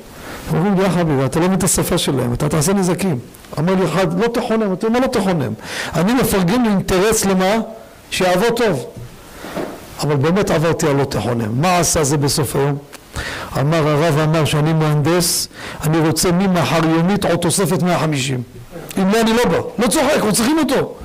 אומרים 0.53 0.75
לי, 0.75 0.83
יא 0.83 0.89
חביבי, 0.89 1.25
אתה 1.25 1.39
לא 1.39 1.45
מבין 1.45 1.57
את 1.57 1.63
השפה 1.63 1.97
שלהם, 1.97 2.33
אתה 2.33 2.49
תעשה 2.49 2.73
נזקים. 2.73 3.19
אמר 3.59 3.75
לי 3.75 3.85
אחד, 3.85 4.19
לא 4.19 4.27
תכונם, 4.27 4.73
אתה 4.73 4.87
אומר 4.87 4.99
לא 4.99 5.07
תכונם. 5.07 5.53
אני 5.95 6.13
מפרגן 6.13 6.63
לאינטרס 6.63 7.25
למה? 7.25 7.55
שיעבור 8.11 8.49
טוב. 8.49 8.85
אבל 10.03 10.15
באמת 10.15 10.51
עברתי 10.51 10.87
על 10.87 10.95
לא 10.95 11.03
תכונם. 11.03 11.61
מה 11.61 11.77
עשה 11.77 12.03
זה 12.03 12.17
בסוף 12.17 12.55
היום? 12.55 12.77
אמר 13.59 13.87
הרב 13.87 14.19
אמר 14.19 14.45
שאני 14.45 14.73
מהנדס, 14.73 15.47
אני 15.83 15.99
רוצה 15.99 16.31
ממחר 16.31 16.85
יומית 16.85 17.25
עוד 17.25 17.39
תוספת 17.39 17.83
150. 17.83 18.41
אם 18.97 19.09
לא 19.09 19.21
אני 19.21 19.33
לא 19.33 19.45
בא. 19.45 19.57
לא 19.79 19.87
צוחק, 19.87 20.33
צריכים 20.33 20.57
אותו. 20.59 20.95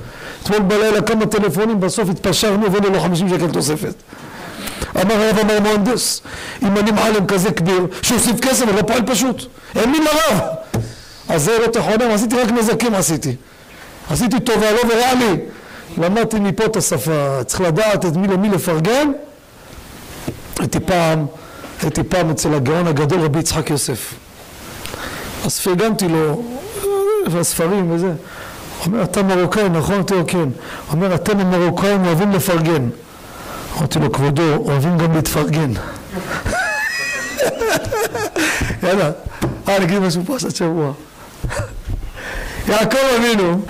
אתמול 0.43 0.59
בלילה 0.59 1.01
כמה 1.01 1.25
טלפונים, 1.25 1.79
בסוף 1.79 2.09
התפשרנו 2.09 2.63
והבאנו 2.63 2.93
לו 2.93 2.99
50 2.99 3.29
שקל 3.29 3.51
תוספת. 3.51 3.93
אמר 5.01 5.13
הרב 5.13 5.39
אמר 5.39 5.59
מהנדס, 5.59 6.21
אם 6.63 6.77
אני 6.77 6.91
מעלם 6.91 7.25
כזה 7.25 7.51
כביר, 7.51 7.87
שיוסיף 8.01 8.39
כסף, 8.39 8.63
אני 8.63 8.75
לא 8.75 8.81
פועל 8.81 9.01
פשוט. 9.05 9.45
האמין 9.75 10.03
לרב. 10.03 10.39
אז 11.29 11.43
זה 11.43 11.57
לא 11.59 11.67
תכונם, 11.67 12.11
עשיתי 12.13 12.35
רק 12.35 12.51
נזקים 12.51 12.95
עשיתי. 12.95 13.35
עשיתי 14.09 14.39
טובה 14.39 14.71
לו 14.71 14.79
ורע 14.89 15.13
לי. 15.13 15.35
למדתי 15.97 16.39
מפה 16.39 16.65
את 16.65 16.75
השפה, 16.75 17.43
צריך 17.45 17.61
לדעת 17.61 18.05
את 18.05 18.15
מי 18.15 18.27
למי 18.27 18.49
לפרגן. 18.49 19.11
הייתי 20.59 20.79
פעם, 20.79 21.25
הייתי 21.81 22.03
פעם 22.03 22.29
אצל 22.29 22.53
הגאון 22.53 22.87
הגדול 22.87 23.19
רבי 23.19 23.39
יצחק 23.39 23.69
יוסף. 23.69 24.13
אז 25.45 25.59
פרגנתי 25.59 26.07
לו, 26.07 26.43
והספרים 27.31 27.91
וזה. 27.91 28.07
הוא 28.07 28.15
אומר, 28.85 29.03
אתה 29.03 29.23
מרוקאי, 29.23 29.69
נכון? 29.69 29.95
אמרתי 29.95 30.13
לו, 30.13 30.27
כן. 30.27 30.49
אומר, 30.91 31.15
אתם 31.15 31.39
המרוקאים 31.39 32.05
אוהבים 32.05 32.31
לפרגן. 32.31 32.89
אמרתי 33.77 33.99
לו, 33.99 34.11
כבודו, 34.11 34.55
אוהבים 34.55 34.97
גם 34.97 35.15
להתפרגן. 35.15 35.71
יאללה, 38.83 39.11
אה, 39.67 39.79
נגיד 39.79 39.99
משהו 39.99 40.21
פרשת 40.25 40.55
שבוע. 40.55 40.91
יעקב 42.67 42.97
אבינו, 43.19 43.61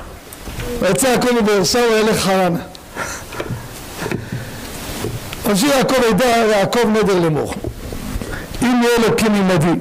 ויצא 0.80 1.08
יעקב 1.08 1.28
מבאר 1.42 1.64
שבע 1.64 1.82
וילך 1.92 2.20
חרן. 2.20 2.56
אנשי 5.50 5.68
יעקב 5.68 5.96
ידע 6.10 6.26
יעקב 6.26 6.88
נדר 6.90 7.20
לאמור. 7.20 7.54
אם 8.62 8.82
יהיה 8.84 8.96
אלוקים 8.98 9.34
עמדי, 9.36 9.80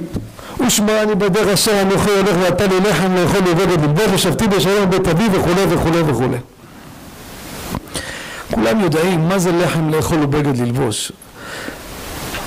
ושמרני 0.66 1.14
בדרך 1.14 1.48
אשר 1.48 1.82
אנוכי 1.82 2.10
הולך 2.10 2.36
ואתה 2.42 2.66
לי 2.66 2.80
לחם 2.80 3.14
לאכול 3.14 3.48
ובגד 3.48 3.80
ללבוש 3.80 4.06
ושבתי 4.14 4.48
בשלום 4.48 4.90
בית 4.90 5.08
אבי 5.08 5.24
וכולי 5.32 5.64
וכולי 5.68 6.00
וכולי. 6.00 6.36
כולם 8.54 8.80
יודעים 8.80 9.28
מה 9.28 9.38
זה 9.38 9.52
לחם 9.52 9.88
לאכול 9.90 10.22
ובגד 10.22 10.56
ללבוש. 10.56 11.12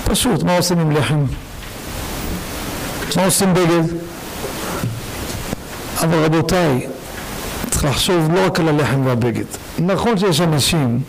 פשוט, 0.04 0.44
מה 0.44 0.58
עושים 0.58 0.80
עם 0.80 0.92
לחם? 0.92 1.26
מה 3.16 3.26
עושים 3.26 3.54
בגד? 3.54 3.84
אבל 6.02 6.26
רבותיי, 6.26 6.88
צריך 7.70 7.86
לחשוב 7.86 8.32
לא 8.34 8.46
רק 8.46 8.60
על 8.60 8.68
הלחם 8.68 9.06
והבגד. 9.06 9.46
נכון 9.80 10.18
שיש 10.18 10.42
אנשים, 10.42 11.00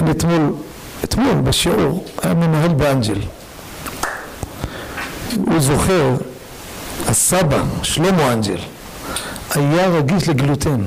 אני 0.00 0.10
אתמול, 0.10 0.52
אתמול 1.04 1.34
בשיעור, 1.34 2.04
היה 2.22 2.34
מנהל 2.34 2.74
באנג'ל. 2.74 3.18
הוא 5.36 5.60
זוכר, 5.60 6.16
הסבא, 7.08 7.62
שלמה 7.82 8.32
אנג'ל, 8.32 8.58
היה 9.50 9.88
רגיש 9.88 10.28
לגלוטן. 10.28 10.80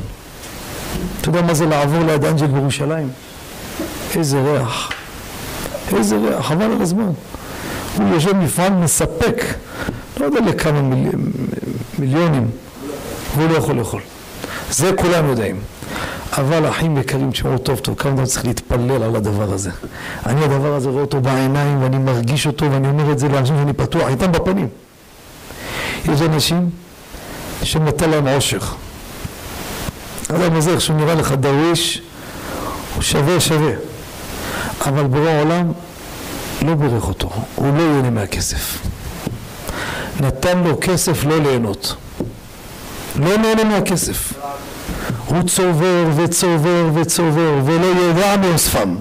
אתה 1.22 1.30
יודע 1.30 1.42
מה 1.42 1.54
זה 1.54 1.66
לעבור 1.66 2.00
ליד 2.00 2.26
אנג'ל 2.26 2.48
בירושלים? 2.48 3.10
איזה 4.16 4.42
ריח. 4.42 4.92
איזה 5.98 6.18
ריח, 6.18 6.46
חבל 6.46 6.64
על 6.64 6.82
הזמן. 6.82 7.12
הוא 7.98 8.14
יושב 8.14 8.34
מפעל 8.36 8.74
מספק, 8.74 9.44
לא 10.20 10.26
יודע 10.26 10.40
לכמה 10.40 10.82
מיל... 10.82 11.10
מיליונים, 12.00 12.50
והוא 13.36 13.50
לא 13.50 13.58
יכול 13.58 13.76
לאכול. 13.76 14.02
זה 14.72 14.92
כולם 14.98 15.30
יודעים. 15.30 15.60
אבל 16.38 16.70
אחים 16.70 16.98
יקרים, 16.98 17.32
תשמעו 17.32 17.58
טוב 17.58 17.80
טוב, 17.80 17.96
כמה 17.98 18.14
אתה 18.14 18.26
צריך 18.26 18.46
להתפלל 18.46 19.04
על 19.04 19.16
הדבר 19.16 19.54
הזה. 19.54 19.70
אני 20.26 20.44
הדבר 20.44 20.74
הזה 20.74 20.90
רואה 20.90 21.02
אותו 21.02 21.22
בעיניים 21.22 21.82
ואני 21.82 21.98
מרגיש 21.98 22.48
אותו 22.48 22.72
ואני 22.72 22.90
אומר 22.90 23.12
את 23.12 23.20
זה 23.20 23.30
לאנשים 23.30 23.56
שאני 23.56 23.74
פתוח 23.74 24.08
איתם 24.08 24.32
בפנים. 24.32 24.68
יש 26.06 26.22
אנשים 26.22 26.70
שנתן 27.64 28.10
להם 28.10 28.28
עושר. 28.28 28.60
אדם 30.36 30.56
הזה, 30.56 30.72
איך 30.72 30.82
שהוא 30.82 30.98
נראה 30.98 31.16
לך 31.16 31.32
דרוויש, 31.32 32.02
הוא 32.96 33.04
שווה 33.04 33.40
שווה. 33.40 33.72
אבל 34.86 35.04
בורא 35.04 35.30
העולם 35.30 35.72
לא 36.62 36.76
בירך 36.76 37.08
אותו, 37.08 37.30
הוא 37.56 37.78
לא 37.78 37.82
ייהנה 37.82 38.10
מהכסף. 38.10 38.78
נתן 40.20 40.64
לו 40.64 40.78
כסף 40.82 41.24
לא 41.24 41.38
ליהנות. 41.40 41.96
לא 43.16 43.38
נהנה 43.38 43.64
מהכסף. 43.64 44.34
הוא 45.26 45.44
צובר 45.44 46.06
וצובר 46.16 46.90
וצובר 46.94 47.60
ולא 47.66 47.86
ידע 47.86 48.38
מאוספם. 48.38 48.96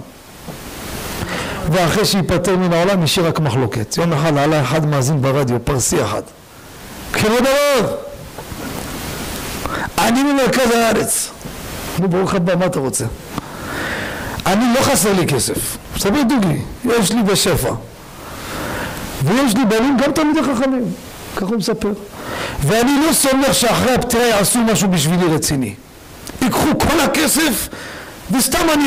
ואחרי 1.72 2.04
שייפטר 2.04 2.56
מן 2.56 2.72
העולם 2.72 3.02
השאיר 3.02 3.26
רק 3.26 3.40
מחלוקת. 3.40 3.96
יום 3.96 4.12
אחד 4.12 4.36
עלה 4.36 4.62
אחד 4.62 4.86
מאזין 4.86 5.22
ברדיו, 5.22 5.56
פרסי 5.64 6.04
אחד. 6.04 6.22
כבוד 7.12 7.42
הרב, 7.46 7.86
אני 10.04 10.22
ממרכז 10.22 10.70
הארץ. 10.70 11.30
נו 11.98 12.08
ברוך 12.08 12.34
הבא, 12.34 12.56
מה 12.56 12.66
אתה 12.66 12.78
רוצה? 12.78 13.04
אני 14.46 14.64
לא 14.74 14.80
חסר 14.80 15.12
לי 15.12 15.26
כסף. 15.26 15.76
מספר 15.96 16.22
דוגי, 16.22 16.58
יש 16.84 17.12
לי 17.12 17.22
בשפע. 17.22 17.74
ויש 19.22 19.54
לי 19.54 19.64
בנים 19.64 19.96
גם 19.96 20.12
תלמידי 20.12 20.40
חכמים. 20.42 20.92
ככה 21.36 21.46
הוא 21.46 21.56
מספר. 21.56 21.92
ואני 22.60 23.06
לא 23.06 23.12
סומך 23.12 23.54
שאחרי 23.54 23.94
הפטירה 23.94 24.24
יעשו 24.24 24.58
משהו 24.58 24.88
בשבילי 24.88 25.26
רציני. 25.26 25.74
ייקחו 26.42 26.78
כל 26.78 27.00
הכסף, 27.00 27.68
וסתם 28.30 28.66
אני... 28.72 28.84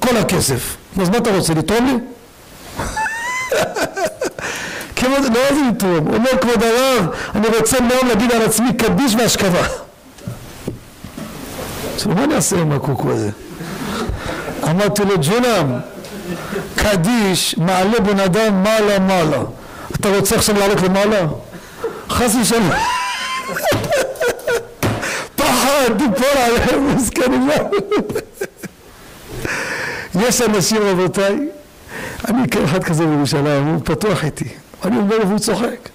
כל 0.00 0.16
הכסף. 0.16 0.76
אז 1.00 1.08
מה 1.08 1.16
אתה 1.16 1.30
רוצה, 1.30 1.54
לתרום 1.54 1.86
לי? 1.86 1.96
כבוד, 4.96 5.34
לא 5.34 5.40
איזה 5.48 5.60
לתרום, 5.70 6.14
אומר 6.14 6.30
כבוד 6.40 6.62
הרב, 6.62 7.06
אני 7.34 7.46
רוצה 7.58 7.80
מאוד 7.80 8.06
להגיד 8.08 8.32
על 8.32 8.42
עצמי 8.42 8.72
קדיש 8.72 9.14
והשכבה. 9.14 9.89
עכשיו 12.00 12.14
מה 12.14 12.24
אני 12.24 12.34
אעשה 12.34 12.56
עם 12.56 12.72
הקוקו 12.72 13.10
הזה? 13.10 13.30
אמרתי 14.64 15.02
לו, 15.04 15.14
ג'ונם, 15.22 15.78
קדיש 16.76 17.58
מעלה 17.58 18.00
בן 18.00 18.20
אדם 18.20 18.62
מעלה 18.62 18.98
מעלה. 18.98 19.42
אתה 19.94 20.16
רוצה 20.16 20.36
עכשיו 20.36 20.58
לעלות 20.58 20.80
למעלה? 20.80 21.26
חס 22.10 22.34
ושלום. 22.42 22.70
פחד, 25.36 25.98
תיפול 25.98 26.26
עליהם, 26.36 26.96
מסכנים. 26.96 27.48
יש 30.14 30.42
אנשים, 30.42 30.82
רבותיי, 30.82 31.48
אני 32.28 32.42
מכיר 32.42 32.64
אחד 32.64 32.84
כזה 32.84 33.06
בירושלים, 33.06 33.66
הוא 33.66 33.80
פתוח 33.84 34.24
איתי. 34.24 34.48
אני 34.84 34.98
אומר 34.98 35.18
לו 35.18 35.28
והוא 35.28 35.38
צוחק. 35.38 35.88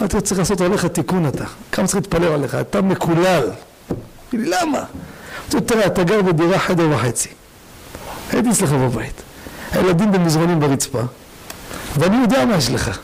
אמרתי 0.00 0.16
לו, 0.16 0.22
צריך 0.22 0.38
לעשות 0.38 0.60
עליך 0.60 0.84
תיקון 0.86 1.28
אתה. 1.28 1.44
כמה 1.72 1.86
צריך 1.86 1.96
להתפלל 1.96 2.32
עליך? 2.32 2.54
אתה 2.54 2.80
מקולל. 2.80 3.50
אמרתי 3.90 4.50
למה? 4.50 4.84
לו, 5.52 5.60
תראה, 5.60 5.86
אתה 5.86 6.04
גר 6.04 6.22
בדירה 6.22 6.58
חדר 6.58 6.88
וחצי. 6.90 7.28
הייתי 8.32 8.50
אצלך 8.50 8.72
בבית. 8.72 9.22
הילדים 9.72 10.12
במזרונים 10.12 10.60
ברצפה, 10.60 11.00
ואני 11.96 12.16
יודע 12.16 12.44
מה 12.44 12.56
יש 12.56 12.70
לך. 12.70 12.98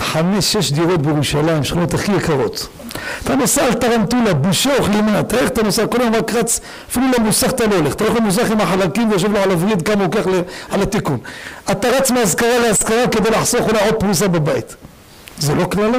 חמש, 0.00 0.52
שש 0.52 0.72
דירות 0.72 1.02
בירושלים, 1.02 1.64
שכונות 1.64 1.94
הכי 1.94 2.12
יקרות. 2.12 2.68
אתה 3.24 3.34
נוסע 3.34 3.64
על 3.64 3.74
טרנטולה, 3.74 4.34
בושה 4.34 4.70
וכלימה, 4.80 5.22
תראה 5.22 5.42
איך 5.42 5.50
אתה 5.50 5.62
נוסע, 5.62 5.86
כל 5.86 6.00
היום 6.00 6.14
רק 6.14 6.34
רץ, 6.34 6.60
אפילו 6.90 7.06
למוסך 7.18 7.50
אתה 7.50 7.66
לא 7.66 7.74
הולך, 7.74 7.92
אתה 7.92 8.04
הולך 8.04 8.16
למוסך 8.16 8.50
עם 8.50 8.60
החלקים 8.60 9.10
ויושב 9.10 9.32
לו 9.32 9.38
על 9.38 9.50
הווריד 9.50 9.82
כמה 9.82 9.94
הוא 9.94 10.02
לוקח 10.02 10.26
על 10.70 10.82
התיקון. 10.82 11.18
אתה 11.70 11.88
רץ 11.88 12.10
מהשכרה 12.10 12.58
להשכרה 12.58 13.08
כדי 13.08 13.30
לחסוך 13.30 13.68
אולי 13.68 13.84
עוד 13.84 13.94
פרוסה 13.94 14.28
בבית. 14.28 14.76
זה 15.38 15.54
לא 15.54 15.64
קללה? 15.64 15.98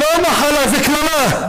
לא 0.00 0.06
מחלה, 0.22 0.68
זה 0.70 0.76
קללה! 0.84 1.48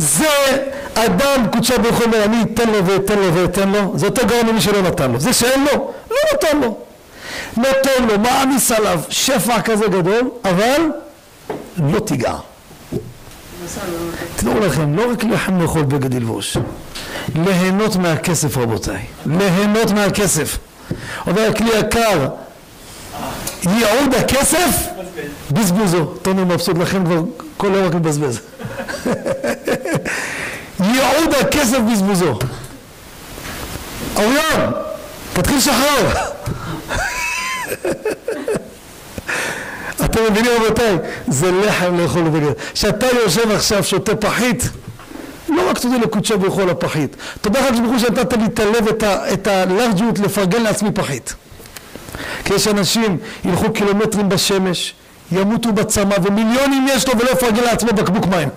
זה 0.00 0.66
אדם, 0.94 1.46
קודשה 1.52 1.78
ברוך 1.78 1.96
הוא 1.96 2.04
אומר, 2.04 2.24
אני 2.24 2.36
אתן 2.42 2.70
לו 2.70 2.86
ואתן 2.86 3.18
לו 3.18 3.34
ואתן 3.34 3.68
לו, 3.68 3.92
זה 3.98 4.06
יותר 4.06 4.24
גרוע 4.24 4.42
ממי 4.42 4.60
שלא 4.60 4.82
נתן 4.82 5.10
לו. 5.10 5.20
זה 5.20 5.32
שאין 5.32 5.64
לו, 5.64 5.92
לא 6.10 6.16
נתן 6.34 6.60
לו. 6.60 6.76
נותן 7.56 8.04
לו, 8.08 8.18
מעמיס 8.18 8.72
עליו 8.72 9.00
שפע 9.08 9.60
כזה 9.60 9.86
גדול, 9.86 10.30
אבל 10.44 10.82
לא 11.76 12.00
תיגע. 12.00 12.34
תדעו 14.36 14.60
לכם, 14.60 14.96
לא 14.96 15.12
רק 15.12 15.24
לחם 15.24 15.60
לאכול 15.60 15.82
בגד 15.82 16.14
ללבוש, 16.14 16.56
ליהנות 17.34 17.96
מהכסף 17.96 18.56
רבותיי, 18.56 19.02
ליהנות 19.26 19.90
מהכסף. 19.90 20.58
אומר 21.26 21.50
הכלי 21.50 21.70
יקר, 21.78 22.28
ייעוד 23.62 24.14
הכסף, 24.14 24.86
בזבוזו. 25.50 26.04
תומר 26.04 26.44
מבסוט 26.44 26.78
לכם 26.78 27.04
כבר 27.04 27.22
כל 27.56 27.70
יום 27.74 27.86
רק 27.86 27.94
מבזבז. 27.94 28.40
ייעוד 30.94 31.34
הכסף 31.40 31.78
בזבוזו. 31.92 32.38
אוריון, 34.16 34.72
תתחיל 35.32 35.56
לשחרר. 35.56 36.08
אתם 40.04 40.20
מבינים 40.30 40.50
רבותיי? 40.64 40.96
זה 41.28 41.50
לחם 41.52 41.96
לאכול 42.00 42.22
בגד. 42.22 42.52
כשאתה 42.74 43.06
יושב 43.06 43.50
עכשיו 43.50 43.84
שותה 43.84 44.16
פחית, 44.16 44.68
לא 45.48 45.70
רק 45.70 45.78
תודה 45.78 45.96
לקודשו 45.96 46.38
ברוך 46.38 46.54
הוא 46.54 46.70
הפחית, 46.70 47.16
תודה 47.40 47.60
לך 47.60 47.76
ברוך 47.78 47.90
הוא 47.90 47.98
שנתת 47.98 48.32
לי 48.32 48.44
את 48.44 48.58
הלב, 48.60 48.88
את 48.88 49.02
ה- 49.02 49.32
את 49.32 49.46
הלארג'יות 49.46 50.18
לפרגן 50.18 50.62
לעצמי 50.62 50.90
פחית. 50.92 51.34
כי 52.44 52.54
יש 52.54 52.68
אנשים 52.68 53.16
ילכו 53.44 53.72
קילומטרים 53.72 54.28
בשמש, 54.28 54.94
ימותו 55.32 55.72
בצמא, 55.72 56.14
ומיליונים 56.22 56.86
יש 56.90 57.08
לו 57.08 57.18
ולא 57.18 57.30
יפרגן 57.30 57.62
לעצמו 57.62 57.92
בקבוק 57.92 58.26
מים. 58.26 58.48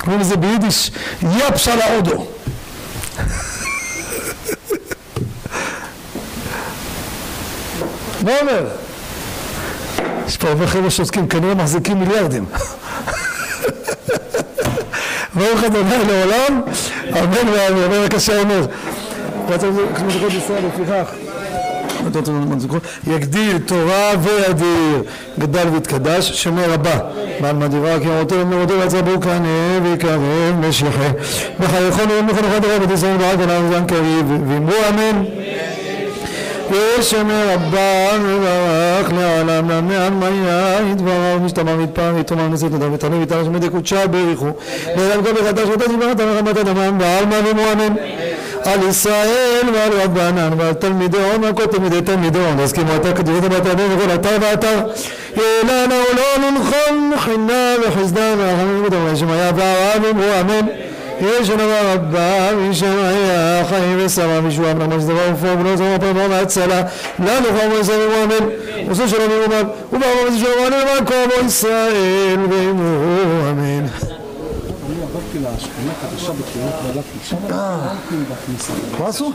קוראים 0.00 0.20
לזה 0.20 0.36
ביידיש 0.36 0.90
יפש 1.22 1.68
על 1.68 1.80
האודו. 1.80 2.26
מה 8.24 8.40
אומר? 8.40 8.66
יש 10.26 10.36
פה 10.36 10.48
הרבה 10.48 10.66
חבר'ה 10.66 10.90
שעוסקים, 10.90 11.28
כנראה 11.28 11.54
מחזיקים 11.54 11.98
מיליארדים. 11.98 12.44
ברוך 15.34 15.64
אדוני 15.66 16.04
לעולם, 16.06 16.62
אמן 17.12 17.48
ואמן. 17.48 17.82
אומר 17.84 18.04
הקשה 18.04 18.40
אומר. 18.40 18.66
כמו 19.94 20.10
זכות 20.10 20.32
ישראל 20.32 20.62
לפיכך. 20.66 21.29
יגדיל 23.06 23.58
תורה 23.58 24.12
וידיר, 24.22 25.02
גדל 25.38 25.68
ויתקדש, 25.72 26.42
שומר 26.42 26.72
רבה. 26.72 26.98
בעל 27.40 27.56
מדירה 27.56 28.00
כי 28.00 28.06
אמרתו 28.06 28.34
ומרותו 28.34 28.74
ויצרבו 28.80 29.20
כנה 29.20 29.78
ויקרב 29.82 30.20
משיחה. 30.60 31.08
בחייכון 31.60 32.04
ובמכון 32.10 32.44
אחד 32.44 32.64
הרב 32.64 32.92
ישראל 32.92 33.16
ברק 33.16 33.40
עליו 33.40 33.62
זן 33.72 33.86
קריב 33.86 34.26
ואמרו 34.48 34.74
אמן. 34.88 35.39
ושמר 36.70 37.54
רבה 37.54 38.18
מברך 38.18 39.12
לעולם 39.12 39.70
למען 39.70 40.12
מיה 40.12 40.78
יתברך 40.92 41.40
משתמר 41.44 41.76
מתפאר 41.76 42.18
יתומר 42.18 42.48
נשאת 42.48 42.72
נדב 42.72 42.92
ותעלה 42.92 43.16
ויתעלה 43.16 43.44
שמדי 43.44 43.68
קודשה 43.68 44.06
בריחו. 44.06 44.48
לעולם 44.96 45.24
כל 45.24 45.32
מחדש 45.42 45.68
ותת 45.68 46.20
על 46.20 46.38
רמת 46.38 46.56
אדמם 46.56 46.98
ועל 47.00 47.24
מאמינו 47.26 47.72
אמן? 47.72 47.94
על 48.64 48.88
ישראל 48.88 49.66
ועל 49.74 49.92
רבנן 49.92 50.50
ועל 50.58 50.74
תלמידי 50.74 51.18
הון 51.18 51.44
ועל 51.44 51.52
כל 51.52 51.66
תלמידי 51.66 52.00
תלמידי 52.00 52.38
הון 52.38 52.60
אז 52.60 52.72
כמו 52.72 52.96
אתה 52.96 53.12
כתובת 53.12 53.42
בתרבים 53.42 53.86
וכל 53.96 54.14
אתר 54.14 54.36
ואתר 54.40 54.80
לנו 55.62 55.94
לא 56.16 56.50
ננחום 56.50 57.12
חינה 57.18 57.74
וחסדה 57.82 58.34
ורחמים 58.38 58.84
ודבר 58.84 59.14
שמיה 59.14 59.50
והרב 59.56 60.04
אמרו 60.10 60.24
אמן 60.40 60.66
רבה 61.94 62.54
משמעיה 62.54 63.64
חיים 63.68 63.98
ושרה 64.06 64.40
משוע 64.40 64.70
אמנה 64.72 64.86
מה 64.86 65.00
שדבר 65.00 65.30
ופור 65.34 65.50
ולא 65.60 65.76
זרוע 65.76 65.98
פרמה 65.98 66.26
והצלה 66.30 66.82
לנו 67.18 67.46
חום 67.60 67.72
וישראל 67.72 68.00
ומואמן 68.00 68.48
עושה 68.88 69.08
שלום 69.08 69.30
ומאמן 69.30 69.68
וברמה 69.92 70.26
וזה 70.28 70.38
שלום 70.38 71.06
כל 71.06 71.14
עמו 71.14 71.46
ישראל 71.46 72.40
ואמרו 72.50 73.50
אמן 73.50 73.86
אני 74.90 75.02
עברתי 75.02 75.38
לשכונה 75.38 75.92
חדשה 76.02 76.32
ועלתי 76.86 77.18
שם 77.24 77.36
עברתי 77.36 78.16
בכניסה. 78.30 78.72
מה 78.98 79.08
עשו? 79.08 79.32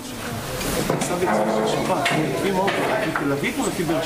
אביב 3.33 3.53
או 3.59 3.67
לפי 3.67 3.83
באר? 3.83 3.99